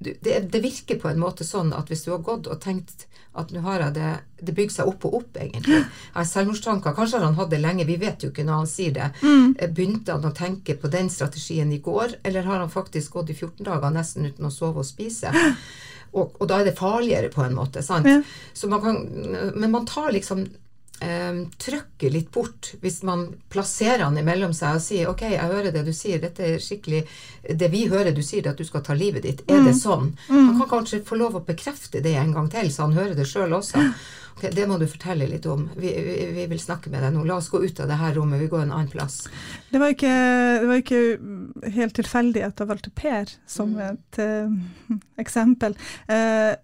du- 0.00 0.16
det, 0.22 0.38
det 0.52 0.60
virker 0.64 0.98
på 1.00 1.08
en 1.10 1.20
måte 1.20 1.44
sånn 1.44 1.72
at 1.76 1.88
hvis 1.92 2.04
du 2.06 2.10
har 2.14 2.18
gått 2.24 2.46
og 2.48 2.60
tenkt 2.60 3.06
at 3.38 3.52
nå 3.54 3.60
har 3.62 3.78
jeg 3.84 3.94
det 3.94 4.08
Det 4.42 4.54
bygger 4.56 4.72
seg 4.74 4.88
opp 4.88 5.04
og 5.04 5.14
opp, 5.14 5.36
egentlig. 5.36 5.76
Jeg 5.84 6.14
har 6.14 6.24
selvmordstanker. 6.24 6.94
Kanskje 6.96 7.18
har 7.18 7.26
han 7.26 7.34
hatt 7.36 7.50
det 7.52 7.60
lenge, 7.60 7.84
vi 7.86 7.96
vet 8.00 8.22
jo 8.24 8.30
ikke 8.30 8.42
når 8.48 8.56
han 8.62 8.66
sier 8.66 8.94
det. 8.96 9.10
Mm. 9.22 9.52
Begynte 9.76 10.12
han 10.16 10.24
å 10.24 10.32
tenke 10.34 10.74
på 10.80 10.88
den 10.90 11.10
strategien 11.12 11.70
i 11.72 11.78
går, 11.78 12.14
eller 12.24 12.42
har 12.48 12.58
han 12.64 12.70
faktisk 12.72 13.12
gått 13.18 13.30
i 13.30 13.34
14 13.36 13.62
dager 13.68 13.90
nesten 13.92 14.24
uten 14.26 14.48
å 14.48 14.50
sove 14.50 14.80
og 14.80 14.86
spise? 14.88 15.30
Og, 16.10 16.32
og 16.42 16.48
da 16.50 16.56
er 16.58 16.64
det 16.66 16.72
farligere 16.74 17.28
på 17.30 17.44
en 17.44 17.52
måte, 17.54 17.84
sant? 17.86 18.08
Ja. 18.10 18.16
Så 18.52 18.66
man 18.66 18.80
kan, 18.82 18.96
men 19.54 19.70
man 19.70 19.84
tar 19.86 20.10
liksom 20.10 20.40
eh, 21.00 21.40
trøkket 21.60 22.12
litt 22.14 22.30
bort 22.34 22.74
hvis 22.82 23.00
man 23.06 23.26
plasserer 23.52 24.04
han 24.06 24.18
imellom 24.20 24.54
seg 24.56 24.78
og 24.78 24.84
sier 24.84 25.10
ok, 25.10 25.26
jeg 25.32 25.50
hører 25.52 25.74
det 25.74 25.84
du 25.86 25.92
sier, 25.96 26.20
dette 26.22 26.46
er 26.46 26.62
skikkelig 26.62 27.02
Det 27.60 27.68
vi 27.72 27.86
hører 27.88 28.12
du 28.14 28.22
sier, 28.22 28.46
at 28.50 28.58
du 28.60 28.64
skal 28.68 28.82
ta 28.84 28.94
livet 28.94 29.24
ditt. 29.24 29.44
Er 29.48 29.62
det 29.64 29.74
sånn? 29.78 30.12
Han 30.28 30.58
kan 30.60 30.68
kanskje 30.68 31.02
få 31.06 31.16
lov 31.16 31.38
å 31.38 31.44
bekrefte 31.44 32.02
det 32.04 32.12
en 32.20 32.34
gang 32.36 32.50
til, 32.52 32.68
så 32.72 32.86
han 32.86 32.96
hører 32.98 33.16
det 33.16 33.26
sjøl 33.28 33.54
også. 33.56 33.80
Ok, 34.36 34.44
Det 34.54 34.66
må 34.68 34.78
du 34.80 34.86
fortelle 34.88 35.26
litt 35.28 35.46
om. 35.50 35.66
Vi, 35.76 35.90
vi, 36.04 36.16
vi 36.36 36.46
vil 36.52 36.60
snakke 36.60 36.92
med 36.92 37.02
deg 37.04 37.12
nå. 37.14 37.24
La 37.28 37.36
oss 37.40 37.50
gå 37.52 37.60
ut 37.60 37.80
av 37.80 37.90
det 37.90 37.98
her 38.00 38.14
rommet, 38.16 38.40
vi 38.40 38.48
går 38.52 38.64
en 38.64 38.74
annen 38.76 38.92
plass. 38.92 39.22
Det 39.70 39.80
var 39.80 39.92
ikke, 39.92 40.12
det 40.62 40.68
var 40.70 40.80
ikke 40.80 41.72
helt 41.76 41.96
tilfeldig 41.98 42.44
at 42.46 42.62
jeg 42.62 42.70
valgte 42.70 42.94
Per 43.00 43.34
som 43.48 43.74
et 43.80 44.20
uh, 44.20 44.52
eksempel. 45.24 45.76
Uh, 46.08 46.56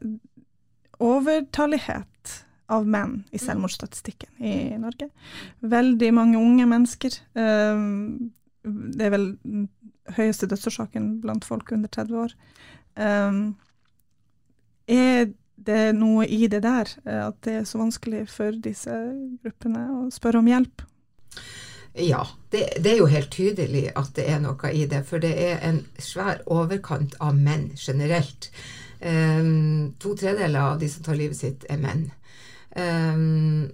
overtallighet 1.03 2.09
av 2.73 2.87
menn 2.89 3.21
i 3.35 3.39
selvmordsstatistikken 3.39 4.43
i 4.43 4.57
Norge. 4.81 5.09
Veldig 5.61 6.11
mange 6.15 6.41
unge 6.41 6.67
mennesker. 6.67 7.19
Eh, 7.39 7.85
det 8.67 9.07
er 9.07 9.15
vel 9.15 9.29
den 9.45 9.69
høyeste 10.17 10.49
dødsårsaken 10.51 11.17
blant 11.23 11.47
folk 11.47 11.73
under 11.75 11.91
30 11.93 12.23
år. 12.25 12.37
Eh, 12.97 13.41
er 14.87 15.29
det 15.67 15.95
noe 15.97 16.27
i 16.27 16.47
det 16.47 16.63
der, 16.63 16.91
eh, 17.05 17.23
at 17.29 17.41
det 17.47 17.61
er 17.61 17.65
så 17.65 17.81
vanskelig 17.81 18.27
for 18.31 18.53
disse 18.63 18.93
gruppene 19.43 19.87
å 19.95 20.03
spørre 20.15 20.43
om 20.43 20.51
hjelp? 20.51 20.85
Ja, 21.97 22.27
det, 22.53 22.77
det 22.85 22.93
er 22.93 22.99
jo 23.01 23.09
helt 23.09 23.31
tydelig 23.33 23.87
at 23.97 24.13
det 24.19 24.27
er 24.29 24.43
noe 24.43 24.73
i 24.73 24.85
det, 24.91 25.01
for 25.09 25.23
det 25.23 25.33
er 25.41 25.63
en 25.65 25.81
svær 25.99 26.43
overkant 26.47 27.17
av 27.25 27.39
menn 27.39 27.71
generelt. 27.81 28.51
Um, 29.01 29.95
to 30.01 30.13
tredeler 30.17 30.61
av 30.61 30.79
de 30.81 30.89
som 30.93 31.05
tar 31.05 31.17
livet 31.17 31.41
sitt, 31.41 31.65
er 31.73 31.81
menn. 31.81 32.11
Um, 32.77 33.67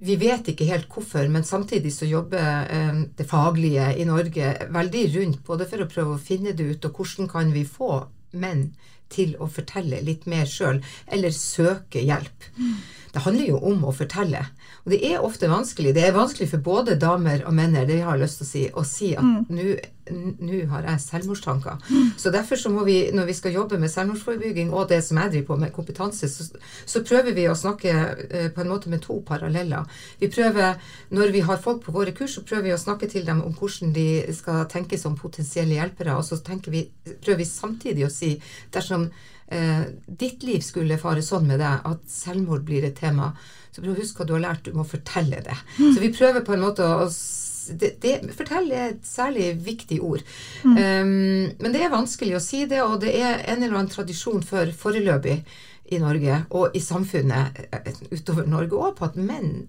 vi 0.00 0.16
vet 0.20 0.48
ikke 0.48 0.68
helt 0.68 0.88
hvorfor, 0.92 1.26
men 1.28 1.44
samtidig 1.44 1.92
så 1.92 2.08
jobber 2.08 2.68
um, 2.72 3.02
det 3.16 3.26
faglige 3.28 3.90
i 4.00 4.06
Norge 4.08 4.54
veldig 4.72 5.04
rundt, 5.16 5.42
både 5.44 5.68
for 5.68 5.84
å 5.84 5.90
prøve 5.90 6.16
å 6.16 6.22
finne 6.22 6.54
det 6.56 6.68
ut, 6.70 6.88
og 6.88 7.00
hvordan 7.00 7.28
kan 7.28 7.52
vi 7.52 7.66
få 7.68 7.92
menn 8.32 8.70
til 9.10 9.34
å 9.42 9.48
fortelle 9.50 10.00
litt 10.06 10.26
mer 10.30 10.48
sjøl, 10.48 10.80
eller 11.10 11.34
søke 11.34 12.02
hjelp. 12.04 12.46
Det 13.10 13.24
handler 13.24 13.48
jo 13.48 13.58
om 13.72 13.84
å 13.88 13.94
fortelle. 13.96 14.44
Og 14.84 14.92
det 14.94 15.00
er 15.10 15.24
ofte 15.24 15.50
vanskelig. 15.50 15.94
Det 15.96 16.04
er 16.06 16.16
vanskelig 16.16 16.50
for 16.50 16.64
både 16.64 16.98
damer 17.00 17.44
og 17.46 17.56
menn, 17.56 17.76
det 17.76 18.00
jeg 18.00 18.08
har 18.08 18.20
lyst 18.20 18.40
til 18.40 18.46
å 18.46 18.50
si, 18.50 18.66
å 18.82 18.84
si 18.86 19.14
at 19.18 19.50
nå 19.50 19.74
nå 20.10 20.60
har 20.70 20.86
jeg 20.86 21.02
selvmordstanker. 21.04 21.78
Så 22.18 22.32
derfor 22.34 22.58
så 22.58 22.70
må 22.72 22.84
vi, 22.86 22.96
når 23.14 23.28
vi 23.30 23.36
skal 23.36 23.54
jobbe 23.54 23.78
med 23.80 23.92
selvmordsforebygging 23.92 24.72
og 24.74 24.88
det 24.90 25.00
som 25.06 25.20
jeg 25.20 25.32
driver 25.34 25.46
på 25.46 25.58
med 25.62 25.72
kompetanse, 25.76 26.28
så, 26.28 26.46
så 26.86 27.02
prøver 27.06 27.36
vi 27.36 27.46
å 27.50 27.56
snakke 27.58 27.94
eh, 27.94 28.48
på 28.54 28.62
en 28.62 28.72
måte 28.72 28.90
med 28.92 29.02
to 29.04 29.20
paralleller. 29.26 29.86
Vi 30.20 30.30
prøver, 30.32 30.80
Når 31.10 31.32
vi 31.32 31.40
har 31.40 31.62
folk 31.62 31.84
på 31.84 31.92
våre 31.92 32.12
kurs, 32.12 32.34
så 32.34 32.42
prøver 32.42 32.70
vi 32.70 32.74
å 32.74 32.80
snakke 32.80 33.08
til 33.08 33.26
dem 33.26 33.42
om 33.42 33.54
hvordan 33.54 33.92
de 33.94 34.34
skal 34.34 34.66
tenke 34.70 34.98
som 34.98 35.18
potensielle 35.18 35.74
hjelpere. 35.74 36.16
Og 36.16 36.24
så 36.24 36.38
vi, 36.66 36.88
prøver 37.22 37.38
vi 37.38 37.44
samtidig 37.44 38.06
å 38.06 38.10
si 38.12 38.34
dersom 38.72 39.10
eh, 39.48 39.84
ditt 40.06 40.42
liv 40.42 40.60
skulle 40.60 40.98
fare 40.98 41.22
sånn 41.22 41.46
med 41.46 41.60
deg 41.60 41.86
at 41.86 42.06
selvmord 42.10 42.64
blir 42.64 42.84
et 42.84 42.98
tema, 42.98 43.32
så 43.70 43.82
prøv 43.82 43.94
å 43.94 44.00
huske 44.00 44.22
hva 44.22 44.28
du 44.28 44.34
har 44.36 44.44
lært, 44.48 44.66
du 44.66 44.76
må 44.76 44.86
fortelle 44.88 45.42
det. 45.46 45.56
Så 45.78 45.98
vi 46.02 46.12
prøver 46.14 46.44
på 46.46 46.56
en 46.56 46.64
måte 46.64 46.86
å 46.86 47.06
det, 47.70 47.90
det, 48.02 48.14
Fortell 48.34 48.70
er 48.74 48.86
et 48.88 49.04
særlig 49.06 49.52
viktig 49.62 50.00
ord. 50.02 50.24
Um, 50.64 51.52
men 51.60 51.74
det 51.74 51.84
er 51.84 51.92
vanskelig 51.92 52.34
å 52.38 52.42
si 52.42 52.64
det, 52.66 52.80
og 52.82 53.00
det 53.04 53.12
er 53.20 53.44
en 53.44 53.62
eller 53.62 53.76
annen 53.76 53.92
tradisjon 53.92 54.42
for 54.46 54.72
foreløpig 54.74 55.36
i 55.90 56.00
Norge 56.02 56.44
og 56.54 56.74
i 56.76 56.82
samfunnet 56.82 57.60
eh, 57.70 58.02
utover 58.14 58.46
Norge 58.46 58.78
òg 58.78 58.96
på 58.98 59.08
at 59.08 59.18
menn 59.18 59.68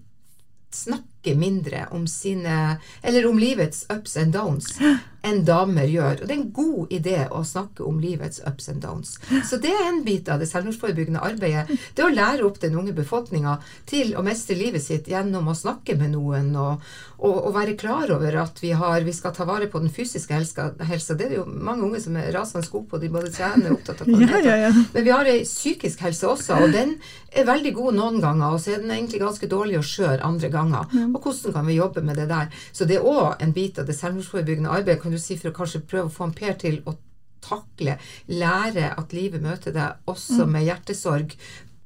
snakker 0.72 1.36
mindre 1.36 1.86
om 1.92 2.06
sine 2.08 2.78
Eller 3.02 3.26
om 3.28 3.38
livets 3.38 3.84
ups 3.92 4.16
and 4.16 4.32
downs 4.32 4.70
enn 5.22 5.44
damer 5.46 5.86
gjør. 5.86 6.22
Og 6.22 6.26
det 6.28 6.34
er 6.34 6.40
en 6.40 6.52
god 6.56 6.92
idé 6.94 7.18
å 7.30 7.42
snakke 7.46 7.84
om 7.86 8.00
livets 8.02 8.40
ups 8.48 8.68
and 8.72 8.82
downs. 8.82 9.16
Så 9.48 9.58
det 9.62 9.70
er 9.70 9.88
en 9.88 10.02
bit 10.06 10.28
av 10.32 10.40
det 10.42 10.48
selvmordsforebyggende 10.50 11.22
arbeidet. 11.22 11.70
Det 11.94 12.02
å 12.06 12.10
lære 12.12 12.42
opp 12.46 12.58
den 12.62 12.74
unge 12.80 12.94
befolkninga 12.96 13.56
til 13.86 14.14
å 14.18 14.24
mestre 14.26 14.56
livet 14.58 14.82
sitt 14.82 15.08
gjennom 15.12 15.48
å 15.48 15.54
snakke 15.54 15.94
med 16.00 16.14
noen 16.16 16.50
og, 16.58 16.82
og, 17.22 17.36
og 17.46 17.54
være 17.54 17.76
klar 17.78 18.10
over 18.16 18.36
at 18.42 18.58
vi, 18.62 18.72
har, 18.76 19.00
vi 19.06 19.14
skal 19.14 19.34
ta 19.36 19.46
vare 19.48 19.68
på 19.70 19.78
den 19.84 19.92
fysiske 19.94 20.34
helsa. 20.34 20.70
Det 20.82 21.26
er 21.28 21.34
det 21.36 21.38
jo 21.38 21.46
mange 21.46 21.86
unge 21.86 22.00
som 22.02 22.16
er 22.18 22.32
rasende 22.34 22.66
gode 22.72 22.90
på. 22.90 22.98
De 23.02 23.10
både 23.12 23.30
trener 23.34 23.70
og 23.70 23.72
er 23.72 23.78
opptatt 23.78 24.02
av 24.02 24.10
Ja, 24.10 24.18
kvalitet. 24.26 24.48
ja, 24.50 24.56
ja. 24.66 24.72
Men 24.96 25.06
vi 25.06 25.14
har 25.14 25.30
ei 25.30 25.42
psykisk 25.46 26.02
helse 26.06 26.28
også, 26.34 26.58
og 26.66 26.74
den 26.74 26.96
er 27.32 27.46
veldig 27.48 27.72
god 27.78 27.94
noen 27.96 28.18
ganger, 28.20 28.52
og 28.52 28.60
så 28.60 28.74
er 28.74 28.82
den 28.82 28.90
egentlig 28.92 29.22
ganske 29.22 29.48
dårlig 29.48 29.78
og 29.78 29.86
skjør 29.88 30.20
andre 30.26 30.50
ganger. 30.52 30.90
Og 31.14 31.20
hvordan 31.24 31.54
kan 31.56 31.66
vi 31.70 31.78
jobbe 31.78 32.02
med 32.04 32.18
det 32.20 32.26
der? 32.28 32.50
Så 32.76 32.84
det 32.88 32.98
er 32.98 33.06
òg 33.08 33.40
en 33.42 33.54
bit 33.56 33.78
av 33.80 33.86
det 33.88 33.96
selvmordsforebyggende 33.96 34.68
arbeidet, 34.72 35.00
du 35.12 35.18
sier, 35.22 35.38
for 35.40 35.52
å 35.52 35.56
kanskje 35.62 35.84
prøve 35.86 36.08
å 36.10 36.14
få 36.18 36.28
en 36.30 36.36
Per 36.42 36.54
til 36.64 36.80
å 36.88 36.96
takle, 37.42 37.98
lære 38.30 38.92
at 38.98 39.12
livet 39.16 39.42
møter 39.42 39.74
deg 39.74 40.08
også 40.10 40.46
med 40.46 40.66
hjertesorg. 40.68 41.34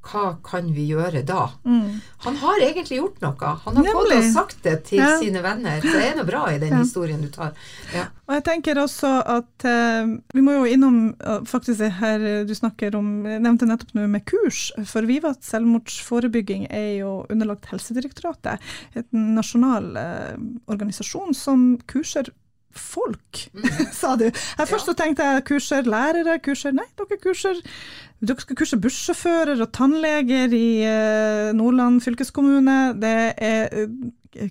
Hva 0.06 0.36
kan 0.46 0.68
vi 0.70 0.84
gjøre 0.92 1.24
da? 1.26 1.48
Han 1.66 2.36
har 2.38 2.60
egentlig 2.62 3.00
gjort 3.00 3.16
noe. 3.24 3.48
Han 3.64 3.78
har 3.80 3.88
fått 3.90 4.12
og 4.14 4.26
sagt 4.30 4.60
det 4.62 4.74
til 4.86 5.00
Ja. 5.00 5.16
sine 5.18 5.40
venner. 5.42 5.80
Så 5.82 5.90
det 5.96 6.04
er 6.12 6.14
noe 6.20 6.28
bra 6.28 6.44
i 6.52 6.58
den 6.62 6.70
Ja. 6.76 6.78
historien 6.84 7.20
du 7.24 7.26
tar. 7.28 7.54
Ja. 7.92 8.04
Og 8.28 8.36
jeg 8.36 8.44
tenker 8.44 8.78
også 8.78 9.10
at 9.26 9.64
eh, 9.66 10.06
vi 10.32 10.44
må 10.46 10.52
jo 10.60 10.68
innom 10.76 11.00
eh, 11.18 11.40
faktisk 11.42 11.78
det 11.82 11.90
her 11.98 12.20
eh, 12.22 12.44
du 12.46 12.54
snakker 12.54 12.94
om, 12.94 13.24
jeg 13.26 13.42
nevnte 13.42 13.66
nettopp 13.66 13.94
noe 13.98 14.06
med 14.06 14.24
kurs, 14.30 14.70
for 14.84 15.02
Vivat 15.10 15.42
selvmordsforebygging 15.42 16.68
er 16.70 16.98
jo 17.00 17.26
underlagt 17.32 17.66
Helsedirektoratet, 17.72 18.60
en 18.94 19.34
nasjonal 19.34 19.90
eh, 19.96 20.36
organisasjon 20.70 21.34
som 21.34 21.78
kurser 21.90 22.30
folk, 22.80 23.46
sa 24.00 24.14
du. 24.20 24.26
Jeg 24.28 24.68
først 24.68 24.90
så 24.90 24.96
tenkte 24.98 25.26
jeg 25.26 25.46
kurser 25.48 25.88
lærere, 25.88 26.38
kurser 26.44 26.76
Nei, 26.76 26.86
dere 26.98 27.20
kurser 27.22 27.62
dere 28.24 28.40
skal 28.40 28.56
kurse 28.56 28.78
bussjåfører 28.80 29.60
og 29.60 29.72
tannleger 29.76 30.52
i 30.56 30.68
eh, 30.88 31.50
Nordland 31.56 32.00
fylkeskommune. 32.00 32.94
Det 33.00 33.12
er 33.36 33.68
eh, 33.68 33.90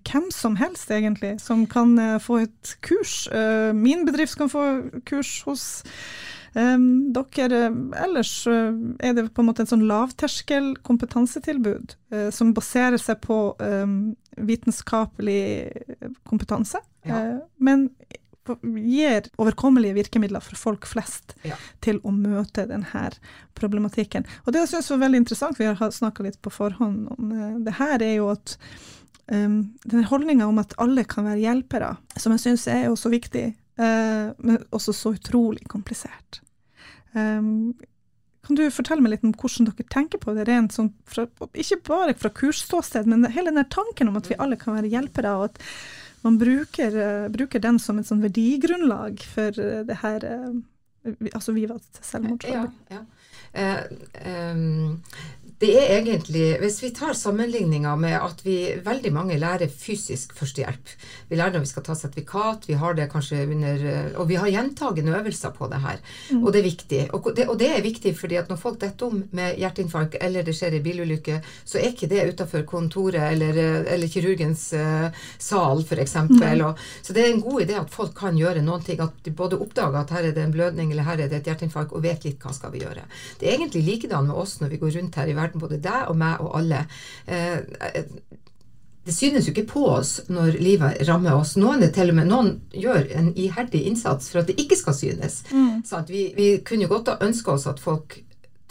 hvem 0.06 0.30
som 0.34 0.58
helst, 0.60 0.92
egentlig, 0.94 1.36
som 1.42 1.66
kan 1.70 1.98
eh, 2.00 2.20
få 2.22 2.44
et 2.46 2.76
kurs. 2.86 3.26
Min 3.74 4.06
bedrift 4.06 4.38
kan 4.38 4.52
få 4.54 4.66
kurs 5.10 5.42
hos 5.48 5.66
eh, 6.56 6.78
dere. 7.16 7.62
Ellers 8.06 8.34
eh, 8.47 8.74
er 8.99 9.14
det 9.18 9.28
på 9.36 9.43
en 9.43 9.49
måte 9.51 9.64
en 9.66 9.72
sånn 9.74 9.88
lavterskel 9.89 10.74
kompetansetilbud 10.88 11.95
eh, 12.12 12.30
som 12.36 12.53
baserer 12.58 12.97
seg 13.01 13.22
på 13.26 13.39
eh, 13.62 13.88
vitenskapelig 14.38 15.41
kompetanse, 16.30 16.82
Ja. 17.06 17.20
eh, 17.22 17.39
men 17.60 17.89
gir 18.76 19.26
overkommelige 19.41 19.95
virkemidler 19.97 20.39
for 20.45 20.56
folk 20.56 20.86
flest 20.86 21.34
Ja. 21.43 21.56
til 21.82 21.97
å 22.06 22.12
møte 22.14 22.68
denne 22.70 23.08
problematikken. 23.58 24.26
Og 24.45 24.53
det 24.53 24.60
jeg 24.62 24.68
synes 24.70 24.89
var 24.91 24.99
veldig 25.08 25.18
interessant, 25.24 25.58
vi 25.58 25.66
har 25.66 25.76
snakka 25.91 26.24
litt 26.24 26.38
på 26.41 26.51
forhånd 26.53 27.08
om 27.18 27.32
eh, 27.32 27.60
det 27.66 27.74
her, 27.80 28.01
er 28.03 28.16
jo 28.20 28.30
at 28.30 28.58
um, 29.32 29.74
den 29.89 30.03
holdninga 30.03 30.45
om 30.45 30.60
at 30.60 30.76
alle 30.78 31.03
kan 31.10 31.26
være 31.26 31.41
hjelpere, 31.41 31.97
som 32.18 32.32
jeg 32.34 32.39
syns 32.43 32.68
er 32.68 32.86
jo 32.86 32.93
så 32.95 33.10
viktig, 33.10 33.45
eh, 33.47 33.53
men 33.78 34.62
også 34.72 34.94
så 34.96 35.14
utrolig 35.18 35.66
komplisert. 35.68 36.42
Um, 37.14 37.74
kan 38.46 38.56
du 38.60 38.64
fortelle 38.70 39.02
meg 39.02 39.16
litt 39.16 39.24
om 39.26 39.34
hvordan 39.34 39.66
dere 39.72 39.88
tenker 39.90 40.22
på 40.22 40.36
det, 40.38 40.46
rent 40.48 40.76
sånn 40.76 40.92
fra, 41.10 41.26
ikke 41.58 41.80
bare 41.88 42.14
fra 42.20 42.30
kursståsted, 42.30 43.08
men 43.10 43.26
hele 43.34 43.52
den 43.56 43.66
tanken 43.74 44.12
om 44.12 44.20
at 44.20 44.30
vi 44.30 44.38
alle 44.38 44.58
kan 44.62 44.76
være 44.78 44.92
hjelpere, 44.92 45.32
og 45.40 45.48
at 45.50 45.62
man 46.26 46.38
bruker, 46.42 46.94
eh, 46.98 47.28
bruker 47.34 47.60
den 47.64 47.80
som 47.82 47.98
et 48.00 48.06
sånn 48.10 48.22
verdigrunnlag 48.24 49.20
for 49.34 49.58
eh, 49.62 49.82
det 49.88 49.98
her 50.04 50.24
eh, 50.26 50.54
vi- 51.20 51.34
Altså 51.38 51.54
Viva 51.54 51.76
Ja, 52.90 52.98
ja. 52.98 53.02
Eh, 53.54 53.84
ehm, 54.26 55.02
det 55.60 55.72
er 55.80 55.93
egentlig 56.01 56.58
Hvis 56.60 56.82
vi 56.84 56.89
tar 56.95 57.14
sammenligninga 57.16 57.95
med 57.95 58.16
at 58.20 58.41
vi 58.43 58.58
veldig 58.84 59.12
mange 59.16 59.38
lærer 59.39 59.72
fysisk 59.72 60.34
førstehjelp. 60.36 60.91
Vi 61.30 61.38
lærer 61.39 61.56
når 61.56 61.64
vi 61.64 61.70
skal 61.70 61.86
ta 61.86 61.95
sertifikat, 61.95 62.68
vi 62.68 62.76
har 62.80 62.97
det 62.97 63.08
kanskje 63.12 63.45
under 63.47 63.86
Og 64.20 64.28
vi 64.28 64.36
har 64.36 64.51
gjentagende 64.51 65.16
øvelser 65.16 65.53
på 65.56 65.70
det 65.72 65.80
her. 65.80 66.01
Mm. 66.32 66.43
Og 66.43 66.51
det 66.51 66.60
er 66.60 66.68
viktig. 66.68 67.01
Og 67.14 67.30
det, 67.36 67.47
og 67.47 67.60
det, 67.60 67.70
er 67.72 67.86
viktig 67.86 68.16
fordi 68.18 68.39
at 68.41 68.49
når 68.51 68.60
folk 68.60 68.82
detter 68.82 69.08
om 69.08 69.24
med 69.32 69.56
hjerteinfarkt 69.62 70.18
eller 70.22 70.43
det 70.43 70.56
skjer 70.56 70.76
en 70.76 70.84
bilulykke, 70.84 71.39
så 71.64 71.80
er 71.80 71.93
ikke 71.93 72.10
det 72.12 72.28
utafor 72.34 72.66
kontoret 72.68 73.24
eller, 73.32 73.58
eller 73.93 74.12
kirurgens 74.12 74.68
uh, 74.76 75.08
sal, 75.39 75.84
f.eks. 75.86 76.16
Mm. 76.36 76.66
Så 77.01 77.16
det 77.16 77.24
er 77.24 77.32
en 77.32 77.43
god 77.43 77.64
idé 77.64 77.80
at 77.80 77.91
folk 77.93 78.16
kan 78.18 78.38
gjøre 78.38 78.64
noen 78.66 78.84
ting. 78.84 78.99
At 78.99 79.24
de 79.24 79.32
både 79.32 79.60
oppdager 79.60 80.01
at 80.01 80.12
her 80.12 80.30
er 80.30 80.36
det 80.36 80.43
en 80.43 80.53
blødning 80.56 80.91
eller 80.91 81.08
her 81.08 81.24
er 81.24 81.32
det 81.32 81.41
et 81.41 81.49
hjerteinfarkt, 81.51 81.95
og 81.95 82.03
vet 82.03 82.28
litt 82.28 82.43
hva 82.43 82.53
skal 82.56 82.76
vi 82.76 82.84
gjøre. 82.84 83.08
Det 83.39 83.49
er 83.49 83.58
egentlig 83.58 83.86
likedan 83.88 84.28
med 84.30 84.36
oss 84.36 84.60
når 84.62 84.76
vi 84.76 84.82
går 84.84 84.95
rundt 84.99 85.20
her 85.20 85.32
i 85.32 85.36
verden, 85.36 85.45
både 85.54 85.78
deg 85.84 86.10
og 86.10 86.18
meg 86.18 86.41
og 86.41 86.58
alle. 86.58 86.82
Eh, 87.26 87.60
det 89.06 89.14
synes 89.14 89.46
jo 89.46 89.54
ikke 89.54 89.68
på 89.70 89.84
oss 89.86 90.16
når 90.34 90.58
livet 90.58 91.04
rammer 91.06 91.38
oss. 91.38 91.54
Noen, 91.62 91.86
til 91.93 92.10
og 92.10 92.18
med, 92.18 92.30
noen 92.32 92.56
gjør 92.74 93.12
en 93.14 93.30
iherdig 93.38 93.84
innsats 93.86 94.32
for 94.32 94.41
at 94.41 94.50
det 94.50 94.58
ikke 94.62 94.80
skal 94.80 94.98
synes. 94.98 95.43
Mm. 95.54 95.84
Sånn 95.86 96.08
vi, 96.10 96.32
vi, 96.38 96.48
kunne 96.66 96.88
jo 96.88 96.93
godt 96.96 97.14
ha 97.14 97.20
ønska 97.22 97.54
oss 97.54 97.68
at 97.70 97.84
folk 97.84 98.18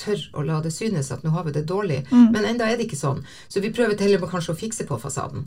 tør 0.01 0.19
å 0.35 0.43
la 0.43 0.59
det 0.65 0.73
synes 0.75 1.13
at 1.15 1.23
nå 1.23 1.31
har 1.31 1.47
vi 1.47 1.55
det 1.55 1.69
dårlig, 1.71 2.01
mm. 2.11 2.33
men 2.35 2.49
enda 2.49 2.67
er 2.67 2.81
det 2.81 2.89
ikke 2.89 2.99
sånn. 2.99 3.23
Så 3.47 3.63
vi 3.63 3.71
prøver 3.71 3.95
til 3.99 4.17
og 4.17 4.25
med 4.25 4.33
kanskje 4.33 4.57
å 4.57 4.59
fikse 4.59 4.89
på 4.89 4.99
fasaden. 4.99 5.47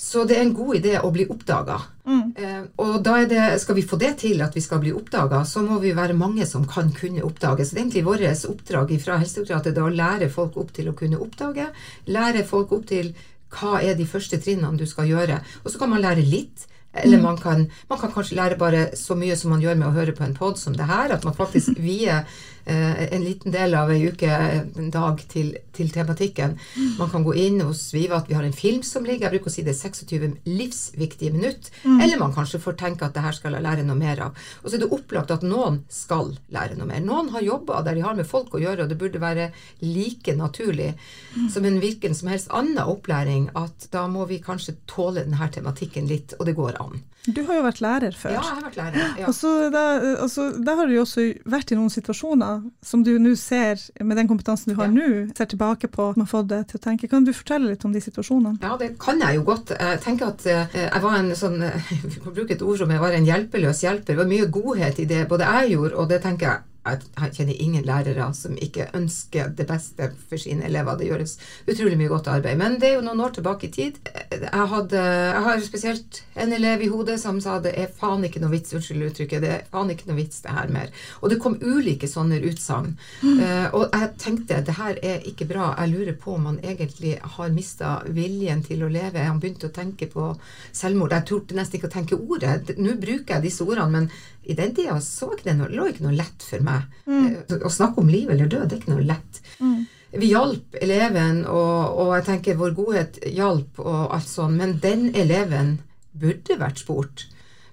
Så 0.00 0.22
det 0.24 0.38
er 0.38 0.46
en 0.46 0.54
god 0.56 0.78
idé 0.78 0.94
å 0.96 1.10
bli 1.12 1.26
oppdaga. 1.28 1.74
Mm. 2.08 2.22
Eh, 2.32 2.60
og 2.80 3.02
da 3.04 3.18
er 3.20 3.26
det, 3.28 3.42
skal 3.60 3.76
vi 3.76 3.84
få 3.84 3.98
det 4.00 4.14
til 4.22 4.40
at 4.40 4.54
vi 4.56 4.62
skal 4.64 4.80
bli 4.80 4.94
oppdaga, 4.96 5.42
så 5.44 5.60
må 5.60 5.76
vi 5.82 5.92
være 5.96 6.16
mange 6.16 6.46
som 6.48 6.64
kan 6.68 6.88
kunne 6.96 7.20
oppdage. 7.26 7.66
Så 7.66 7.76
det 7.76 7.82
er 7.82 7.84
egentlig 7.84 8.06
vårt 8.06 8.46
oppdrag 8.48 8.94
fra 9.02 9.18
Helsedirektoratet 9.20 9.82
å 9.84 9.90
lære 9.92 10.30
folk 10.32 10.56
opp 10.62 10.72
til 10.72 10.88
å 10.88 10.96
kunne 10.96 11.20
oppdage. 11.20 11.68
Lære 12.08 12.46
folk 12.48 12.72
opp 12.78 12.88
til 12.88 13.12
hva 13.52 13.82
er 13.84 13.98
de 13.98 14.08
første 14.08 14.40
trinnene 14.40 14.80
du 14.80 14.86
skal 14.88 15.10
gjøre. 15.10 15.36
Og 15.66 15.68
så 15.74 15.82
kan 15.82 15.92
man 15.92 16.00
lære 16.00 16.24
litt. 16.24 16.64
Eller 16.96 17.20
mm. 17.20 17.26
man 17.28 17.36
kan, 17.38 17.66
man 17.92 18.00
kan 18.00 18.16
kanskje 18.16 18.40
lære 18.40 18.58
bare 18.58 18.86
så 18.98 19.14
mye 19.20 19.36
som 19.36 19.52
man 19.52 19.60
gjør 19.62 19.76
med 19.78 19.90
å 19.90 19.94
høre 19.94 20.16
på 20.16 20.24
en 20.24 20.34
pod 20.34 20.56
som 20.58 20.72
det 20.74 20.88
her. 20.88 21.12
At 21.12 21.28
man 21.28 21.36
faktisk 21.36 21.76
vier 21.90 22.24
en 22.70 23.24
liten 23.24 23.54
del 23.54 23.74
av 23.78 23.90
ei 23.92 24.00
uke, 24.08 24.30
en 24.30 24.90
dag, 24.92 25.20
til, 25.30 25.52
til, 25.76 25.90
tematikken. 25.92 26.56
Man 26.98 27.10
kan 27.12 27.24
gå 27.26 27.34
inn 27.38 27.60
hos 27.64 27.88
Viva 27.94 28.20
at 28.20 28.30
vi 28.30 28.36
har 28.38 28.46
en 28.46 28.56
film 28.56 28.82
som 28.86 29.06
ligger. 29.06 29.28
Jeg 29.28 29.38
bruker 29.38 29.52
å 29.52 29.54
si 29.54 29.64
det 29.66 29.74
er 29.74 29.80
26 29.80 30.38
livsviktige 30.48 31.34
minutt. 31.34 31.70
Mm. 31.84 32.00
Eller 32.00 32.20
man 32.20 32.34
kanskje 32.36 32.62
får 32.62 32.78
tenke 32.80 33.06
at 33.06 33.16
det 33.16 33.24
her 33.24 33.36
skal 33.36 33.56
jeg 33.56 33.66
lære 33.66 33.86
noe 33.86 33.98
mer 33.98 34.24
av. 34.28 34.38
Og 34.62 34.70
så 34.70 34.78
er 34.78 34.84
det 34.84 34.92
opplagt 34.94 35.34
at 35.34 35.46
noen 35.46 35.82
skal 35.92 36.34
lære 36.54 36.78
noe 36.78 36.88
mer. 36.90 37.02
Noen 37.04 37.32
har 37.34 37.46
jobba 37.46 37.82
der 37.86 37.98
de 37.98 38.06
har 38.06 38.18
med 38.18 38.28
folk 38.28 38.54
å 38.54 38.62
gjøre, 38.62 38.84
og 38.84 38.92
det 38.92 39.00
burde 39.00 39.22
være 39.22 39.50
like 39.84 40.36
naturlig 40.38 40.92
mm. 40.94 41.48
som 41.52 41.66
en 41.66 41.80
hvilken 41.82 42.16
som 42.16 42.30
helst 42.32 42.50
annen 42.54 42.80
opplæring 42.80 43.50
at 43.58 43.90
da 43.94 44.06
må 44.10 44.26
vi 44.30 44.42
kanskje 44.44 44.78
tåle 44.90 45.24
denne 45.24 45.50
tematikken 45.52 46.08
litt, 46.10 46.36
og 46.38 46.46
det 46.48 46.58
går 46.58 46.80
an. 46.82 47.00
Du 47.28 47.42
har 47.44 47.58
jo 47.58 47.64
vært 47.66 47.80
lærer 47.84 48.14
før. 48.16 48.32
Ja, 48.32 48.40
jeg 48.40 48.56
har 48.56 48.62
vært 48.64 48.76
lærer. 48.78 49.16
Ja. 49.20 49.26
Og 49.28 49.34
så 49.36 49.50
da, 49.72 49.82
altså, 50.24 50.46
da, 50.56 50.74
har 50.78 50.88
du 50.88 50.94
jo 50.94 51.02
også 51.04 51.26
vært 51.52 51.74
i 51.74 51.76
noen 51.76 51.92
situasjoner 51.92 52.62
som 52.86 53.02
du 53.04 53.12
nå 53.20 53.34
ser, 53.36 53.82
med 54.00 54.16
den 54.16 54.30
kompetansen 54.30 54.72
du 54.72 54.78
har 54.78 54.88
ja. 54.88 54.94
nå, 54.94 55.34
ser 55.36 55.50
tilbake 55.52 55.90
på 55.92 56.10
og 56.10 56.22
har 56.22 56.30
fått 56.30 56.48
deg 56.54 56.64
til 56.70 56.80
å 56.80 56.84
tenke. 56.86 57.10
Kan 57.12 57.28
du 57.28 57.34
fortelle 57.36 57.74
litt 57.74 57.84
om 57.84 57.92
de 57.92 58.00
situasjonene? 58.04 58.56
Ja, 58.64 58.72
det 58.80 58.94
kan 59.02 59.20
jeg 59.20 59.36
jo 59.36 59.44
godt. 59.50 59.74
Jeg 59.76 60.00
tenker 60.06 60.32
at 60.32 60.48
uh, 60.48 60.80
jeg 60.80 61.04
var 61.04 61.18
en 61.18 61.30
sånn 61.36 61.60
Vi 62.10 62.16
kan 62.22 62.32
bruke 62.32 62.56
et 62.56 62.64
ord 62.64 62.80
som 62.80 62.90
jeg 62.94 63.04
var 63.04 63.14
en 63.16 63.28
hjelpeløs 63.28 63.84
hjelper. 63.84 64.14
Det 64.14 64.20
var 64.22 64.32
mye 64.32 64.48
godhet 64.52 65.04
i 65.04 65.08
det 65.10 65.26
både 65.28 65.52
jeg 65.60 65.74
gjorde, 65.76 65.96
og 66.00 66.10
det 66.10 66.22
tenker 66.24 66.48
jeg 66.48 66.66
jeg 66.80 67.34
kjenner 67.36 67.58
ingen 67.60 67.84
lærere 67.84 68.30
som 68.34 68.56
ikke 68.56 68.88
ønsker 68.96 69.50
det 69.56 69.66
beste 69.68 70.10
for 70.30 70.40
sine 70.40 70.64
elever. 70.64 70.96
Det 70.96 71.10
gjøres 71.10 71.36
utrolig 71.68 71.98
mye 72.00 72.08
godt 72.08 72.30
arbeid. 72.32 72.56
Men 72.56 72.78
det 72.80 72.88
er 72.88 72.94
jo 72.96 73.04
noen 73.04 73.20
år 73.20 73.34
tilbake 73.36 73.68
i 73.68 73.72
tid. 73.74 73.98
Jeg, 74.32 74.66
hadde, 74.72 75.02
jeg 75.02 75.42
har 75.44 75.60
spesielt 75.66 76.22
en 76.40 76.54
elev 76.56 76.84
i 76.86 76.88
hodet 76.88 77.18
som 77.20 77.40
sa 77.44 77.58
det 77.60 77.74
er 77.76 77.92
faen 78.00 78.24
ikke 78.24 78.40
noe 78.40 78.54
vits, 78.54 78.72
unnskyld 78.76 79.10
uttrykket, 79.10 79.44
det 79.44 79.52
er 79.58 79.68
faen 79.72 79.92
ikke 79.92 80.08
noe 80.08 80.20
vits 80.22 80.40
det 80.46 80.56
her 80.56 80.72
mer. 80.72 80.88
Og 81.20 81.34
det 81.34 81.40
kom 81.42 81.58
ulike 81.60 82.08
sånne 82.08 82.40
utsagn. 82.48 82.96
Mm. 83.20 83.44
Uh, 83.44 83.68
og 83.76 83.86
jeg 83.92 84.10
tenkte 84.24 84.62
det 84.64 84.78
her 84.80 84.98
er 85.04 85.28
ikke 85.28 85.50
bra. 85.52 85.74
Jeg 85.82 85.92
lurer 85.92 86.16
på 86.16 86.38
om 86.38 86.48
han 86.48 86.60
egentlig 86.64 87.18
har 87.36 87.54
mista 87.54 87.98
viljen 88.08 88.64
til 88.64 88.86
å 88.86 88.92
leve. 88.92 89.28
Han 89.28 89.42
begynte 89.42 89.68
å 89.68 89.76
tenke 89.76 90.08
på 90.08 90.32
selvmord. 90.72 91.12
Jeg 91.12 91.28
torde 91.28 91.60
nesten 91.60 91.76
ikke 91.76 91.92
å 91.92 91.96
tenke 91.98 92.20
ordet. 92.20 92.72
Nå 92.80 92.96
bruker 93.00 93.36
jeg 93.36 93.50
disse 93.50 93.68
ordene, 93.68 93.90
men 93.92 94.12
i 94.42 94.56
den 94.56 94.74
tida 94.74 94.98
det 95.44 95.54
noe, 95.56 95.68
lå 95.68 95.88
ikke 95.90 96.06
noe 96.06 96.16
lett 96.16 96.44
for 96.44 96.64
meg. 96.64 96.86
Mm. 97.06 97.26
Eh, 97.26 97.64
å 97.66 97.72
snakke 97.72 98.00
om 98.00 98.10
liv 98.12 98.30
eller 98.30 98.48
død, 98.48 98.68
det 98.68 98.76
er 98.76 98.82
ikke 98.82 98.94
noe 98.94 99.08
lett. 99.08 99.42
Mm. 99.60 99.80
Vi 100.20 100.30
hjalp 100.32 100.76
eleven, 100.82 101.44
og, 101.46 101.98
og, 102.00 102.14
jeg 102.16 102.26
tenker 102.26 102.58
vår 102.58 102.74
godhet 102.74 103.20
hjalp 103.30 103.78
og 103.84 104.14
alt 104.16 104.26
sånn, 104.30 104.56
men 104.58 104.78
den 104.82 105.10
eleven 105.14 105.76
burde 106.10 106.58
vært 106.58 106.82
spurt. 106.82 107.28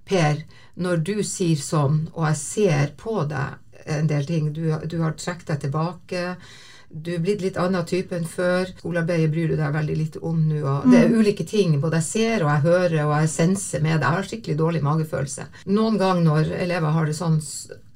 Per, 0.07 0.43
når 0.78 1.01
du 1.07 1.15
sier 1.26 1.57
sånn, 1.59 2.05
og 2.13 2.28
jeg 2.30 2.41
ser 2.43 2.93
på 2.99 3.24
deg 3.28 3.88
en 3.88 4.07
del 4.09 4.28
ting, 4.28 4.51
du, 4.53 4.70
du 4.86 4.99
har 5.01 5.15
trukket 5.18 5.49
deg 5.53 5.65
tilbake 5.65 6.24
du 6.89 7.09
er 7.15 7.23
blitt 7.23 7.41
litt 7.43 7.57
annen 7.59 7.85
type 7.88 8.15
enn 8.15 8.27
før. 8.27 8.69
Skolearbeidet 8.79 9.31
bryr 9.33 9.51
du 9.51 9.57
deg 9.59 9.73
veldig 9.75 9.97
litt 9.99 10.17
om 10.23 10.38
nå. 10.47 10.61
Mm. 10.63 10.93
Det 10.93 11.01
er 11.01 11.15
ulike 11.17 11.45
ting. 11.47 11.75
Både 11.83 11.99
jeg 11.99 12.07
ser 12.07 12.45
og 12.45 12.51
jeg 12.53 12.65
hører 12.67 13.01
og 13.03 13.15
jeg 13.17 13.33
senser 13.33 13.83
med 13.83 13.97
det. 13.97 14.05
Jeg 14.07 14.15
har 14.15 14.29
skikkelig 14.29 14.57
dårlig 14.61 14.83
magefølelse. 14.85 15.47
Noen 15.75 15.99
ganger 15.99 16.23
når 16.23 16.53
elever 16.61 16.95
har 16.95 17.09
det 17.09 17.17
sånn, 17.17 17.41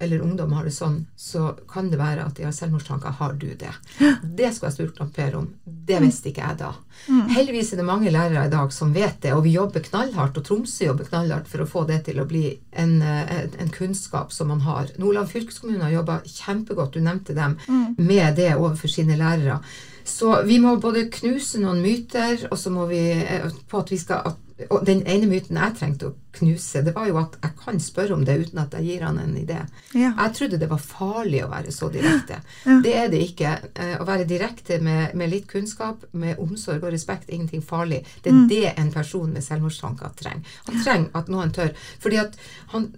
eller 0.02 0.24
ungdom 0.26 0.54
har 0.58 0.66
det 0.66 0.74
sånn, 0.74 1.04
så 1.16 1.52
kan 1.70 1.92
det 1.92 2.00
være 2.02 2.26
at 2.26 2.38
de 2.38 2.48
har 2.48 2.56
selvmordstanker. 2.56 3.14
Har 3.20 3.36
du 3.38 3.48
det? 3.60 3.74
Det 4.22 4.50
skulle 4.54 4.72
jeg 4.72 4.78
spurt 4.78 5.14
Per 5.16 5.36
om. 5.38 5.48
Det 5.64 6.00
mm. 6.00 6.06
visste 6.08 6.32
ikke 6.32 6.46
jeg 6.48 6.58
da. 6.62 6.72
Mm. 7.08 7.22
Heldigvis 7.36 7.72
er 7.74 7.82
det 7.82 7.86
mange 7.88 8.14
lærere 8.14 8.48
i 8.48 8.54
dag 8.54 8.74
som 8.74 8.94
vet 8.96 9.22
det, 9.22 9.36
og 9.36 9.44
vi 9.46 9.54
jobber 9.56 9.86
knallhardt, 9.86 10.40
og 10.42 10.48
Tromsø 10.48 10.88
jobber 10.88 11.10
knallhardt 11.10 11.50
for 11.52 11.64
å 11.64 11.70
få 11.70 11.86
det 11.90 12.02
til 12.10 12.22
å 12.22 12.28
bli 12.30 12.46
en, 12.72 12.98
eh, 13.02 13.48
en 13.62 13.72
kunnskap 13.74 14.34
som 14.34 14.50
man 14.54 14.66
har. 14.66 14.90
Nordland 14.98 15.30
fylkeskommune 15.30 15.86
har 15.86 15.98
jobba 16.00 16.22
kjempegodt, 16.26 16.94
du 16.94 17.06
nevnte 17.06 17.38
dem, 17.38 17.58
mm. 17.68 17.96
med 17.98 18.36
det 18.42 18.54
overfor 18.56 18.90
sine 18.90 19.20
lærere. 19.20 19.62
Så 20.04 20.42
vi 20.44 20.58
må 20.60 20.76
både 20.82 21.06
knuse 21.14 21.62
noen 21.62 21.82
myter, 21.84 22.48
og 22.50 22.58
så 22.58 22.72
må 22.74 22.88
vi 22.90 23.04
eh, 23.22 23.50
på 23.70 23.84
at 23.84 23.92
vi 23.94 24.00
skal 24.02 24.32
at 24.32 24.41
og 24.70 24.86
den 24.86 25.02
ene 25.10 25.28
myten 25.30 25.58
jeg 25.60 25.76
trengte 25.78 26.10
å 26.10 26.16
knuse, 26.38 26.82
det 26.86 26.94
var 26.96 27.08
jo 27.10 27.18
at 27.22 27.38
jeg 27.42 27.56
kan 27.60 27.80
spørre 27.84 28.16
om 28.16 28.26
det 28.28 28.38
uten 28.46 28.62
at 28.62 28.76
jeg 28.78 28.88
gir 28.88 29.06
han 29.06 29.20
en 29.22 29.34
idé. 29.40 29.60
Ja. 29.94 30.12
Jeg 30.18 30.36
trodde 30.38 30.60
det 30.62 30.70
var 30.72 30.82
farlig 30.84 31.44
å 31.46 31.52
være 31.52 31.74
så 31.76 31.92
direkte. 31.94 32.42
Ja. 32.62 32.76
Det 32.84 32.92
er 32.94 33.08
det 33.10 33.20
ikke. 33.26 33.52
Eh, 33.74 33.94
å 34.02 34.06
være 34.06 34.28
direkte 34.30 34.78
med, 34.84 35.16
med, 35.18 35.32
litt 35.32 35.48
kunnskap, 35.50 36.04
med 36.12 36.40
omsorg 36.42 36.84
og 36.84 36.94
respekt, 36.94 37.30
ingenting 37.30 37.64
farlig. 37.66 38.04
Det 38.22 38.30
er 38.30 38.38
mm. 38.38 38.48
det 38.52 38.74
en 38.76 38.92
person 38.94 39.32
med 39.34 39.44
selvmordstanker 39.46 40.14
trenger. 40.20 40.60
Han 40.68 40.84
trenger 40.84 41.18
at 41.18 41.32
noen 41.34 41.54
tør. 41.56 41.74
Fordi 42.04 42.20
at 42.22 42.38
han, 42.76 42.92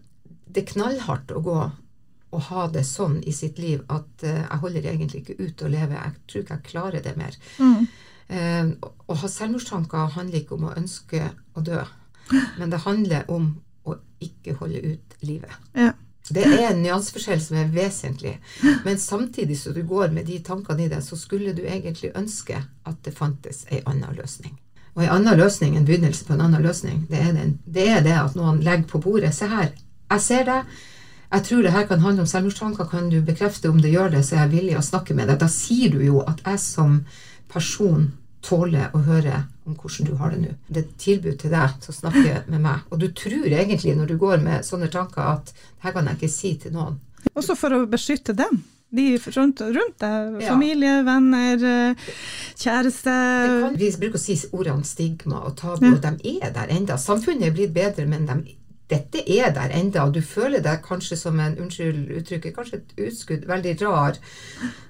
det 0.49 0.65
er 0.65 0.69
knallhardt 0.73 1.31
å 1.31 1.41
gå 1.45 1.57
og 2.33 2.47
ha 2.49 2.65
det 2.73 2.83
sånn 2.87 3.19
i 3.29 3.33
sitt 3.35 3.59
liv 3.61 3.83
at 3.93 4.25
uh, 4.25 4.39
jeg 4.41 4.61
holder 4.63 4.89
egentlig 4.89 5.23
ikke 5.23 5.37
ut 5.39 5.63
å 5.63 5.71
leve. 5.71 5.99
Jeg 5.99 6.15
tror 6.27 6.43
ikke 6.43 6.57
jeg 6.57 6.69
klarer 6.71 7.05
det 7.05 7.13
mer. 7.19 7.37
Mm. 7.61 7.87
Eh, 8.27 8.71
å 9.07 9.17
ha 9.19 9.29
selvmordstanker 9.29 10.15
handler 10.15 10.41
ikke 10.41 10.57
om 10.57 10.69
å 10.69 10.77
ønske 10.77 11.27
å 11.55 11.65
dø, 11.65 11.83
men 12.59 12.71
det 12.71 12.83
handler 12.85 13.29
om 13.31 13.51
å 13.83 13.97
ikke 14.23 14.55
holde 14.61 14.81
ut 14.93 15.17
livet. 15.25 15.59
Ja. 15.77 15.91
Det 16.29 16.43
er 16.47 16.69
en 16.69 16.79
nyanseforskjell 16.79 17.41
som 17.43 17.57
er 17.59 17.71
vesentlig. 17.73 18.37
Men 18.85 18.95
samtidig 18.95 19.57
som 19.59 19.73
du 19.75 19.81
går 19.83 20.13
med 20.15 20.29
de 20.31 20.37
tankene 20.39 20.85
i 20.85 20.87
deg, 20.87 21.01
så 21.03 21.17
skulle 21.19 21.51
du 21.51 21.65
egentlig 21.67 22.13
ønske 22.15 22.61
at 22.63 23.01
det 23.03 23.11
fantes 23.17 23.65
ei 23.67 23.81
anna 23.83 24.07
løsning. 24.15 24.55
Og 24.95 25.03
ei 25.03 25.09
anna 25.11 25.33
løsning, 25.35 25.75
en 25.75 25.83
begynnelse 25.83 26.23
på 26.23 26.37
en 26.37 26.45
annen 26.45 26.63
løsning, 26.63 27.03
det 27.09 27.19
er, 27.19 27.33
den, 27.35 27.57
det 27.65 27.89
er 27.91 28.01
det 28.05 28.15
at 28.15 28.37
noen 28.39 28.61
legger 28.63 28.87
på 28.87 29.01
bordet 29.03 29.33
Se 29.35 29.49
her, 29.51 29.73
jeg 30.13 30.23
ser 30.23 30.47
deg. 30.47 30.73
Jeg 31.33 31.45
tror 31.47 31.63
det 31.65 31.73
her 31.73 31.87
kan 31.89 32.03
handle 32.03 32.23
om 32.23 32.29
selvmordstanker. 32.29 32.87
Kan 32.87 33.09
du 33.09 33.17
bekrefte 33.25 33.71
om 33.73 33.79
det 33.81 33.91
gjør 33.91 34.11
det, 34.13 34.21
så 34.23 34.37
er 34.37 34.43
jeg 34.43 34.53
villig 34.53 34.75
å 34.77 34.85
snakke 34.85 35.15
med 35.17 35.31
deg. 35.31 35.39
Da 35.41 35.49
sier 35.49 35.91
du 35.91 35.99
jo 36.05 36.21
at 36.21 36.43
jeg 36.45 36.61
som 36.61 36.99
person 37.53 38.11
tåler 38.43 38.91
å 38.91 38.99
høre 39.05 39.45
om 39.63 39.77
hvordan 39.79 40.09
du 40.09 40.17
har 40.19 40.33
det 40.33 40.41
nå. 40.41 40.51
Det 40.67 40.81
er 40.81 40.85
et 40.85 40.99
tilbud 40.99 41.39
til 41.39 41.53
deg 41.53 41.79
til 41.83 41.93
å 41.93 41.95
snakke 41.95 42.43
med 42.51 42.63
meg. 42.65 42.83
Og 42.91 42.99
du 42.99 43.07
tror 43.15 43.47
egentlig 43.47 43.95
når 43.95 44.11
du 44.11 44.17
går 44.19 44.43
med 44.43 44.67
sånne 44.67 44.91
tanker 44.91 45.23
at 45.37 45.53
her 45.85 45.95
kan 45.95 46.09
jeg 46.09 46.19
ikke 46.19 46.33
si 46.33 46.53
til 46.59 46.75
noen. 46.75 46.99
Også 47.33 47.55
for 47.55 47.75
å 47.75 47.85
beskytte 47.89 48.35
dem. 48.35 48.63
De 48.93 49.05
rundt, 49.17 49.61
rundt 49.61 50.03
deg. 50.03 50.35
Familie, 50.45 50.99
ja. 50.99 51.05
venner, 51.07 51.63
kjæreste. 52.61 53.13
Kan, 53.63 53.77
vi 53.79 53.89
bruker 53.97 54.19
å 54.19 54.21
si 54.21 54.35
ordene 54.51 54.85
stigma 54.85 55.39
og 55.47 55.55
tabu, 55.57 55.87
ja. 55.87 55.95
og 55.95 56.03
de 56.03 56.35
er 56.35 56.53
der 56.53 56.73
enda. 56.75 56.99
Samfunnet 57.01 57.47
er 57.47 57.55
blitt 57.55 57.73
bedre, 57.73 58.05
men 58.11 58.27
de, 58.29 58.53
dette 58.93 59.23
er 59.25 59.49
der 59.55 59.73
enda. 59.73 60.05
Og 60.05 60.13
du 60.13 60.21
føler 60.21 60.61
deg 60.61 60.83
kanskje 60.85 61.17
som 61.17 61.41
en 61.41 61.57
unnskyld 61.57 62.11
uttrykket, 62.19 62.53
kanskje 62.53 62.83
et 62.83 62.93
utskudd, 63.07 63.47
veldig 63.49 63.73
rar 63.81 64.21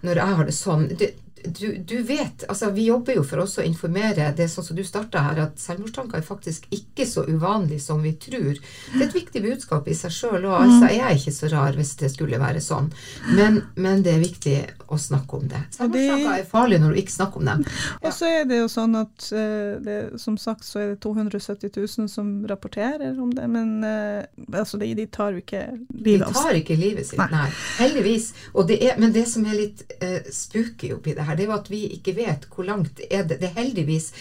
når 0.03 0.20
jeg 0.20 0.38
har 0.41 0.51
det 0.51 0.57
sånn. 0.57 0.86
Det, 0.99 1.14
du, 1.46 1.78
du, 1.78 1.98
vet 2.04 2.44
altså 2.50 2.70
Vi 2.72 2.86
jobber 2.88 3.18
jo 3.18 3.24
for 3.28 3.44
også 3.44 3.62
å 3.64 3.66
informere 3.68 4.30
det 4.38 4.48
sånn 4.52 4.66
som 4.68 4.78
du 4.78 4.84
starta 4.88 5.24
her, 5.28 5.41
at 5.48 5.62
selvmordstanker 5.62 6.20
er 6.20 6.26
faktisk 6.26 6.68
ikke 6.74 7.06
så 7.10 7.26
uvanlig 7.28 7.80
som 7.84 8.02
vi 8.04 8.14
tror. 8.20 8.56
Det 8.58 9.00
er 9.00 9.08
et 9.08 9.18
viktig 9.18 9.44
budskap 9.44 9.88
i 9.88 9.98
seg 9.98 10.14
sjøl 10.14 10.48
òg. 10.48 10.58
Altså, 10.66 10.91
jeg 10.94 11.04
er 11.08 11.18
ikke 11.18 11.36
så 11.36 11.52
rar 11.54 11.78
hvis 11.78 11.96
det 12.00 12.12
skulle 12.14 12.39
være 12.41 12.62
sånn. 12.64 12.89
Men, 13.38 13.62
men 13.76 14.04
det 14.06 14.16
er 14.16 14.24
viktig 14.24 14.58
å 14.94 15.00
snakke 15.00 15.39
om 15.39 15.48
det. 15.52 15.62
Selvmordstanker 15.76 16.32
er 16.38 16.48
farlig 16.50 16.80
når 16.84 16.94
du 16.94 17.02
ikke 17.04 17.16
snakker 17.16 17.41
om 17.41 17.50
dem. 17.52 17.66
Ja. 17.68 17.96
Og 18.08 18.16
så 18.16 18.30
er 18.30 18.48
det 18.50 18.60
jo 18.62 18.70
sånn 18.72 18.98
at 19.00 19.28
uh, 19.34 19.80
det, 19.84 19.98
som 20.22 20.38
sagt 20.41 20.68
så 20.68 20.82
er 20.84 20.94
det 20.94 21.02
270 21.06 21.74
000 21.76 22.12
som 22.12 22.32
rapporterer 22.50 23.20
om 23.20 23.32
det, 23.34 23.48
men 23.52 23.76
uh, 23.86 24.24
altså 24.60 24.80
de, 24.82 24.91
de, 24.98 25.08
tar 25.14 25.36
jo 25.36 25.44
ikke 25.44 25.64
livet 25.94 26.28
av 26.28 26.34
seg. 26.34 26.39
De 26.39 26.48
tar 26.48 26.62
ikke 26.62 26.80
livet 26.80 27.10
sitt, 27.10 27.20
nei. 27.20 27.30
nei. 27.34 27.50
Heldigvis. 27.82 28.32
Det 28.74 28.80
er, 28.80 29.00
men 29.02 29.14
det 29.16 29.26
som 29.30 29.46
er 29.48 29.58
litt 29.60 29.84
uh, 30.00 30.20
spooky 30.34 30.94
oppi 30.96 31.16
det 31.18 31.26
her, 31.28 31.33
det 31.36 31.46
er 31.46 31.52
jo 31.52 31.60
at 31.60 31.72
vi 31.72 31.84
ikke 31.98 32.16
vet 32.18 32.48
hvor 32.54 32.68
langt 32.68 33.02
er 33.10 33.24
det 33.28 33.40
Det 33.42 33.50
er 33.50 33.62
heldigvis 33.62 34.12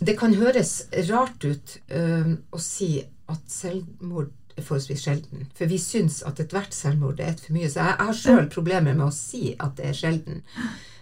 Det 0.00 0.16
kan 0.18 0.34
høres 0.34 0.84
rart 1.10 1.44
ut 1.44 1.78
øh, 1.92 2.36
å 2.52 2.60
si 2.60 2.92
at 3.30 3.42
selvmord 3.46 4.30
er 4.56 4.64
forholdsvis 4.66 5.02
sjelden. 5.04 5.48
For 5.56 5.70
vi 5.70 5.78
syns 5.78 6.20
at 6.26 6.40
ethvert 6.42 6.74
selvmord 6.74 7.20
er 7.20 7.34
et 7.34 7.42
for 7.44 7.56
mye. 7.56 7.68
Så 7.70 7.82
jeg, 7.82 7.96
jeg 7.98 8.08
har 8.08 8.20
sjøl 8.22 8.48
problemer 8.52 8.96
med 8.96 9.06
å 9.08 9.14
si 9.14 9.54
at 9.58 9.76
det 9.78 9.90
er 9.90 9.98
sjelden. 9.98 10.40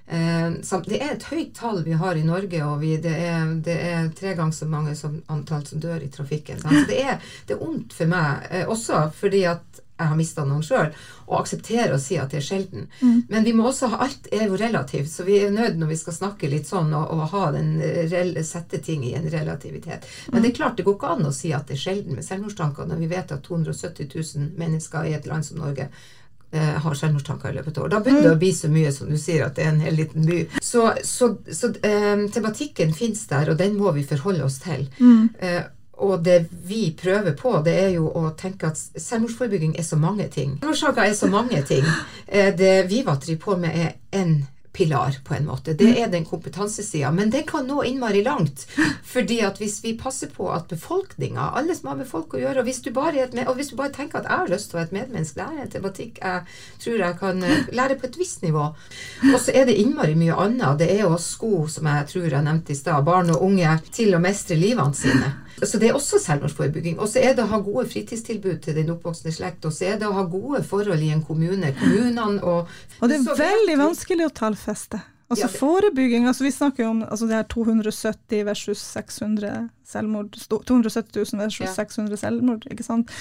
Uh, 0.09 0.57
det 0.89 0.99
er 1.03 1.11
et 1.13 1.25
høyt 1.29 1.51
tall 1.59 1.83
vi 1.85 1.93
har 2.01 2.17
i 2.17 2.25
Norge, 2.25 2.63
og 2.65 2.79
vi, 2.81 2.95
det, 2.97 3.13
er, 3.13 3.51
det, 3.65 3.75
er, 3.91 4.07
tre 4.17 4.33
ganger 4.39 4.57
så 4.57 4.69
mange 4.71 4.95
som 4.97 5.19
antall 5.29 5.67
som 5.69 5.83
dør 5.83 6.01
i 6.01 6.09
trafikken. 6.09 6.63
Så 6.63 6.87
det 6.89 7.03
er, 7.03 7.19
det 7.49 7.59
ondt 7.61 7.93
for 7.93 8.09
meg, 8.09 8.47
uh, 8.49 8.65
også 8.73 9.03
fordi 9.19 9.45
at 9.51 9.68
jeg 9.99 10.11
har 10.11 10.19
mista 10.19 10.45
noen 10.47 10.63
sjøl, 10.63 10.93
og 11.27 11.41
akseptere 11.41 11.97
å 11.97 12.01
si 12.03 12.19
at 12.21 12.31
det 12.33 12.41
er 12.41 12.47
sjelden. 12.47 12.87
Mm. 13.01 13.23
Men 13.29 13.47
vi 13.47 13.55
må 13.57 13.67
også 13.69 13.91
ha 13.93 14.01
alt 14.07 14.29
er 14.33 14.47
jo 14.47 14.59
relativt, 14.61 15.11
så 15.11 15.27
vi 15.27 15.41
er 15.43 15.55
nødt 15.55 15.79
når 15.81 15.93
vi 15.93 15.99
skal 16.01 16.17
snakke 16.17 16.51
litt 16.51 16.69
sånn 16.71 16.93
og, 16.95 17.11
og 17.15 17.25
ha 17.35 17.49
den, 17.57 17.75
sette 18.47 18.81
ting 18.85 19.03
i 19.07 19.17
en 19.19 19.27
relativitet. 19.31 20.07
Men 20.29 20.39
mm. 20.39 20.45
det 20.45 20.53
er 20.53 20.59
klart 20.61 20.79
det 20.79 20.87
går 20.87 20.99
ikke 20.99 21.17
an 21.17 21.27
å 21.29 21.35
si 21.35 21.53
at 21.57 21.67
det 21.69 21.79
er 21.79 21.83
sjelden 21.83 22.19
med 22.19 22.27
selvmordstanker 22.27 22.89
når 22.89 23.03
vi 23.03 23.11
vet 23.11 23.35
at 23.35 23.45
270 23.47 24.15
000 24.15 24.55
mennesker 24.61 25.09
i 25.09 25.17
et 25.19 25.27
land 25.29 25.47
som 25.47 25.59
Norge 25.61 25.89
eh, 25.89 26.77
har 26.85 26.99
selvmordstanker 27.01 27.51
i 27.51 27.59
løpet 27.59 27.79
av 27.79 27.87
år. 27.87 27.93
Da 27.97 28.03
begynner 28.05 28.29
det 28.29 28.37
å 28.37 28.43
bli 28.45 28.53
så 28.55 28.71
mye 28.73 28.93
som 28.95 29.11
du 29.11 29.19
sier, 29.21 29.47
at 29.47 29.59
det 29.59 29.67
er 29.67 29.73
en 29.73 29.83
hel 29.83 29.99
liten 29.99 30.29
by. 30.29 30.45
Så, 30.63 30.85
så, 31.05 31.33
så 31.51 31.73
eh, 31.83 32.29
tematikken 32.35 32.95
fins 32.97 33.27
der, 33.31 33.53
og 33.53 33.59
den 33.61 33.77
må 33.81 33.93
vi 33.97 34.07
forholde 34.07 34.47
oss 34.47 34.61
til. 34.63 34.87
Mm. 35.01 35.29
Eh, 35.39 35.61
og 35.99 36.23
det 36.25 36.45
vi 36.51 36.93
prøver 36.99 37.35
på, 37.39 37.57
det 37.65 37.75
er 37.75 37.91
jo 37.97 38.09
å 38.09 38.29
tenke 38.39 38.71
at 38.71 38.79
selvmordsforebygging 38.79 39.75
er 39.79 39.87
så 39.87 39.99
mange 40.01 40.29
ting. 40.33 40.57
Selvmordssaker 40.61 41.09
er 41.09 41.17
så 41.19 41.33
mange 41.33 41.65
ting. 41.69 41.89
Eh, 42.29 42.51
det 42.53 42.91
Viva 42.91 43.15
driver 43.17 43.41
på 43.41 43.55
med, 43.57 43.73
er 43.73 44.19
én 44.19 44.43
pilar, 44.79 45.15
på 45.25 45.35
en 45.35 45.47
måte. 45.47 45.73
Det 45.75 45.95
er 45.97 46.11
den 46.13 46.27
kompetansesida. 46.29 47.11
Men 47.11 47.31
det 47.31 47.47
kan 47.49 47.67
nå 47.67 47.81
innmari 47.89 48.21
langt. 48.23 48.67
fordi 49.15 49.41
at 49.43 49.59
hvis 49.59 49.79
vi 49.85 49.95
passer 49.99 50.29
på 50.31 50.51
at 50.53 50.69
befolkninga, 50.69 51.49
alle 51.57 51.75
som 51.75 51.89
har 51.89 51.99
med 51.99 52.11
folk 52.11 52.37
å 52.37 52.43
gjøre, 52.43 52.61
og 52.61 52.69
hvis 52.69 52.83
du 52.85 52.93
bare, 52.95 53.25
og 53.47 53.57
hvis 53.57 53.73
du 53.73 53.79
bare 53.81 53.95
tenker 53.97 54.21
at 54.21 54.29
jeg 54.29 54.43
har 54.43 54.53
lyst 54.53 54.71
til 54.71 54.77
å 54.77 54.81
være 54.81 54.91
et 54.91 54.95
medmenneske, 54.99 55.41
det 55.41 55.49
er 55.49 55.65
en 55.65 55.73
tematikk 55.73 56.21
jeg 56.23 56.45
tror 56.85 57.03
jeg 57.07 57.19
kan 57.25 57.43
eh, 57.49 57.67
lære 57.81 57.99
på 57.99 58.11
et 58.11 58.21
visst 58.21 58.45
nivå. 58.45 58.69
Og 59.33 59.41
så 59.41 59.57
er 59.57 59.67
det 59.67 59.81
innmari 59.81 60.15
mye 60.21 60.39
annet. 60.47 60.79
Det 60.85 60.93
er 60.95 61.05
jo 61.07 61.19
sko, 61.23 61.67
som 61.73 61.89
jeg 61.91 62.07
tror 62.13 62.31
jeg 62.31 62.47
nevnte 62.53 62.77
i 62.77 62.79
stad, 62.79 63.03
barn 63.09 63.35
og 63.35 63.45
unge 63.49 63.79
til 63.91 64.15
å 64.15 64.23
mestre 64.23 64.61
livene 64.61 64.95
sine. 64.95 65.35
Så 65.63 65.79
det 65.81 65.89
er 65.89 65.97
også 65.99 66.21
selvmordsforebygging. 66.23 66.99
Og 67.03 67.09
så 67.11 67.23
er 67.25 67.35
det 67.37 67.45
å 67.45 67.51
ha 67.51 67.61
gode 67.65 67.87
fritidstilbud 67.91 68.61
til 68.65 68.77
den 68.79 68.91
oppvoksende 68.95 69.35
slekt. 69.35 69.65
Og 69.67 69.75
så 69.75 69.93
er 69.93 70.01
det 70.01 70.09
å 70.09 70.17
ha 70.17 70.25
gode 70.31 70.63
forhold 70.67 71.03
i 71.03 71.13
en 71.15 71.23
kommune. 71.25 71.73
Kommunene 71.79 72.41
og 72.43 72.69
Og 73.01 73.11
det 73.11 73.21
er 73.21 73.41
veldig 73.43 73.79
vanskelig 73.81 74.29
å 74.29 74.35
tallfeste. 74.43 75.01
Altså 75.29 75.45
ja, 75.45 75.51
forebygging 75.61 76.25
altså 76.25 76.47
Vi 76.47 76.51
snakker 76.57 76.87
jo 76.87 76.91
om 76.95 77.01
altså 77.05 77.27
det 77.29 77.37
her 77.37 77.49
270 77.53 78.47
versus 78.49 78.81
600 78.81 79.69
selvmord. 79.85 80.39
270 80.49 81.27
000 81.35 81.43
versus 81.43 81.67
ja. 81.67 81.75
600 81.75 82.17
selvmord, 82.17 82.65
ikke 82.71 82.87
sant. 82.87 83.13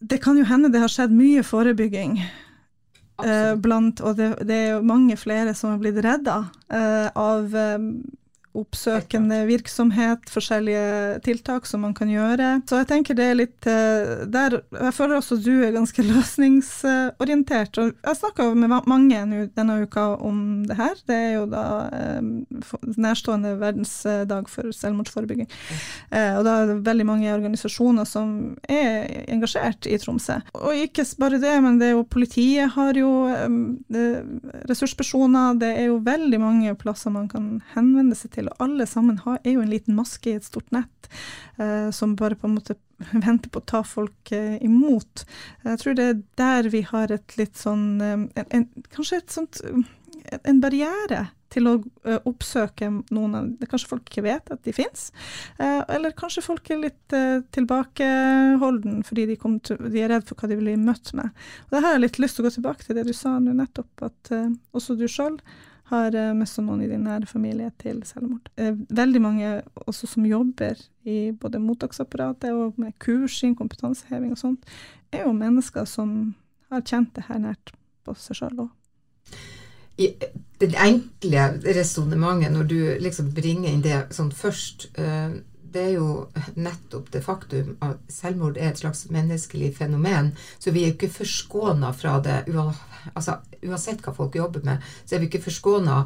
Det 0.00 0.18
kan 0.22 0.38
jo 0.38 0.44
hende 0.44 0.72
det 0.72 0.82
har 0.82 0.92
skjedd 0.92 1.14
mye 1.14 1.44
forebygging. 1.46 2.18
Eh, 3.24 3.54
blant, 3.56 4.02
og 4.04 4.18
det, 4.18 4.34
det, 4.44 4.56
er 4.56 4.70
jo 4.74 4.82
mange 4.84 5.16
flere 5.16 5.54
som 5.56 5.70
har 5.72 5.78
blitt 5.80 6.02
redda 6.04 6.34
eh, 6.68 7.06
av 7.16 7.54
um, 7.54 7.86
oppsøkende 8.56 9.42
virksomhet, 9.48 10.30
forskjellige 10.32 11.20
tiltak 11.26 11.66
som 11.68 11.82
man 11.84 11.94
kan 11.96 12.10
gjøre. 12.10 12.60
Så 12.68 12.80
jeg 12.80 12.88
tenker 12.90 13.18
det 13.18 13.26
er 13.30 13.38
litt 13.38 13.68
eh, 13.70 14.24
der 14.32 14.58
Jeg 14.60 14.94
føler 14.96 15.18
også 15.18 15.38
du 15.42 15.52
er 15.66 15.74
ganske 15.74 16.04
løsningsorientert. 16.10 17.80
Og 17.82 17.92
jeg 17.92 18.20
snakka 18.20 18.48
med 18.54 18.72
mange 18.88 19.48
denne 19.56 19.78
uka 19.84 20.06
om 20.16 20.64
det 20.68 20.78
her. 20.78 20.94
Det 21.08 21.16
er 21.16 21.32
jo 21.36 21.44
da 21.50 21.64
eh, 21.92 22.22
nærstående 22.96 23.56
verdensdag 23.60 24.50
for 24.52 24.72
selvmordsforebygging. 24.74 25.50
Eh, 26.10 26.32
og 26.38 26.44
da 26.46 26.58
er 26.62 26.72
det 26.72 26.78
veldig 26.86 27.08
mange 27.08 27.32
organisasjoner 27.34 28.08
som 28.08 28.56
er 28.68 29.06
engasjert 29.32 29.88
i 29.90 29.98
Tromsø. 30.00 30.40
Og 30.58 30.86
ikke 30.86 31.06
bare 31.20 31.40
det, 31.42 31.54
men 31.64 31.80
det 31.80 31.90
er 31.90 31.96
jo 31.96 32.06
politiet 32.08 32.72
har 32.76 32.96
jo 32.98 33.10
ressurspersoner. 34.68 35.56
Det 35.60 35.72
er 35.76 35.88
jo 35.90 36.00
veldig 36.04 36.40
mange 36.40 36.74
plasser 36.78 37.12
man 37.14 37.28
kan 37.30 37.60
henvende 37.74 38.16
seg 38.18 38.32
til 38.34 38.45
og 38.50 38.64
alle 38.66 38.86
sammen 38.88 39.20
har, 39.24 39.40
er 39.44 39.56
jo 39.56 39.64
en 39.64 39.72
liten 39.72 39.96
maske 39.98 40.32
i 40.32 40.38
et 40.38 40.46
stort 40.46 40.70
nett 40.74 41.10
eh, 41.58 41.90
som 41.90 42.16
bare 42.18 42.38
på 42.38 42.48
en 42.48 42.56
måte 42.58 42.78
venter 43.26 43.52
på 43.52 43.62
å 43.62 43.68
ta 43.68 43.82
folk 43.86 44.32
eh, 44.34 44.56
imot. 44.64 45.26
Jeg 45.64 45.82
tror 45.82 45.96
det 45.98 46.10
er 46.10 46.20
der 46.40 46.70
vi 46.72 46.82
har 46.88 47.12
et 47.12 47.38
litt 47.40 47.56
sånn 47.60 47.88
eh, 48.00 48.18
en, 48.42 48.50
en, 48.50 48.68
Kanskje 48.94 49.22
et 49.22 49.34
sånt 49.34 49.62
en 50.42 50.58
barriere 50.58 51.28
til 51.54 51.68
å 51.70 51.74
uh, 51.78 52.16
oppsøke 52.26 52.88
noen 53.14 53.52
Kanskje 53.70 53.90
folk 53.92 54.08
ikke 54.10 54.24
vet 54.26 54.48
at 54.50 54.64
de 54.66 54.72
fins, 54.74 55.04
uh, 55.60 55.84
eller 55.94 56.16
kanskje 56.18 56.42
folk 56.42 56.66
er 56.74 56.80
litt 56.82 57.14
tilbakeholden 57.54 59.04
fordi 59.06 59.28
de, 59.30 59.36
til, 59.62 59.78
de, 59.84 60.02
er 60.02 60.10
redd 60.10 60.26
for 60.26 60.34
hva 60.40 60.50
de 60.50 60.58
blir 60.58 60.80
møtt 60.82 61.12
med. 61.14 61.30
Og 61.68 61.76
det 61.76 61.84
har 61.84 61.94
jeg 61.94 62.02
litt 62.02 62.18
lyst 62.24 62.40
til 62.40 62.42
å 62.42 62.48
gå 62.48 62.56
tilbake 62.56 62.88
til 62.88 62.98
det 62.98 63.06
du 63.06 63.14
sa 63.14 63.36
nå 63.38 63.54
nettopp, 63.54 64.08
at 64.08 64.34
også 64.74 64.98
du 64.98 65.06
sjøl 65.06 65.38
har 65.90 66.14
uh, 66.18 66.32
mista 66.36 66.62
noen 66.64 66.82
i 66.82 66.88
din 66.90 67.04
nære 67.06 67.28
familie 67.30 67.70
til 67.80 68.00
selvmord. 68.08 68.48
Uh, 68.58 68.74
veldig 68.90 69.22
mange 69.22 69.52
også 69.86 70.08
som 70.10 70.26
jobber 70.26 70.80
i 71.06 71.30
både 71.32 71.62
mottaksapparatet 71.62 72.50
og 72.54 72.78
med 72.80 72.96
kursing, 73.02 73.54
kompetanseheving 73.58 74.34
og 74.34 74.40
sånt, 74.40 74.66
er 75.14 75.26
jo 75.26 75.36
mennesker 75.36 75.86
som 75.88 76.34
har 76.72 76.82
kjent 76.86 77.14
det 77.16 77.28
her 77.28 77.38
nært 77.42 77.74
på 78.06 78.16
seg 78.18 78.40
sjøl 78.40 78.66
òg. 78.66 78.72
Det 79.96 80.74
enkle 80.76 81.44
resonnementet 81.64 82.52
når 82.52 82.66
du 82.68 82.78
liksom 83.00 83.30
bringer 83.36 83.70
inn 83.70 83.84
det 83.84 84.02
sånn 84.12 84.32
først 84.34 84.90
uh, 84.98 85.38
det 85.76 85.82
er 85.84 85.96
jo 85.98 86.08
nettopp 86.56 87.10
det 87.12 87.22
faktum 87.24 87.74
at 87.84 88.00
selvmord 88.12 88.56
er 88.56 88.72
et 88.72 88.80
slags 88.80 89.04
menneskelig 89.12 89.74
fenomen. 89.76 90.32
Så 90.58 90.72
vi 90.72 90.86
er 90.86 90.94
ikke 90.94 91.12
forskåna 91.12 91.92
fra 91.96 92.16
det. 92.24 92.38
Altså, 93.12 93.38
uansett 93.62 94.00
hva 94.04 94.14
folk 94.16 94.38
jobber 94.38 94.64
med, 94.64 94.86
så 95.04 95.16
er 95.16 95.22
vi 95.22 95.28
ikke 95.30 95.44
forskåna 95.44 96.00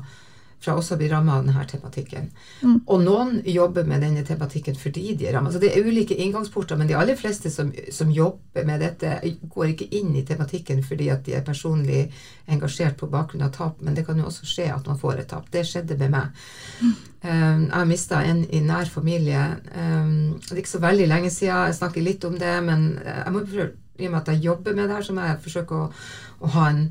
fra 0.61 0.75
også 0.77 0.97
bli 1.01 1.09
ramma 1.09 1.39
av 1.39 1.47
denne 1.47 1.65
tematikken. 1.69 2.29
Mm. 2.61 2.75
Og 2.85 3.03
noen 3.03 3.39
jobber 3.49 3.87
med 3.89 4.03
denne 4.05 4.25
tematikken 4.29 4.77
fordi 4.77 5.15
de 5.17 5.29
er 5.29 5.37
ramma. 5.37 5.53
Så 5.53 5.61
det 5.63 5.73
er 5.73 5.87
ulike 5.87 6.17
inngangsporter, 6.21 6.77
men 6.77 6.91
de 6.91 6.99
aller 7.01 7.17
fleste 7.17 7.53
som, 7.53 7.73
som, 7.93 8.13
jobber 8.13 8.67
med 8.69 8.85
dette, 8.85 9.15
går 9.55 9.73
ikke 9.73 9.89
inn 9.97 10.13
i 10.19 10.25
tematikken 10.29 10.83
fordi 10.85 11.09
at 11.15 11.25
de 11.25 11.37
er 11.39 11.47
personlig 11.47 12.03
engasjert 12.51 12.99
på 13.01 13.09
bakgrunn 13.09 13.47
av 13.47 13.55
tap, 13.57 13.81
men 13.81 13.97
det 13.97 14.05
kan 14.07 14.19
jo 14.21 14.29
også 14.29 14.49
skje 14.49 14.69
at 14.75 14.89
man 14.91 15.01
får 15.01 15.23
et 15.23 15.31
tap. 15.33 15.49
Det 15.53 15.65
skjedde 15.67 15.97
med 16.01 16.13
meg. 16.17 16.47
Mm. 16.81 16.95
Um, 17.21 17.67
jeg 17.69 17.89
mista 17.89 18.23
en 18.25 18.45
i 18.49 18.63
nær 18.65 18.89
familie. 18.89 19.45
Um, 19.73 20.41
det 20.45 20.57
er 20.57 20.65
ikke 20.65 20.77
så 20.77 20.85
veldig 20.85 21.09
lenge 21.09 21.33
siden, 21.33 21.69
jeg 21.71 21.81
snakker 21.81 22.05
litt 22.05 22.25
om 22.29 22.37
det, 22.41 22.57
men 22.67 22.91
jeg 23.05 23.33
må 23.33 23.47
prøve, 23.49 23.73
i 24.01 24.09
og 24.09 24.13
med 24.13 24.23
at 24.23 24.35
jeg 24.35 24.49
jobber 24.49 24.77
med 24.77 24.89
det 24.89 24.97
her, 24.97 25.05
så 25.05 25.17
må 25.17 25.25
jeg 25.25 25.45
forsøke 25.45 25.77
å, 25.77 25.93
å 26.41 26.57
ha 26.57 26.73
en, 26.73 26.91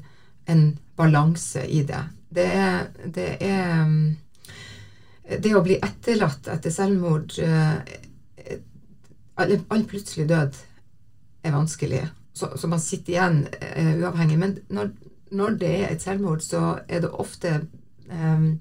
en 0.50 0.72
balanse 0.98 1.66
i 1.66 1.84
det 1.86 2.02
det 2.30 2.46
er, 2.46 2.88
det 3.06 3.30
er 3.42 3.82
um, 3.84 4.18
Det 5.30 5.54
å 5.56 5.64
bli 5.66 5.80
etterlatt 5.82 6.48
etter 6.50 6.74
selvmord 6.74 7.36
eh, 7.42 7.76
All, 9.40 9.54
all 9.72 9.86
plutselig 9.88 10.28
død 10.28 10.58
er 11.48 11.54
vanskelig. 11.56 12.02
Så, 12.36 12.50
så 12.60 12.68
man 12.68 12.82
sitter 12.84 13.14
igjen 13.14 13.38
uh, 13.48 13.92
uavhengig. 14.02 14.36
Men 14.42 14.58
når, 14.68 14.90
når, 15.32 15.54
det 15.62 15.70
er 15.78 15.94
et 15.94 16.04
selvmord, 16.04 16.44
så 16.44 16.82
er 16.92 17.06
det 17.06 17.14
ofte 17.16 17.54
um, 18.12 18.58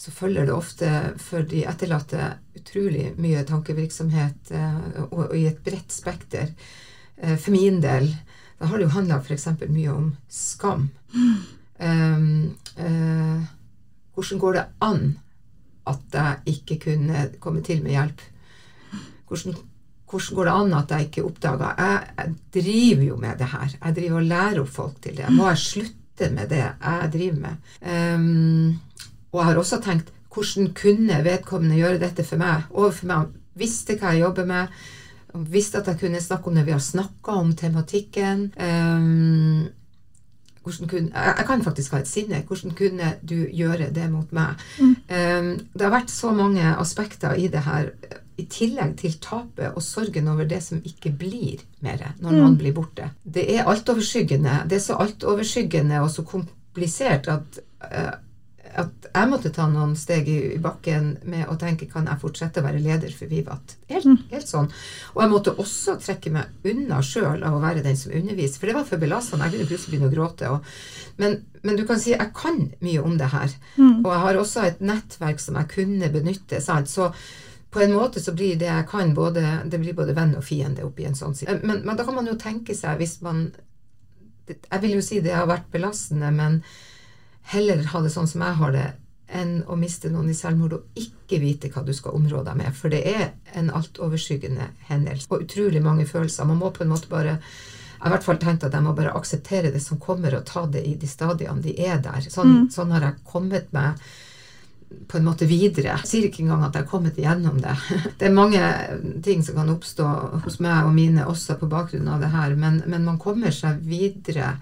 så 0.00 0.14
følger 0.16 0.48
det 0.48 0.54
ofte 0.56 0.90
for 1.20 1.44
de 1.44 1.66
etterlatte 1.68 2.30
utrolig 2.56 3.10
mye 3.20 3.42
tankevirksomhet 3.44 4.54
og, 4.54 5.10
og, 5.10 5.34
i 5.36 5.42
et 5.50 5.60
bredt 5.60 5.92
spekter. 5.92 6.54
For 7.20 7.52
min 7.52 7.82
del 7.84 8.08
da 8.60 8.70
har 8.70 8.80
det 8.80 8.86
jo 8.88 8.94
handla 8.94 9.20
f.eks. 9.20 9.46
mye 9.68 9.92
om 9.92 10.08
skam. 10.32 10.88
Mm. 11.12 11.59
Um, 11.80 12.56
uh, 12.76 13.40
hvordan 14.14 14.40
går 14.42 14.56
det 14.58 14.64
an 14.84 15.04
at 15.88 16.12
jeg 16.12 16.54
ikke 16.54 16.78
kunne 16.84 17.24
komme 17.40 17.62
til 17.64 17.82
med 17.82 17.94
hjelp? 17.96 18.20
Hvordan, 19.28 19.56
hvordan 20.10 20.36
går 20.36 20.44
det 20.44 20.54
an 20.58 20.76
at 20.76 20.90
jeg 20.90 21.08
ikke 21.08 21.24
oppdaga 21.24 21.72
jeg, 21.78 22.06
jeg, 22.18 22.34
driver 22.54 23.02
jo 23.04 23.16
med 23.16 23.38
det 23.38 23.48
her. 23.54 23.74
Jeg 23.84 23.96
driver 23.96 24.20
og 24.20 24.30
lærer 24.34 24.60
opp 24.60 24.72
folk 24.74 25.02
til 25.02 25.16
det. 25.16 25.32
Må 25.32 25.48
jeg 25.48 25.64
slutte 25.64 26.30
med 26.30 26.48
det 26.52 26.62
jeg 26.62 27.10
driver 27.12 27.40
med. 27.46 27.68
Um, 27.80 28.80
og 29.32 29.40
jeg 29.40 29.48
har 29.48 29.60
også 29.62 29.80
tenkt 29.84 30.12
hvordan 30.30 30.72
kunne 30.76 31.24
vedkommende 31.24 31.78
gjøre 31.78 31.98
dette 32.02 32.24
for 32.26 32.38
meg, 32.38 32.68
overfor 32.70 33.08
meg? 33.10 33.36
Visste 33.58 33.96
hva 33.98 34.12
jeg 34.14 34.22
jobber 34.22 34.46
med. 34.46 34.82
Visste 35.50 35.80
at 35.80 35.88
jeg 35.90 35.98
kunne 36.00 36.20
snakke 36.22 36.50
om 36.50 36.58
det. 36.58 36.66
Vi 36.66 36.74
har 36.74 36.82
snakka 36.82 37.34
om 37.40 37.50
tematikken. 37.56 38.50
Um, 38.54 39.49
kunne, 40.78 41.10
jeg, 41.14 41.34
jeg, 41.38 41.46
kan 41.46 41.64
faktisk 41.64 41.92
ha 41.92 42.00
et 42.02 42.10
sinne. 42.10 42.42
Hvordan 42.46 42.74
kunne 42.78 43.12
du 43.22 43.36
gjøre 43.46 43.90
det 43.94 44.08
mot 44.12 44.32
meg? 44.36 44.62
Mm. 44.78 44.96
Um, 45.10 45.52
det 45.74 45.86
har 45.86 45.94
vært 45.94 46.14
så 46.14 46.32
mange 46.36 46.74
aspekter 46.76 47.36
i 47.38 47.48
det 47.52 47.64
her, 47.66 47.92
i 48.40 48.46
tillegg 48.48 48.96
til 49.00 49.18
tapet 49.20 49.74
og 49.74 49.82
sorgen 49.84 50.30
over 50.32 50.48
det 50.48 50.62
som 50.64 50.80
ikke 50.80 51.12
blir 51.12 51.60
mer 51.84 52.06
når 52.20 52.30
mm. 52.30 52.38
noen 52.38 52.56
blir 52.60 52.76
borte. 52.76 53.10
Det 53.24 53.44
er 53.56 53.68
altoverskyggende. 53.68 54.62
Det 54.70 54.78
er 54.78 54.86
så 54.86 54.98
altoverskyggende 55.02 56.00
og 56.00 56.10
så 56.14 56.24
komplisert 56.24 57.28
at 57.28 57.60
uh, 57.84 58.14
at 58.78 59.08
jeg 59.10 59.28
måtte 59.30 59.50
ta 59.54 59.66
noen 59.70 59.96
steg 59.98 60.28
i, 60.30 60.36
i, 60.54 60.58
bakken 60.62 61.12
med 61.28 61.48
å 61.50 61.56
tenke 61.58 61.88
kan 61.90 62.06
jeg 62.06 62.20
fortsette 62.22 62.62
å 62.62 62.66
være 62.66 62.82
leder 62.82 63.12
for 63.14 63.30
Vivat. 63.30 63.74
Helt, 63.90 64.06
mm. 64.06 64.18
helt 64.30 64.48
sånn. 64.48 64.70
Og 65.14 65.20
jeg 65.24 65.32
måtte 65.32 65.54
også 65.58 65.96
trekke 66.02 66.32
meg 66.34 66.70
unna 66.70 67.00
sjøl 67.04 67.42
av 67.46 67.56
å 67.56 67.62
være 67.62 67.84
den 67.84 67.98
som 67.98 68.14
underviser, 68.14 68.60
for 68.60 68.70
det 68.70 68.76
var 68.78 68.88
for 68.88 69.02
belastende. 69.02 69.48
Jeg 69.48 69.56
kunne 69.56 69.70
plutselig 69.72 69.94
begynne 69.94 70.10
å 70.10 70.14
gråte. 70.14 70.50
Og, 70.54 70.74
men, 71.22 71.38
men, 71.62 71.78
du 71.78 71.84
kan 71.88 72.02
si 72.02 72.14
jeg 72.14 72.32
kan 72.36 72.60
mye 72.84 73.04
om 73.04 73.16
det 73.20 73.30
her. 73.34 73.54
Mm. 73.76 74.02
Og 74.02 74.10
jeg 74.12 74.24
har 74.26 74.40
også 74.42 74.66
et 74.66 74.84
nettverk 74.92 75.42
som 75.42 75.58
jeg 75.60 75.72
kunne 75.74 76.12
benytte. 76.14 76.60
Sant? 76.64 76.92
Så 76.92 77.10
på 77.70 77.82
en 77.84 77.94
måte 77.94 78.22
så 78.22 78.34
blir 78.34 78.58
det 78.60 78.68
jeg 78.70 78.86
kan, 78.90 79.14
både, 79.14 79.46
det 79.70 79.78
blir 79.82 79.96
både 79.98 80.14
venn 80.16 80.36
og 80.38 80.46
fiende 80.46 80.86
oppi 80.86 81.06
en 81.06 81.18
sånn 81.18 81.36
side. 81.38 81.60
Men, 81.62 81.82
men 81.86 81.98
da 81.98 82.06
kan 82.06 82.16
man 82.18 82.30
jo 82.30 82.38
tenke 82.38 82.76
seg, 82.76 82.98
hvis 83.00 83.20
man 83.26 83.50
Jeg 84.50 84.80
vil 84.82 84.96
jo 84.96 85.02
si 85.04 85.20
det 85.22 85.30
har 85.30 85.46
vært 85.46 85.68
belastende, 85.70 86.26
men 86.34 86.56
heller 87.50 87.82
ha 87.92 88.02
det 88.04 88.12
sånn 88.14 88.28
som 88.30 88.44
jeg 88.46 88.58
har 88.60 88.74
det, 88.74 88.86
enn 89.30 89.60
å 89.70 89.76
miste 89.78 90.10
noen 90.10 90.30
i 90.30 90.34
selvmord 90.34 90.72
og 90.74 90.98
ikke 90.98 91.38
vite 91.42 91.70
hva 91.70 91.84
du 91.86 91.92
skal 91.94 92.16
områ 92.18 92.42
deg 92.46 92.56
med. 92.58 92.74
For 92.74 92.92
det 92.92 93.04
er 93.06 93.28
en 93.58 93.70
altoverskyggende 93.74 94.72
hendelse 94.88 95.30
og 95.30 95.44
utrolig 95.46 95.82
mange 95.84 96.06
følelser. 96.08 96.48
Man 96.48 96.58
må 96.62 96.72
på 96.74 96.84
en 96.84 96.90
måte 96.90 97.10
bare 97.10 97.38
jeg 98.00 98.06
har 98.06 98.14
i 98.14 98.16
hvert 98.16 98.24
fall 98.24 98.38
tenkt 98.40 98.62
at 98.64 98.72
jeg 98.72 98.80
må 98.80 98.94
bare 98.96 99.12
akseptere 99.12 99.70
det 99.74 99.82
som 99.84 99.98
kommer, 100.00 100.32
og 100.32 100.46
ta 100.48 100.62
det 100.72 100.80
i 100.88 100.94
de 100.96 101.08
stadiene 101.08 101.60
de 101.60 101.74
er 101.84 101.98
der. 102.00 102.24
Sånn, 102.32 102.54
mm. 102.54 102.68
sånn 102.72 102.94
har 102.96 103.04
jeg 103.04 103.26
kommet 103.28 103.66
meg 103.76 104.00
på 105.10 105.18
en 105.18 105.26
måte 105.26 105.44
videre. 105.44 105.98
Jeg 106.00 106.08
sier 106.08 106.28
ikke 106.30 106.40
engang 106.46 106.64
at 106.64 106.78
jeg 106.78 106.86
har 106.86 106.90
kommet 106.90 107.18
igjennom 107.20 107.58
det. 107.60 107.74
Det 108.18 108.30
er 108.30 108.32
mange 108.32 108.62
ting 109.20 109.44
som 109.44 109.60
kan 109.60 109.68
oppstå 109.74 110.06
hos 110.46 110.56
meg 110.64 110.88
og 110.88 110.94
mine 110.96 111.28
også 111.28 111.58
på 111.60 111.68
bakgrunn 111.68 112.08
av 112.08 112.24
det 112.24 112.32
her, 112.32 112.56
men, 112.56 112.80
men 112.88 113.04
man 113.04 113.20
kommer 113.20 113.52
seg 113.52 113.84
videre 113.84 114.54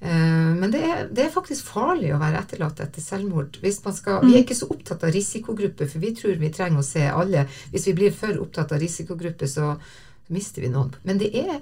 men 0.00 0.70
det 0.70 0.80
er, 0.84 1.00
det 1.10 1.24
er, 1.24 1.32
faktisk 1.34 1.72
farlig 1.72 2.12
å 2.14 2.20
være 2.20 2.38
etterlatt 2.44 2.82
etter 2.84 3.02
selvmord. 3.02 3.56
Skal, 3.58 4.20
vi 4.22 4.34
er 4.34 4.38
mm. 4.38 4.44
ikke 4.44 4.58
så 4.58 4.68
opptatt 4.70 5.06
av 5.08 5.14
risikogrupper, 5.14 5.90
for 5.90 6.04
vi 6.04 6.12
tror 6.14 6.38
vi 6.38 6.52
trenger 6.54 6.82
å 6.82 6.86
se 6.86 7.02
alle. 7.10 7.46
Hvis 7.72 7.88
vi 7.90 7.96
blir 7.98 8.14
for 8.14 8.38
opptatt 8.44 8.76
av 8.76 8.82
risikogrupper, 8.82 9.50
så 9.50 9.72
mister 10.34 10.62
vi 10.62 10.70
noen. 10.70 10.94
Men 11.08 11.18
det 11.20 11.32
er 11.40 11.58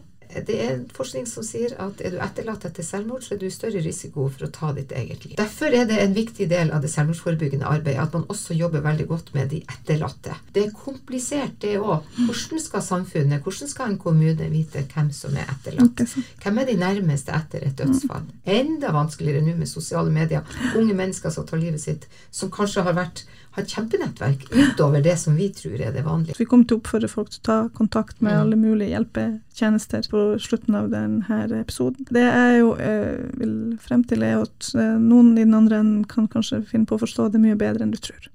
det 0.46 0.56
er 0.62 0.80
forskning 0.96 1.26
som 1.28 1.44
sier 1.46 1.74
at 1.82 2.00
er 2.04 2.14
du 2.14 2.18
etterlatt 2.22 2.66
etter 2.68 2.84
selvmord, 2.86 3.24
så 3.24 3.34
er 3.34 3.40
du 3.40 3.46
i 3.48 3.52
større 3.54 3.82
risiko 3.84 4.26
for 4.32 4.46
å 4.46 4.50
ta 4.52 4.72
ditt 4.76 4.92
eget 4.96 5.24
liv. 5.24 5.36
Derfor 5.38 5.74
er 5.74 5.86
det 5.88 5.98
en 6.02 6.16
viktig 6.16 6.48
del 6.50 6.72
av 6.74 6.84
det 6.84 6.90
selvmordsforebyggende 6.92 7.68
arbeidet 7.68 8.02
at 8.02 8.16
man 8.16 8.26
også 8.32 8.56
jobber 8.56 8.84
veldig 8.84 9.06
godt 9.10 9.32
med 9.36 9.50
de 9.52 9.62
etterlatte. 9.62 10.36
Det 10.54 10.66
er 10.66 10.74
komplisert, 10.76 11.56
det 11.62 11.76
òg. 11.80 12.06
Hvordan 12.18 12.62
skal 12.62 12.84
samfunnet, 12.84 13.42
hvordan 13.44 13.72
skal 13.72 13.92
en 13.92 14.00
kommune 14.02 14.50
vite 14.52 14.84
hvem 14.92 15.12
som 15.14 15.36
er 15.38 15.48
etterlatt? 15.56 16.04
Hvem 16.42 16.62
er 16.62 16.70
de 16.70 16.78
nærmeste 16.80 17.34
etter 17.36 17.66
et 17.66 17.78
dødsfall? 17.78 18.26
Enda 18.56 18.92
vanskeligere 18.96 19.44
nå 19.46 19.56
med 19.58 19.70
sosiale 19.70 20.12
medier. 20.12 20.44
Unge 20.76 20.94
mennesker 20.96 21.32
som 21.34 21.46
tar 21.46 21.62
livet 21.62 21.82
sitt, 21.82 22.06
som 22.30 22.52
kanskje 22.52 22.84
har 22.86 22.96
vært 22.96 23.24
har 23.56 23.64
et 23.64 23.72
kjempenettverk 23.72 24.46
utover 24.52 25.02
det 25.04 25.16
som 25.20 25.36
vi 25.36 25.48
tror 25.54 25.80
er 25.80 25.92
det 25.94 26.04
vanlige. 26.04 26.36
Vi 26.38 26.46
kommer 26.48 26.68
til 26.68 26.76
å 26.76 26.82
oppfordre 26.82 27.08
folk 27.10 27.32
til 27.32 27.40
å 27.40 27.46
ta 27.48 27.58
kontakt 27.76 28.20
med 28.20 28.34
mm. 28.34 28.40
alle 28.42 28.58
mulige 28.60 28.92
hjelpetjenester 28.92 30.08
på 30.12 30.24
slutten 30.42 30.76
av 30.76 30.90
denne 30.92 31.40
episoden. 31.60 32.08
Det 32.12 32.24
jeg 32.26 32.60
jo 32.60 32.74
eh, 32.76 33.22
vil 33.40 33.56
frem 33.82 34.04
til, 34.08 34.26
er 34.26 34.44
at 34.44 34.72
eh, 34.76 34.96
noen 35.00 35.32
i 35.36 35.46
den 35.46 35.56
andre 35.56 35.80
enden 35.80 36.04
kan 36.10 36.28
kanskje 36.28 36.62
finne 36.68 36.88
på 36.88 36.98
å 36.98 37.04
forstå 37.06 37.30
det 37.32 37.42
mye 37.42 37.56
bedre 37.58 37.86
enn 37.86 37.96
du 37.96 38.00
tror. 38.00 38.28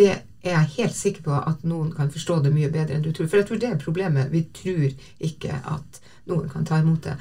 Det 0.00 0.10
er 0.10 0.54
jeg 0.56 0.74
helt 0.78 0.96
sikker 0.96 1.24
på 1.26 1.36
at 1.36 1.64
noen 1.68 1.90
kan 1.94 2.10
forstå 2.10 2.40
det 2.46 2.54
mye 2.54 2.70
bedre 2.72 2.96
enn 2.96 3.04
du 3.04 3.12
tror. 3.12 3.28
For 3.28 3.42
jeg 3.42 3.50
tror 3.50 3.60
det 3.60 3.70
er 3.70 3.82
problemet. 3.82 4.30
Vi 4.32 4.46
tror 4.56 4.86
ikke 5.30 5.60
at 5.60 6.00
noen 6.30 6.48
kan 6.50 6.66
ta 6.66 6.80
imot 6.80 7.04
det. 7.06 7.16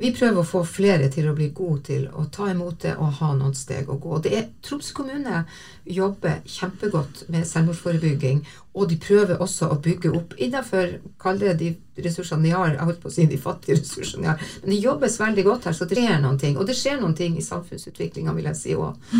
Vi 0.00 0.08
prøver 0.16 0.40
å 0.40 0.48
få 0.48 0.62
flere 0.64 1.10
til 1.12 1.26
å 1.28 1.34
bli 1.36 1.50
gode 1.52 1.82
til 1.90 2.06
å 2.16 2.22
ta 2.32 2.46
imot 2.48 2.78
det 2.86 2.94
og 2.96 3.18
ha 3.18 3.34
noen 3.36 3.52
steg 3.56 3.90
å 3.92 3.98
gå. 4.00 4.20
Det 4.24 4.32
er 4.32 4.46
Troms 4.64 4.94
kommune 4.96 5.42
jobber 5.84 6.38
kjempegodt 6.48 7.26
med 7.28 7.44
selvmordsforebygging, 7.48 8.40
og 8.72 8.88
de 8.90 8.98
prøver 9.02 9.40
også 9.42 9.70
å 9.72 9.78
bygge 9.82 10.12
opp 10.14 10.36
innenfor 10.38 11.00
kall 11.18 11.40
det 11.42 11.56
de 11.58 11.72
ressursene 12.04 12.46
de 12.46 12.52
har. 12.54 12.74
Jeg 12.74 12.86
holdt 12.86 13.00
på 13.02 13.10
å 13.10 13.12
si 13.12 13.26
de 13.28 13.38
fattige 13.40 13.76
ressursene 13.78 14.24
de 14.24 14.28
har. 14.30 14.44
Men 14.62 14.72
det 14.72 14.78
jobbes 14.84 15.16
veldig 15.20 15.44
godt 15.46 15.66
her, 15.68 15.76
så 15.76 15.86
det 15.88 15.98
skjer 15.98 16.20
noen 16.22 16.38
ting. 16.40 16.56
Og 16.56 16.68
det 16.68 16.76
skjer 16.78 17.00
noen 17.00 17.16
ting 17.18 17.36
i 17.36 17.44
samfunnsutviklinga, 17.44 18.34
vil 18.36 18.48
jeg 18.50 18.58
si 18.60 18.76
òg. 18.78 19.10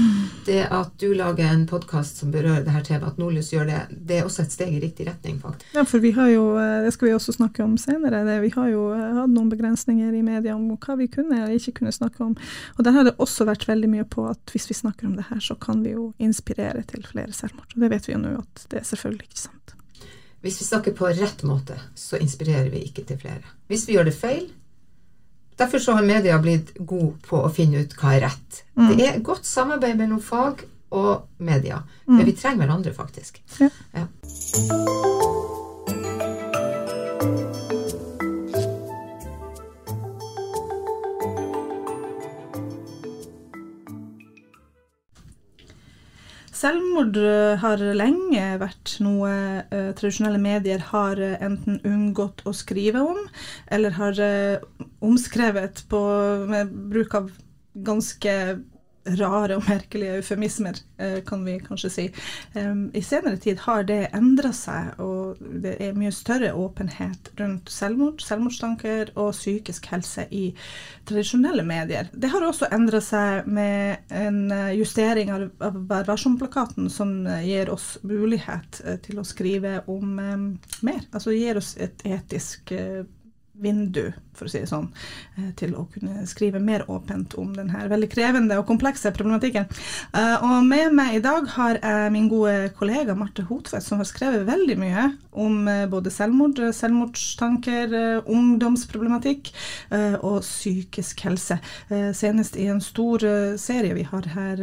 Det 0.47 0.63
at 0.71 0.95
du 1.03 1.11
lager 1.19 1.51
en 1.51 1.67
podkast 1.71 2.23
som 2.23 2.33
berører 2.35 2.65
det 2.67 2.75
her 2.75 2.87
temaet, 2.87 3.11
at 3.13 3.21
Nordlys 3.21 3.53
gjør 3.53 3.69
det, 3.69 3.81
det 3.91 4.21
er 4.21 4.29
også 4.29 4.45
et 4.47 4.55
steg 4.55 4.77
i 4.77 4.81
riktig 4.83 5.09
retning, 5.11 5.41
faktisk. 5.43 5.75
Ja, 5.77 5.85
for 5.89 6.03
vi 6.05 6.15
har 6.17 6.31
jo, 6.33 6.47
eh, 6.61 6.81
det 6.87 6.95
skal 6.95 7.11
vi 7.11 7.17
også 7.19 7.37
snakke 7.37 7.65
om 7.67 7.77
senere, 7.81 8.23
det, 8.27 8.39
vi 8.47 8.53
har 8.55 8.71
jo 8.71 8.87
eh, 8.95 9.07
hatt 9.19 9.35
noen 9.35 9.51
begrensninger 9.53 10.15
i 10.15 10.25
media 10.25 10.55
om 10.57 10.71
hva 10.71 10.97
vi 11.01 11.11
kunne 11.11 11.43
eller 11.43 11.59
ikke 11.59 11.81
kunne 11.81 11.95
snakke 11.95 12.25
om. 12.25 12.37
Og 12.79 12.85
der 12.87 12.97
har 12.97 13.09
det 13.09 13.19
også 13.19 13.49
vært 13.49 13.69
veldig 13.69 13.91
mye 13.91 14.09
på 14.09 14.29
at 14.31 14.55
hvis 14.55 14.71
vi 14.71 14.79
snakker 14.79 15.11
om 15.11 15.19
det 15.19 15.29
her, 15.29 15.43
så 15.43 15.59
kan 15.61 15.85
vi 15.85 15.97
jo 15.97 16.13
inspirere 16.23 16.85
til 16.89 17.05
flere 17.07 17.35
selvmord. 17.37 17.75
Og 17.75 17.85
det 17.85 17.91
vet 17.93 18.09
vi 18.09 18.15
jo 18.15 18.23
nå 18.23 18.37
at 18.41 18.69
det 18.71 18.83
er 18.83 18.93
selvfølgelig 18.93 19.27
ikke 19.29 19.43
sant. 19.47 19.50
Hvis 20.41 20.61
vi 20.61 20.65
snakker 20.65 20.95
på 20.97 21.11
rett 21.13 21.43
måte, 21.45 21.77
så 21.95 22.17
inspirerer 22.17 22.71
vi 22.73 22.85
ikke 22.89 23.05
til 23.09 23.19
flere. 23.21 23.45
Hvis 23.69 23.87
vi 23.89 23.99
gjør 23.99 24.09
det 24.09 24.17
feil 24.17 24.49
Derfor 25.61 25.79
så 25.79 25.93
har 25.93 26.03
media 26.03 26.39
blitt 26.41 26.71
god 26.89 27.19
på 27.21 27.37
å 27.45 27.51
finne 27.53 27.83
ut 27.85 27.93
hva 28.01 28.15
er 28.17 28.23
rett. 28.25 28.63
Mm. 28.81 28.95
Det 28.97 29.09
er 29.11 29.19
godt 29.21 29.45
samarbeid 29.45 29.99
mellom 29.99 30.23
fag 30.25 30.65
og 30.97 31.29
media. 31.37 31.83
Mm. 32.07 32.17
Men 32.17 32.25
vi 32.31 32.33
trenger 32.33 32.65
hverandre, 32.65 32.95
faktisk. 32.97 33.43
Ja. 33.61 33.69
ja. 33.93 34.09
Selvmord 46.61 47.17
eh, 47.17 47.57
har 47.63 47.81
lenge 47.97 48.43
vært 48.61 48.99
noe 49.01 49.31
uh, 49.71 49.93
tradisjonelle 49.97 50.41
medier 50.43 50.83
har 50.91 51.17
uh, 51.17 51.39
enten 51.41 51.79
unngått 51.89 52.43
å 52.45 52.53
skrive 52.57 53.01
om, 53.01 53.21
eller 53.73 53.97
har 53.97 54.21
uh, 54.21 54.85
omskrevet 55.01 55.87
på, 55.89 56.01
med 56.51 56.75
bruk 56.93 57.17
av 57.17 57.31
ganske 57.87 58.35
rare 59.19 59.57
og 59.59 59.67
merkelige 59.69 60.19
eufemismer, 60.21 60.79
eh, 60.99 61.19
kan 61.27 61.45
vi 61.45 61.59
kanskje 61.65 61.91
si. 61.91 62.07
I 62.95 63.03
senere 63.03 63.37
tid 63.41 63.59
har 63.65 63.85
det 63.89 64.11
endra 64.17 64.53
seg, 64.57 64.99
og 65.01 65.41
det 65.63 65.77
er 65.83 65.97
mye 65.99 66.13
større 66.15 66.53
åpenhet 66.57 67.31
rundt 67.41 67.71
selvmord, 67.73 68.23
selvmordstanker 68.25 69.13
og 69.17 69.33
psykisk 69.35 69.87
helse 69.93 70.27
i 70.31 70.51
tradisjonelle 71.09 71.65
medier. 71.67 72.11
Det 72.13 72.31
har 72.33 72.45
også 72.47 72.71
endra 72.75 73.01
seg 73.05 73.49
med 73.51 74.11
en 74.11 74.43
eh, 74.55 74.75
justering 74.79 75.33
av 75.35 75.49
Vær 75.61 76.09
varsom-plakaten, 76.09 76.91
som 76.91 77.27
eh, 77.27 77.47
gir 77.49 77.71
oss 77.73 77.97
mulighet 78.03 78.83
til 79.05 79.21
å 79.21 79.27
skrive 79.27 79.81
om 79.91 80.19
mer. 80.19 81.01
Altså 81.13 81.35
gir 81.35 81.59
oss 81.61 81.75
et 81.81 82.03
etisk 82.07 82.73
vindu, 83.61 84.11
for 84.37 84.49
å 84.49 84.53
si 84.53 84.63
det 84.63 84.71
sånn, 84.71 84.89
eh, 85.37 85.51
til 85.59 85.75
å 85.79 85.87
kunne 85.93 86.25
skrive 86.29 86.61
mer 86.63 86.87
åpent 86.91 87.37
om 87.41 87.53
denne 87.57 87.85
veldig 87.91 88.09
krevende 88.13 88.59
og 88.61 88.67
komplekse 88.69 89.13
problematikken. 89.17 89.69
Eh, 90.17 90.37
og 90.47 90.65
med 90.67 90.95
meg 90.97 91.19
i 91.19 91.23
dag 91.25 91.49
har 91.57 91.81
jeg 91.81 92.15
min 92.15 92.29
gode 92.33 92.73
kollega 92.79 93.17
Marte 93.19 93.45
Hotvedt, 93.49 93.85
som 93.85 94.01
har 94.01 94.09
skrevet 94.09 94.49
veldig 94.49 94.79
mye 94.81 95.07
om 95.33 95.69
eh, 95.69 95.87
både 95.91 96.13
selvmord, 96.15 96.61
selvmordstanker, 96.75 97.97
ungdomsproblematikk 98.31 99.51
og 100.25 100.41
psykisk 100.45 101.23
helse. 101.27 101.59
Senest 102.17 102.57
i 102.61 102.67
en 102.71 102.81
stor 102.85 103.25
serie 103.61 103.95
vi 103.97 104.05
har 104.07 104.29
her 104.35 104.63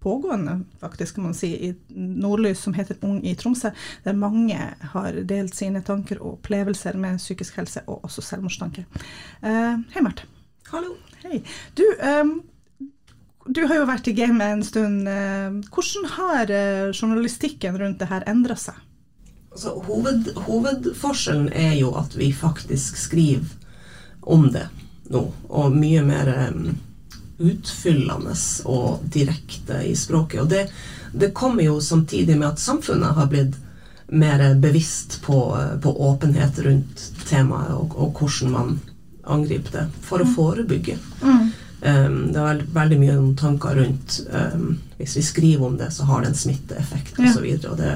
pågående, 0.00 0.60
faktisk, 0.80 1.14
kan 1.14 1.24
man 1.24 1.34
si, 1.34 1.50
i 1.68 1.74
Nordlys 1.88 2.60
som 2.62 2.74
heter 2.74 2.96
Ung 3.00 3.18
i 3.26 3.34
Tromsø, 3.34 3.70
der 4.04 4.18
mange 4.18 4.58
har 4.92 5.20
delt 5.28 5.56
sine 5.56 5.82
tanker 5.82 6.20
og 6.22 6.38
opplevelser 6.38 6.98
med 6.98 7.18
psykisk 7.18 7.58
helse, 7.58 7.82
og 7.86 8.04
også 8.06 8.22
selvmordstanker. 8.22 8.86
Uh, 9.42 9.80
hei, 9.94 10.04
Marte. 10.04 10.28
Hallo. 10.70 10.94
Hei. 11.24 11.42
Du, 11.74 11.84
um, 12.22 12.34
du 13.48 13.64
har 13.66 13.80
jo 13.80 13.86
vært 13.88 14.10
i 14.10 14.14
gamet 14.16 14.54
en 14.54 14.66
stund. 14.66 15.08
Uh, 15.08 15.58
hvordan 15.74 16.10
har 16.14 16.52
uh, 16.52 16.90
journalistikken 16.92 17.78
rundt 17.80 18.02
det 18.02 18.10
her 18.12 18.26
endra 18.30 18.58
seg? 18.58 18.78
Altså, 19.48 19.74
hoved, 19.88 20.28
hovedforskjellen 20.46 21.48
er 21.56 21.72
jo 21.80 21.94
at 21.98 22.14
vi 22.18 22.30
faktisk 22.36 23.00
skriver 23.00 23.56
om 24.28 24.50
det 24.52 24.68
nå, 25.08 25.22
og 25.48 25.72
mye 25.74 26.02
mer 26.04 26.28
um, 26.50 26.76
utfyllende 27.38 28.34
og 28.66 29.04
direkte 29.14 29.82
i 29.86 29.94
språket. 29.96 30.42
Og 30.42 30.50
det, 30.50 30.66
det 31.12 31.32
kommer 31.34 31.62
jo 31.62 31.80
samtidig 31.80 32.38
med 32.38 32.48
at 32.48 32.62
samfunnet 32.62 33.14
har 33.14 33.30
blitt 33.30 33.56
mer 34.08 34.54
bevisst 34.54 35.20
på, 35.22 35.58
på 35.82 35.92
åpenhet 36.10 36.58
rundt 36.58 37.12
temaet, 37.28 37.74
og, 37.74 37.94
og, 37.98 38.18
hvordan 38.18 38.52
man 38.52 38.78
angriper 39.28 39.74
det, 39.74 39.86
for 40.02 40.24
å 40.24 40.26
mm. 40.28 40.34
forebygge. 40.34 40.96
Mm. 41.22 41.50
Um, 41.82 42.16
det 42.32 42.42
er 42.42 42.62
veldig 42.74 42.98
mye 42.98 43.16
tanker 43.38 43.76
rundt 43.78 44.16
um, 44.34 44.80
Hvis 44.98 45.12
vi 45.14 45.22
skriver 45.22 45.66
om 45.66 45.76
det, 45.78 45.92
så 45.94 46.08
har 46.08 46.24
det 46.24 46.32
en 46.32 46.40
smitteeffekt 46.40 47.20
osv. 47.20 47.44
Og, 47.44 47.60
så 47.62 47.70
og 47.70 47.76
det, 47.78 47.92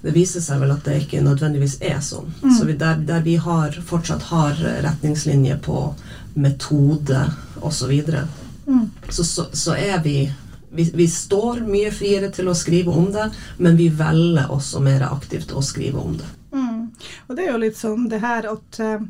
det 0.00 0.14
viser 0.14 0.40
seg 0.40 0.62
vel 0.62 0.72
at 0.72 0.86
det 0.86 1.02
ikke 1.02 1.20
nødvendigvis 1.26 1.76
er 1.84 1.98
sånn. 2.00 2.30
Mm. 2.40 2.54
Så 2.56 2.70
vi, 2.70 2.78
der, 2.80 3.02
der, 3.04 3.26
vi 3.26 3.36
har, 3.42 3.76
fortsatt 3.84 4.30
har 4.30 4.62
retningslinjer 4.86 5.58
på 5.66 5.90
metode 6.38 7.26
osv., 7.60 7.92
så, 8.06 8.24
mm. 8.66 8.90
så, 9.08 9.24
så, 9.24 9.48
så 9.52 9.76
er 9.78 10.02
vi 10.04 10.18
vi, 10.76 10.90
vi, 10.94 11.08
står 11.08 11.62
mye 11.66 11.90
friere 11.94 12.30
til 12.34 12.50
å 12.50 12.56
skrive 12.56 12.92
om 12.92 13.08
det, 13.14 13.30
men 13.62 13.78
vi 13.78 13.88
velger 13.92 14.50
også 14.52 14.82
mer 14.84 15.06
aktivt 15.08 15.54
å 15.56 15.62
skrive 15.64 16.02
om 16.02 16.18
det. 16.18 16.28
Mm. 16.52 16.82
Og 17.28 17.36
det 17.36 17.46
er 17.46 17.52
jo 17.52 17.62
litt 17.62 17.78
sånn 17.78 18.08
det 18.12 18.20
her 18.24 18.48
at 18.50 18.80
uh, 18.82 19.00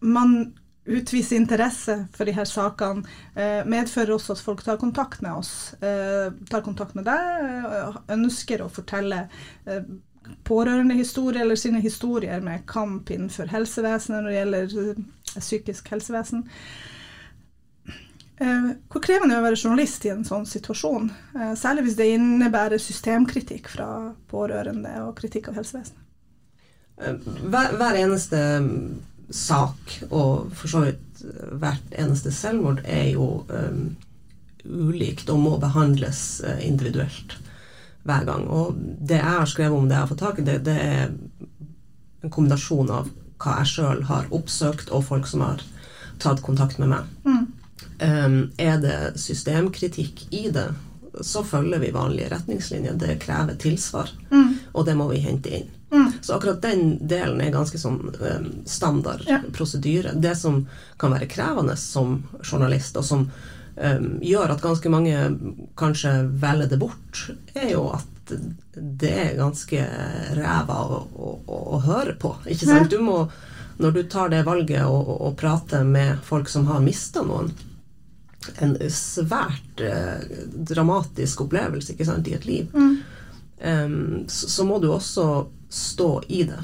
man 0.00 0.52
utviser 0.90 1.36
interesse 1.36 1.96
for 2.16 2.26
de 2.26 2.34
her 2.34 2.48
sakene, 2.48 3.04
uh, 3.36 3.62
medfører 3.68 4.14
også 4.16 4.36
at 4.36 4.44
folk 4.44 4.64
tar 4.66 4.80
kontakt 4.80 5.24
med 5.24 5.42
oss. 5.42 5.74
Uh, 5.82 6.32
tar 6.50 6.64
kontakt 6.66 6.96
med 6.98 7.08
deg, 7.08 7.98
ønsker 8.16 8.64
å 8.64 8.70
fortelle 8.72 9.26
pårørendehistorie 10.46 11.42
eller 11.42 11.58
sine 11.58 11.80
historier 11.82 12.42
med 12.44 12.62
kamp 12.70 13.10
innenfor 13.10 13.50
helsevesenet 13.50 14.22
når 14.22 14.30
det 14.30 14.38
gjelder 14.38 15.02
psykisk 15.40 15.90
helsevesen. 15.90 16.44
Eh, 18.40 18.68
hvor 18.88 19.02
krevende 19.04 19.36
er 19.36 19.42
å 19.42 19.44
være 19.44 19.58
journalist 19.58 20.04
i 20.08 20.12
en 20.14 20.24
sånn 20.24 20.46
situasjon? 20.48 21.10
Eh, 21.36 21.52
særlig 21.60 21.84
hvis 21.86 21.96
det 21.98 22.06
innebærer 22.14 22.80
systemkritikk 22.80 23.68
fra 23.68 23.88
pårørende 24.32 24.94
og 25.04 25.12
kritikk 25.18 25.50
av 25.50 25.58
helsevesenet. 25.60 26.06
Eh, 27.00 27.18
hver, 27.52 27.74
hver, 27.76 27.98
eneste 28.00 28.40
sak, 29.30 29.98
og 30.08 30.54
for 30.56 30.72
så 30.72 30.86
vidt 30.86 31.20
hvert 31.60 31.92
eneste 32.00 32.32
selvmord, 32.32 32.80
er 32.88 33.12
jo 33.12 33.44
um, 33.52 33.82
ulikt 34.64 35.28
og 35.30 35.42
må 35.44 35.52
behandles 35.60 36.40
individuelt 36.64 37.36
hver 38.08 38.24
gang. 38.26 38.48
Og 38.48 38.80
det 38.80 39.20
jeg 39.20 39.36
har 39.36 39.46
skrevet 39.52 39.76
om 39.76 39.86
det 39.86 39.98
jeg 39.98 40.06
har 40.06 40.10
fått 40.10 40.24
tak 40.24 40.40
i, 40.40 40.46
det, 40.48 40.56
det 40.66 40.78
er 40.80 41.12
en 42.24 42.32
kombinasjon 42.32 42.90
av 42.96 43.12
hva 43.40 43.60
jeg 43.60 43.72
sjøl 43.74 44.02
har 44.08 44.32
oppsøkt, 44.34 44.90
og 44.90 45.06
folk 45.12 45.28
som 45.28 45.44
har 45.44 45.62
tatt 46.20 46.42
kontakt 46.44 46.80
med 46.80 46.90
meg. 46.96 47.16
Mm. 47.28 47.46
Um, 48.00 48.52
er 48.56 48.78
det 48.80 48.98
systemkritikk 49.20 50.26
i 50.34 50.48
det, 50.54 50.68
så 51.20 51.42
følger 51.44 51.82
vi 51.82 51.90
vanlige 51.94 52.30
retningslinjer. 52.32 52.96
Det 53.00 53.18
krever 53.22 53.58
tilsvar, 53.60 54.10
mm. 54.30 54.54
og 54.72 54.86
det 54.86 54.96
må 54.96 55.08
vi 55.10 55.22
hente 55.24 55.52
inn. 55.60 55.68
Mm. 55.90 56.12
Så 56.22 56.36
akkurat 56.36 56.62
den 56.62 56.94
delen 57.08 57.40
er 57.42 57.54
ganske 57.54 57.78
sånn 57.78 57.98
um, 58.14 58.50
standard 58.66 59.24
ja. 59.26 59.40
prosedyre. 59.52 60.14
Det 60.14 60.36
som 60.38 60.62
kan 61.00 61.16
være 61.16 61.28
krevende 61.30 61.76
som 61.76 62.20
journalist, 62.44 62.96
og 63.00 63.06
som 63.06 63.26
um, 63.26 64.10
gjør 64.22 64.54
at 64.54 64.62
ganske 64.64 64.92
mange 64.92 65.18
kanskje 65.80 66.14
velger 66.40 66.70
det 66.70 66.80
bort, 66.80 67.26
er 67.54 67.72
jo 67.74 67.88
at 67.96 68.06
det 68.74 69.10
er 69.10 69.38
ganske 69.38 69.86
ræva 70.38 70.76
å, 70.86 71.00
å, 71.10 71.30
å, 71.46 71.80
høre 71.82 72.14
på. 72.14 72.36
Ikke 72.46 72.68
sant? 72.68 72.92
Du 72.92 73.02
må, 73.02 73.24
når 73.82 73.96
du 73.96 74.02
tar 74.12 74.30
det 74.30 74.44
valget 74.46 74.86
og, 74.86 75.32
prater 75.40 75.82
med 75.86 76.20
folk 76.26 76.48
som 76.48 76.68
har 76.70 76.82
mista 76.84 77.24
noen, 77.26 77.50
en 78.58 78.76
svært 78.92 79.82
eh, 79.84 80.22
dramatisk 80.68 81.44
opplevelse 81.46 81.94
ikke 81.94 82.08
sant, 82.08 82.28
i 82.28 82.36
et 82.36 82.46
liv, 82.48 82.70
mm. 82.72 82.94
um, 83.60 84.22
så, 84.28 84.48
så, 84.48 84.66
må 84.68 84.78
du 84.80 84.90
også 84.92 85.26
stå 85.70 86.12
i 86.28 86.44
det. 86.48 86.62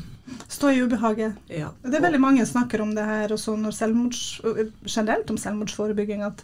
Stå 0.48 0.72
i 0.72 0.80
ubehaget. 0.82 1.36
Ja. 1.52 1.70
Det 1.84 1.98
er 1.98 2.06
veldig 2.06 2.22
mange 2.22 2.46
som 2.46 2.60
snakker 2.60 2.82
om 2.82 2.94
det 2.96 3.04
her, 3.06 3.34
også 3.34 3.58
selvmords, 3.74 4.40
generelt 4.86 5.30
om 5.30 5.38
selvmordsforebygging, 5.40 6.24
at 6.26 6.42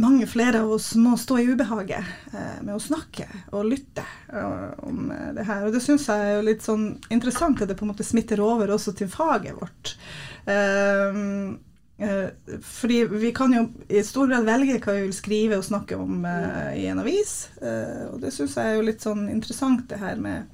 mange 0.00 0.24
flere 0.30 0.62
av 0.62 0.70
oss 0.72 0.94
må 0.96 1.18
stå 1.20 1.36
i 1.42 1.50
ubehaget 1.52 2.06
eh, 2.32 2.60
med 2.62 2.72
å 2.78 2.80
snakke 2.80 3.26
og 3.52 3.66
lytte 3.68 4.06
og, 4.30 4.86
om 4.88 5.10
det 5.36 5.44
her. 5.44 5.66
Og 5.66 5.74
det 5.74 5.82
syns 5.84 6.06
jeg 6.08 6.38
er 6.38 6.46
litt 6.46 6.64
sånn 6.64 6.94
interessant 7.12 7.60
at 7.60 7.68
det 7.68 7.76
på 7.76 7.84
en 7.84 7.92
måte 7.92 8.06
smitter 8.06 8.40
over 8.40 8.72
også 8.72 8.94
til 8.96 9.10
faget 9.12 9.58
vårt. 9.58 9.92
Um, 10.46 11.58
Eh, 11.62 11.71
fordi 12.62 13.04
vi 13.10 13.32
kan 13.34 13.52
jo 13.54 13.66
i 13.88 14.02
stor 14.04 14.30
grad 14.30 14.46
velge 14.46 14.78
hva 14.82 14.96
vi 14.96 15.04
vil 15.06 15.14
skrive 15.14 15.58
og 15.60 15.66
snakke 15.66 15.98
om 16.00 16.24
uh, 16.26 16.72
i 16.74 16.86
en 16.90 17.02
avis. 17.02 17.34
Uh, 17.62 18.12
og 18.12 18.20
det 18.22 18.32
syns 18.34 18.56
jeg 18.58 18.70
er 18.70 18.78
jo 18.78 18.86
litt 18.88 19.04
sånn 19.04 19.28
interessant, 19.32 19.84
det 19.90 20.00
her 20.00 20.18
med 20.22 20.48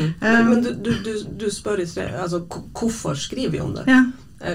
um, 0.00 0.14
Men, 0.20 0.48
men 0.50 0.64
du, 0.64 0.92
du, 1.04 1.12
du, 1.40 1.48
spør 1.52 1.82
i 1.84 1.88
sted 1.88 2.14
altså, 2.16 2.44
hvorfor 2.48 3.18
skriver 3.18 3.56
vi 3.56 3.62
om 3.64 3.74
det? 3.76 3.84
Ja. 3.90 4.04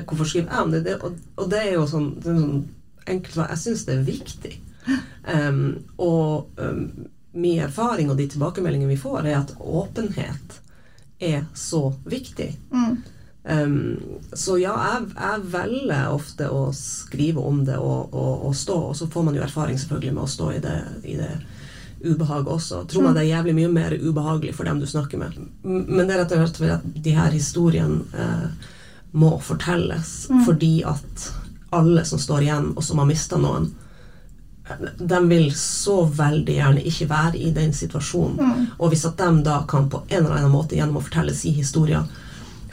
Hvorfor 0.08 0.28
skriver 0.30 0.50
jeg 0.50 0.66
om 0.66 0.74
det? 0.74 0.84
det 0.86 0.98
og, 1.04 1.22
og, 1.36 1.46
det 1.52 1.62
er 1.66 1.72
jo 1.78 1.86
sånn, 1.90 2.10
det 2.22 2.34
er 2.34 2.42
sånn 2.42 2.66
enkelt 3.10 3.38
svar. 3.38 3.54
Jeg 3.54 3.64
syns 3.66 3.86
det 3.88 4.00
er 4.00 4.10
viktig. 4.10 4.58
Um, 5.30 5.84
og 6.02 6.58
um, 6.58 7.10
min 7.38 7.60
erfaring 7.62 8.08
og 8.10 8.18
de 8.18 8.26
tilbakemeldingene 8.32 8.90
vi 8.90 8.98
får, 8.98 9.28
er 9.28 9.36
at 9.44 9.52
åpenhet 9.60 10.56
er 11.20 11.44
så 11.54 11.92
viktig. 12.10 12.48
Mm. 12.72 12.96
Um, 13.44 13.98
så 14.34 14.58
ja, 14.60 14.74
jeg, 14.84 15.14
jeg, 15.16 15.44
velger 15.54 16.12
ofte 16.12 16.50
å 16.52 16.66
skrive 16.76 17.40
om 17.40 17.62
det 17.66 17.78
og, 17.80 18.12
og, 18.12 18.50
og, 18.50 18.56
stå, 18.56 18.76
og 18.92 18.98
så 19.00 19.08
får 19.10 19.26
man 19.26 19.38
jo 19.38 19.46
erfaring 19.46 19.80
selvfølgelig 19.80 20.16
med 20.18 20.26
å 20.26 20.34
stå 20.34 20.50
i 20.58 20.60
det, 20.66 20.76
i 21.08 21.16
det 21.18 21.32
ubehaget 22.04 22.52
også. 22.52 22.84
Tror 22.86 23.04
man 23.04 23.14
mm. 23.14 23.16
det 23.16 23.24
er 23.24 23.30
jævlig 23.30 23.56
mye 23.56 23.72
mer 23.74 23.96
ubehagelig 23.96 24.56
for 24.56 24.68
dem 24.68 24.80
du 24.80 24.88
snakker 24.88 25.22
med. 25.22 25.40
Men 25.64 26.04
det 26.04 26.16
er 26.16 26.24
rett 26.24 26.36
og 26.36 26.44
slett 26.44 26.60
fordi 26.62 26.76
at 26.76 27.04
de 27.08 27.16
her 27.16 27.36
historiene 27.36 28.26
eh, 28.26 28.70
må 29.12 29.34
fortelles 29.44 30.14
mm. 30.30 30.46
fordi 30.46 30.74
at 30.88 31.30
alle 31.76 32.06
som 32.06 32.20
står 32.22 32.46
igjen, 32.46 32.72
og 32.76 32.84
som 32.84 33.02
har 33.02 33.08
mista 33.10 33.38
noen, 33.38 33.70
de 35.00 35.20
vil 35.30 35.52
så 35.58 36.04
veldig 36.06 36.56
gjerne 36.56 36.86
ikke 36.86 37.08
være 37.10 37.38
i 37.42 37.52
den 37.54 37.74
situasjonen. 37.74 38.40
Mm. 38.40 38.66
Og 38.78 38.92
hvis 38.92 39.06
at 39.10 39.18
de 39.18 39.44
da 39.46 39.64
kan 39.70 39.90
på 39.90 40.04
en 40.08 40.24
eller 40.24 40.38
annen 40.38 40.54
måte 40.54 40.78
gjennom 40.78 41.00
å 41.00 41.06
fortelle 41.06 41.34
sin 41.36 41.58
historie 41.58 42.04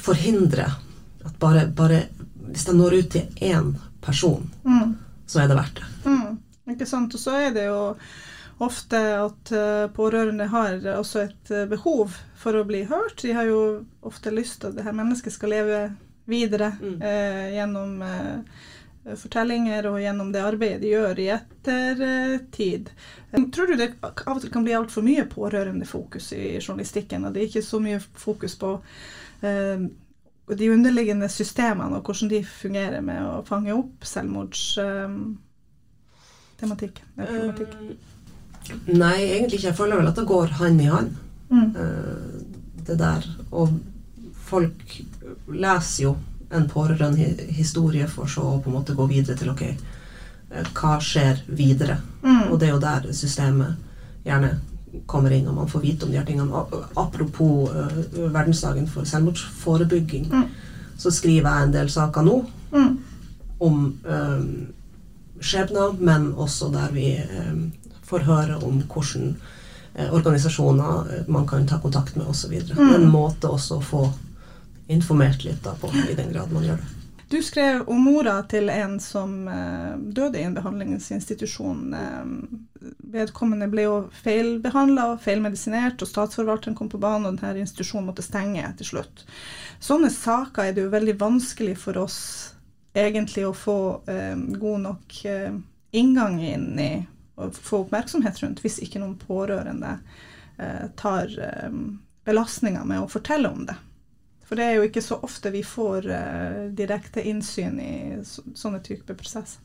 forhindre 0.07 0.70
at 1.26 1.38
bare, 1.42 1.66
bare 1.66 2.07
Hvis 2.46 2.68
jeg 2.68 2.78
når 2.78 2.94
ut 3.00 3.11
til 3.11 3.42
én 3.42 3.72
person, 4.00 4.44
mm. 4.64 4.94
så 5.26 5.42
er 5.42 5.48
det 5.50 5.57
verdt 5.59 5.80
det. 5.80 5.88
Mm. 6.07 6.36
Ikke 6.72 6.86
sant. 6.86 7.14
Og 7.14 7.20
så 7.20 7.34
er 7.40 7.50
det 7.52 7.66
jo 7.66 7.80
ofte 8.62 9.00
at 9.18 9.50
uh, 9.52 9.88
pårørende 9.92 10.46
har 10.52 10.78
også 10.94 11.24
et 11.26 11.50
uh, 11.50 11.64
behov 11.68 12.14
for 12.38 12.57
å 12.57 12.62
bli 12.68 12.84
hørt. 12.86 13.18
De 13.24 13.34
har 13.34 13.50
jo 13.50 13.82
ofte 14.07 14.30
lyst 14.30 14.61
til 14.62 14.70
at 14.70 14.78
det 14.78 14.86
her 14.86 14.96
mennesket 14.96 15.34
skal 15.34 15.52
leve 15.52 15.82
videre 16.26 16.72
mm. 16.80 16.96
eh, 17.07 17.44
gjennom 17.54 18.00
fortellinger 19.14 19.86
og 19.86 20.00
gjennom 20.02 20.32
det 20.34 20.40
arbeidet 20.42 20.80
de 20.82 20.88
gjør 20.90 21.20
i 21.22 21.28
ettertid. 21.30 22.88
Tror 23.54 23.70
du 23.70 23.76
det 23.78 23.92
av 24.02 24.32
og 24.32 24.40
til 24.42 24.50
kan 24.50 24.66
bli 24.66 24.74
altfor 24.74 25.07
mye 25.07 25.22
pårørende 25.30 25.86
fokus 25.86 26.32
i 26.34 26.57
journalistikken, 26.57 27.28
og 27.28 27.36
det 27.36 27.44
er 27.44 27.46
ikke 27.52 27.62
så 27.62 27.78
mye 27.84 28.00
fokus 28.02 28.59
på 28.59 28.72
Eh, 28.80 29.26
de 29.43 30.70
underliggende 30.70 31.28
systemene 31.28 31.97
og 31.99 32.07
hvordan 32.07 32.28
de 32.30 32.45
fungerer 32.47 33.03
med 33.05 33.22
å 33.26 33.43
fange 33.47 33.74
opp 33.74 34.05
selvmordstematikk? 34.07 37.03
Um, 37.18 37.55
nei, 38.95 39.22
egentlig 39.24 39.59
ikke. 39.59 39.70
Jeg 39.70 39.78
føler 39.78 39.97
vel 40.01 40.11
at 40.12 40.18
det 40.20 40.30
går 40.30 40.49
hand 40.61 40.78
i 40.82 40.93
hand, 40.93 41.11
mm. 41.51 41.68
uh, 41.74 42.34
det 42.87 42.97
der. 43.03 43.22
Og 43.51 43.68
folk 44.47 45.03
leser 45.51 46.03
jo 46.05 46.12
en 46.55 46.68
pårørendehistorie 46.70 48.07
for 48.11 48.26
så 48.30 48.43
å 48.47 48.61
på 48.62 48.70
en 48.70 48.76
måte 48.78 48.95
gå 48.95 49.05
videre 49.11 49.37
til 49.39 49.51
ok, 49.51 49.64
hva 50.76 51.01
skjer 51.03 51.37
videre? 51.59 51.97
Mm. 52.22 52.53
Og 52.53 52.59
det 52.61 52.66
er 52.68 52.74
jo 52.76 52.84
der 52.84 53.03
systemet 53.16 53.70
gjerne 54.26 54.51
kommer 55.07 55.34
inn 55.34 55.49
og 55.51 55.57
man 55.59 55.68
får 55.70 55.82
vite 55.84 56.07
om 56.07 56.12
de 56.12 56.18
her 56.18 56.26
tingene. 56.28 56.62
Apropos 56.97 57.70
uh, 57.72 58.30
verdensdagen 58.32 58.88
for 58.90 59.09
selvmordsforebygging, 59.09 60.30
mm. 60.32 60.47
så 60.99 61.12
skriver 61.14 61.51
jeg 61.51 61.68
en 61.68 61.76
del 61.76 61.92
saker 61.92 62.26
nå 62.26 62.38
mm. 62.72 62.90
om 63.66 63.82
um, 64.05 64.49
skjebner, 65.40 65.99
men 66.01 66.32
også 66.32 66.70
der 66.74 66.94
vi 66.97 67.12
um, 67.20 67.68
får 68.07 68.26
høre 68.28 68.61
om 68.64 68.80
hvordan 68.82 69.34
uh, 69.99 70.11
organisasjoner 70.11 71.26
man 71.28 71.49
kan 71.49 71.68
ta 71.68 71.80
kontakt 71.82 72.16
med 72.16 72.28
osv. 72.32 72.57
Mm. 72.72 72.94
En 73.01 73.09
måte 73.12 73.53
også 73.53 73.80
å 73.80 73.88
få 73.92 74.05
informert 74.88 75.44
litt 75.44 75.64
da 75.64 75.74
på, 75.78 75.90
i 76.07 76.14
den 76.14 76.30
grad 76.32 76.53
man 76.55 76.64
gjør 76.64 76.80
det. 76.82 76.95
Du 77.29 77.41
skrev 77.43 77.89
om 77.91 78.05
mora 78.07 78.37
til 78.47 78.70
en 78.70 79.01
som 79.03 79.49
uh, 79.51 79.97
døde 79.99 80.39
i 80.39 80.45
en 80.47 80.55
behandlingsinstitusjon. 80.55 81.81
Uh, 81.91 82.93
vedkommende 83.16 83.66
ble 83.72 83.89
jo 83.89 83.97
feilbehandla 84.22 85.09
og 85.12 85.24
feilmedisinert, 85.24 86.03
og 86.03 86.11
statsforvalteren 86.11 86.77
kom 86.79 86.91
på 86.93 87.03
banen, 87.03 87.33
og 87.33 87.41
denne 87.41 87.64
institusjonen 87.64 88.07
måtte 88.12 88.24
stenge 88.27 88.68
til 88.79 88.93
slutt. 88.93 89.27
Sånne 89.83 90.12
saker 90.14 90.68
er 90.68 90.77
det 90.77 90.87
jo 90.87 90.95
veldig 90.95 91.16
vanskelig 91.18 91.74
for 91.83 91.99
oss 92.05 92.20
egentlig 92.97 93.43
å 93.45 93.53
få 93.53 93.79
eh, 94.09 94.39
god 94.57 94.81
nok 94.87 95.18
inngang 95.97 96.39
inn 96.41 96.70
i 96.81 96.93
og 97.37 97.55
få 97.55 97.83
oppmerksomhet 97.85 98.43
rundt, 98.43 98.62
hvis 98.64 98.79
ikke 98.85 99.01
noen 99.03 99.16
pårørende 99.20 99.99
eh, 100.57 100.87
tar 100.97 101.33
eh, 101.43 101.81
belastninga 102.27 102.85
med 102.89 103.05
å 103.05 103.11
fortelle 103.12 103.51
om 103.53 103.66
det. 103.68 103.77
For 104.47 104.59
det 104.59 104.66
er 104.66 104.76
jo 104.78 104.86
ikke 104.86 105.03
så 105.03 105.18
ofte 105.26 105.51
vi 105.51 105.62
får 105.66 106.07
uh, 106.07 106.61
direkte 106.76 107.22
innsyn 107.26 107.80
i 107.82 107.94
så, 108.24 108.44
sånne 108.55 108.82
typer 108.84 109.18
prosesser. 109.18 109.62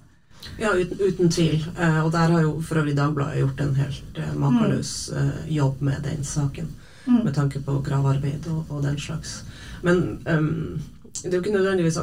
Ja, 0.57 0.71
uten, 0.73 0.97
uten 0.99 1.29
tvil. 1.29 1.65
Uh, 1.77 2.05
og 2.05 2.11
der 2.15 2.33
har 2.33 2.41
jo 2.41 2.55
for 2.65 2.81
øvrig 2.81 2.95
Dagbladet 2.97 3.43
gjort 3.43 3.61
en 3.61 3.75
helt 3.77 4.17
uh, 4.17 4.31
makeløs 4.41 4.93
eh, 5.13 5.43
jobb 5.53 5.81
med 5.85 6.01
den 6.03 6.23
saken. 6.25 6.71
Mm. 7.05 7.19
Med 7.25 7.33
tanke 7.33 7.61
på 7.65 7.79
gravearbeid 7.85 8.47
og, 8.49 8.65
og 8.69 8.83
den 8.83 8.97
slags. 8.99 9.43
Men 9.81 10.21
um, 10.29 10.81
det 11.21 11.29
er 11.29 11.37
jo 11.37 11.41
ikke 11.41 11.53
nødvendigvis 11.53 11.97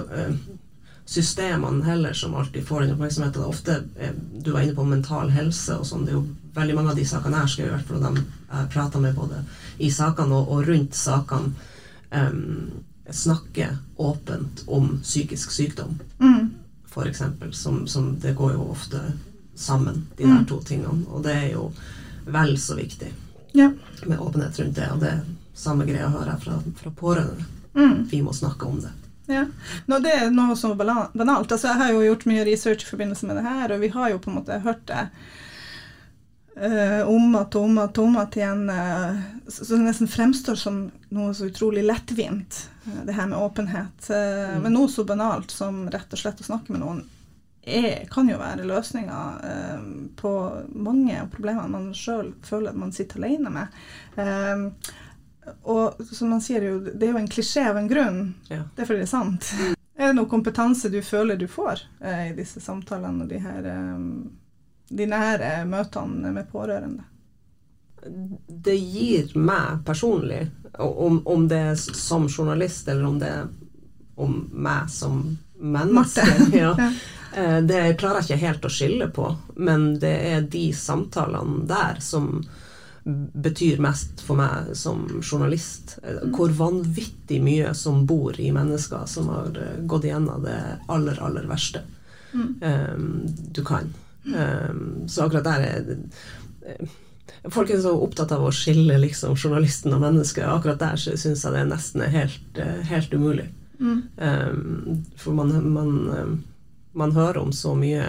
systemene 1.06 1.84
heller 1.86 2.12
som 2.12 2.34
alltid 2.34 2.66
får 2.66 2.80
den 2.80 2.92
oppmerksomheten. 2.92 3.44
Ofte, 3.44 3.82
Du 4.44 4.50
var 4.52 4.60
inne 4.60 4.74
på 4.74 4.84
mental 4.84 5.30
helse 5.30 5.78
og 5.78 5.86
sånn. 5.86 6.04
Det 6.04 6.12
er 6.12 6.18
jo 6.18 6.26
veldig 6.54 6.74
mange 6.76 6.92
av 6.92 6.98
de 6.98 7.06
sakene 7.06 7.42
jeg 7.44 7.54
skrev, 7.54 7.70
i 7.70 7.76
hvert 7.76 7.88
fall 7.88 8.02
de 8.02 8.24
jeg 8.48 8.70
prata 8.74 9.00
med 9.00 9.14
både 9.14 9.40
i 9.78 9.90
sakene 9.90 10.34
og, 10.34 10.50
og 10.52 10.68
rundt 10.68 10.98
sakene, 10.98 11.54
um, 12.12 12.70
snakke 13.10 13.68
åpent 13.96 14.64
om 14.66 15.00
psykisk 15.02 15.50
sykdom, 15.50 15.98
Mm. 16.18 16.50
f.eks. 16.88 17.22
Som, 17.52 17.86
som 17.86 18.18
Det 18.20 18.34
går 18.36 18.52
jo 18.52 18.68
ofte 18.70 19.00
sammen, 19.54 20.06
de 20.16 20.24
der 20.24 20.38
Mm. 20.40 20.46
to 20.46 20.60
tingene. 20.62 21.06
Og 21.08 21.22
det 21.22 21.32
er 21.36 21.52
jo 21.52 21.72
vel 22.26 22.56
så 22.58 22.74
viktig 22.76 23.12
Ja. 23.54 23.70
med 24.06 24.18
åpenhet 24.18 24.58
rundt 24.60 24.74
det. 24.74 24.90
Og 24.92 25.00
det 25.00 25.08
er 25.08 25.20
samme 25.54 25.84
greia 25.86 26.08
hører 26.08 26.32
jeg 26.32 26.40
fra, 26.42 26.62
fra 26.76 26.90
pårørende. 26.90 27.44
Mm. 27.74 28.08
Vi 28.10 28.22
må 28.22 28.32
snakke 28.32 28.66
om 28.66 28.80
det. 28.80 28.90
Ja. 29.28 29.46
Nå, 29.86 29.98
det 30.00 30.12
er 30.14 30.30
noe 30.30 30.54
så 30.56 30.74
banalt. 30.76 31.52
Altså, 31.52 31.66
jeg 31.68 31.76
har 31.76 31.92
jo 31.92 32.00
gjort 32.00 32.26
mye 32.26 32.44
research 32.44 32.82
i 32.82 32.90
forbindelse 32.90 33.26
med 33.26 33.36
det 33.36 33.44
her, 33.44 33.72
og 33.74 33.80
vi 33.80 33.88
har 33.88 34.10
jo 34.10 34.18
på 34.18 34.30
en 34.30 34.36
måte 34.38 34.60
hørt 34.62 34.86
det 34.86 35.08
uh, 36.62 37.08
om 37.08 37.34
at 37.38 37.54
om 37.58 37.78
at 37.78 37.98
om 37.98 38.16
at 38.20 38.36
igjen 38.38 38.66
Uh, 38.70 39.20
så, 39.48 39.64
så 39.64 39.76
det 39.76 39.86
nesten 39.86 40.08
fremstår 40.10 40.58
som 40.60 40.80
noe 41.14 41.34
så 41.34 41.48
utrolig 41.48 41.84
lettvint, 41.86 42.58
uh, 42.86 43.04
det 43.06 43.14
her 43.16 43.30
med 43.30 43.38
åpenhet. 43.38 44.10
Eh, 44.10 44.48
Mm. 44.48 44.62
Men 44.62 44.72
noe 44.72 44.88
så 44.88 45.04
banalt 45.04 45.50
som 45.50 45.84
rett 45.90 46.12
og 46.12 46.18
slett 46.18 46.40
å 46.40 46.44
snakke 46.46 46.72
med 46.72 46.80
noen 46.80 47.02
er, 47.68 48.06
kan 48.10 48.28
jo 48.30 48.38
være 48.40 48.64
løsninga 48.64 49.18
eh, 49.44 49.82
på 50.16 50.30
mange 50.72 51.18
av 51.20 51.28
problemene 51.28 51.68
man 51.68 51.90
sjøl 51.94 52.30
føler 52.46 52.70
at 52.72 52.78
man 52.80 52.92
sitter 52.96 53.20
alene 53.20 53.52
med. 53.52 53.76
Eh, 54.16 54.62
og 55.68 56.00
som 56.12 56.32
man 56.32 56.40
sier, 56.44 56.64
jo, 56.64 56.78
det 56.80 57.06
er 57.06 57.12
jo 57.12 57.20
en 57.20 57.28
klisjé 57.28 57.66
av 57.68 57.76
en 57.80 57.88
grunn. 57.88 58.22
Ja. 58.48 58.62
Det 58.74 58.84
er 58.84 58.88
fordi 58.88 59.04
det 59.04 59.08
er 59.08 59.12
sant. 59.12 59.52
Er 59.98 60.10
det 60.12 60.16
noe 60.16 60.30
kompetanse 60.30 60.88
du 60.92 61.00
føler 61.04 61.36
du 61.40 61.46
får 61.50 61.84
eh, 62.00 62.30
i 62.30 62.36
disse 62.36 62.60
samtalene 62.64 63.24
og 63.24 63.32
de 63.32 63.40
her 63.44 63.68
eh, 63.68 64.02
de 64.88 65.06
nære 65.06 65.64
møtene 65.68 66.32
med 66.32 66.50
pårørende? 66.52 67.04
det 68.48 68.76
gir 68.78 69.32
meg 69.34 69.80
personlig, 69.84 70.44
om, 70.78 71.18
om 71.26 71.48
det 71.50 71.56
er 71.72 71.74
som 71.76 72.28
journalist 72.30 72.88
eller 72.88 73.04
om 73.08 73.18
det 73.18 73.28
er 73.28 73.48
om 74.22 74.36
meg 74.54 74.86
som 74.90 75.18
menneske 75.58 76.24
ja, 76.62 76.70
eh, 77.34 77.58
Det 77.66 77.96
klarer 77.98 78.22
jeg 78.22 78.38
ikke 78.38 78.46
helt 78.46 78.64
å 78.64 78.70
skille 78.72 79.08
på, 79.14 79.26
men 79.56 79.98
det 79.98 80.14
er 80.30 80.46
de 80.46 80.68
samtalene 80.72 81.66
der 81.68 81.98
som 82.00 82.44
betyr 83.34 83.78
mest 83.82 84.20
for 84.20 84.36
meg 84.36 84.72
som 84.76 85.04
journalist. 85.22 85.98
Eh, 86.02 86.22
Hvor 86.34 86.52
vanvittig 86.54 87.40
mye 87.42 87.74
som 87.74 88.04
bor 88.06 88.38
i 88.40 88.50
mennesker 88.54 89.06
som 89.10 89.30
har 89.32 89.54
eh, 89.58 89.78
gått 89.90 90.04
igjennom 90.08 90.42
det 90.46 90.58
aller, 90.88 91.18
aller 91.20 91.50
verste 91.50 91.84
Mm. 92.28 92.48
eh, 92.60 92.96
du 93.56 93.62
kan. 93.64 93.86
Eh, 94.34 94.72
så 95.08 95.26
akkurat 95.26 95.46
der 95.46 95.68
er 95.68 95.92
eh, 96.66 96.96
Folk 97.52 97.70
er 97.70 97.78
så 97.80 97.92
opptatt 97.94 98.32
av 98.34 98.42
å 98.44 98.52
skille 98.52 98.96
liksom, 98.98 99.36
journalisten 99.38 99.94
og 99.94 100.02
mennesket. 100.02 100.42
Akkurat 100.48 100.80
der 100.80 100.98
syns 100.98 101.44
jeg 101.44 101.54
det 101.54 101.62
nesten 101.68 102.02
er 102.02 102.10
helt, 102.12 102.58
eh, 102.58 102.80
helt 102.88 103.14
umulig. 103.14 103.46
Mm. 103.78 104.00
Um, 104.16 105.04
for 105.16 105.36
man, 105.38 105.52
man, 105.70 105.92
um, 106.10 106.32
man 106.98 107.12
hører 107.14 107.38
om 107.38 107.52
så 107.54 107.76
mye 107.78 108.02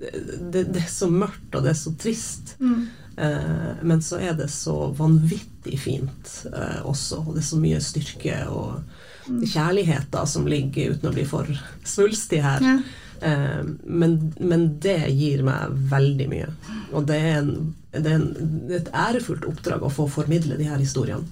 det, 0.00 0.64
det, 0.72 0.80
er 0.80 0.88
så 0.90 1.06
mørkt, 1.12 1.54
og 1.54 1.62
det 1.62 1.70
er 1.70 1.78
så 1.78 1.92
trist. 2.00 2.56
Mm. 2.58 2.88
Eh, 3.16 3.70
men 3.86 4.02
så 4.02 4.18
er 4.18 4.34
det 4.40 4.50
så 4.50 4.74
vanvittig 4.98 5.78
fint 5.78 6.34
eh, 6.50 6.80
også, 6.82 7.22
og 7.22 7.36
det 7.36 7.44
er 7.44 7.50
så 7.52 7.60
mye 7.62 7.80
styrke 7.84 8.42
og 8.50 8.80
Mm. 9.30 9.46
kjærlighet 9.46 10.10
da, 10.10 10.26
som 10.26 10.46
ligger, 10.48 10.94
uten 10.94 11.10
å 11.10 11.14
bli 11.14 11.24
for 11.28 11.48
svulstig 11.86 12.42
her. 12.42 12.64
Ja. 12.64 12.78
Eh, 13.22 13.62
men, 13.84 14.32
men 14.38 14.66
det 14.80 14.98
gir 15.12 15.44
meg 15.46 15.76
veldig 15.92 16.28
mye. 16.30 16.48
Og 16.92 17.06
det 17.10 17.18
er, 17.20 17.40
en, 17.42 17.74
det, 17.92 18.06
er 18.06 18.16
en, 18.16 18.28
det 18.68 18.76
er 18.76 18.82
et 18.82 18.92
ærefullt 19.06 19.46
oppdrag 19.50 19.84
å 19.84 19.92
få 19.92 20.08
formidle 20.10 20.58
de 20.60 20.68
her 20.70 20.80
historiene. 20.80 21.26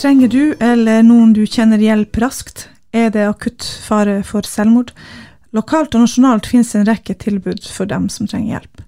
Trenger 0.00 0.28
du 0.32 0.44
eller 0.64 1.02
noen 1.04 1.34
du 1.36 1.42
kjenner 1.44 1.82
hjelp 1.82 2.16
raskt, 2.22 2.70
er 2.96 3.10
det 3.12 3.26
akutt 3.28 3.66
fare 3.84 4.22
for 4.24 4.46
selvmord. 4.48 4.94
Lokalt 5.52 5.92
og 5.92 6.06
nasjonalt 6.06 6.48
finnes 6.48 6.72
en 6.78 6.86
rekke 6.88 7.14
tilbud 7.20 7.66
for 7.68 7.90
dem 7.90 8.08
som 8.08 8.30
trenger 8.30 8.56
hjelp. 8.56 8.80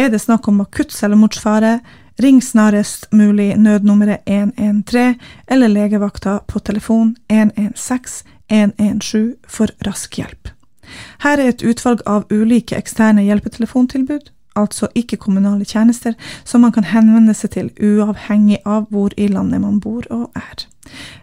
Er 0.00 0.08
det 0.08 0.22
snakk 0.22 0.48
om 0.48 0.62
akutt 0.64 0.94
selvmordsfare, 0.94 1.80
ring 2.20 2.42
snarest 2.42 3.06
mulig 3.12 3.56
nødnummeret 3.56 4.18
113 4.26 5.20
eller 5.48 5.68
legevakta 5.68 6.38
på 6.48 6.58
telefon 6.58 7.16
116 7.30 8.28
117 8.50 9.34
for 9.48 9.68
rask 9.86 10.18
hjelp. 10.18 10.48
Her 11.22 11.38
er 11.38 11.48
et 11.52 11.64
utvalg 11.64 12.02
av 12.06 12.26
ulike 12.30 12.76
eksterne 12.76 13.24
hjelpetelefontilbud, 13.24 14.30
altså 14.58 14.88
ikke-kommunale 14.94 15.64
tjenester, 15.64 16.14
som 16.44 16.60
man 16.60 16.72
kan 16.72 16.84
henvende 16.84 17.34
seg 17.34 17.54
til 17.54 17.70
uavhengig 17.80 18.60
av 18.66 18.90
hvor 18.90 19.14
i 19.16 19.28
landet 19.32 19.62
man 19.62 19.80
bor 19.80 20.04
og 20.10 20.30
er. 20.36 20.66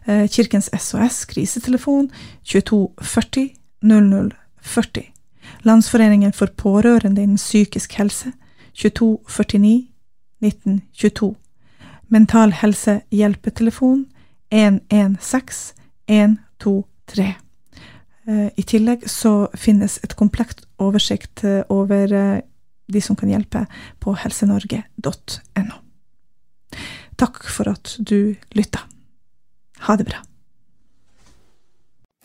Eh, 0.08 0.26
Kirkens 0.32 0.72
SOS 0.74 1.26
krisetelefon 1.30 2.10
2240 2.44 3.50
0040. 3.84 5.04
Landsforeningen 5.64 6.34
for 6.34 6.48
pårørende 6.58 7.24
innen 7.24 7.38
psykisk 7.38 7.94
helse 8.00 8.32
2249 8.74 9.90
1922. 10.44 11.34
Mental 12.10 12.52
Helse 12.52 13.02
hjelpetelefon 13.14 14.06
116 14.50 15.74
123. 16.08 17.36
Eh, 18.28 18.48
I 18.56 18.64
tillegg 18.64 19.06
så 19.10 19.50
finnes 19.58 20.00
et 20.04 20.16
komplekt 20.18 20.66
oversikt 20.82 21.44
eh, 21.44 21.62
over 21.70 22.14
eh, 22.14 22.40
de 22.90 23.02
som 23.02 23.18
kan 23.18 23.30
hjelpe 23.30 23.66
på 24.02 24.16
helsenorge.no. 24.18 25.78
Takk 27.20 27.44
for 27.52 27.70
at 27.70 27.98
du 28.00 28.36
lytta. 28.58 28.86
Ha 29.86 29.96
det 30.00 30.10
bra. 30.10 30.24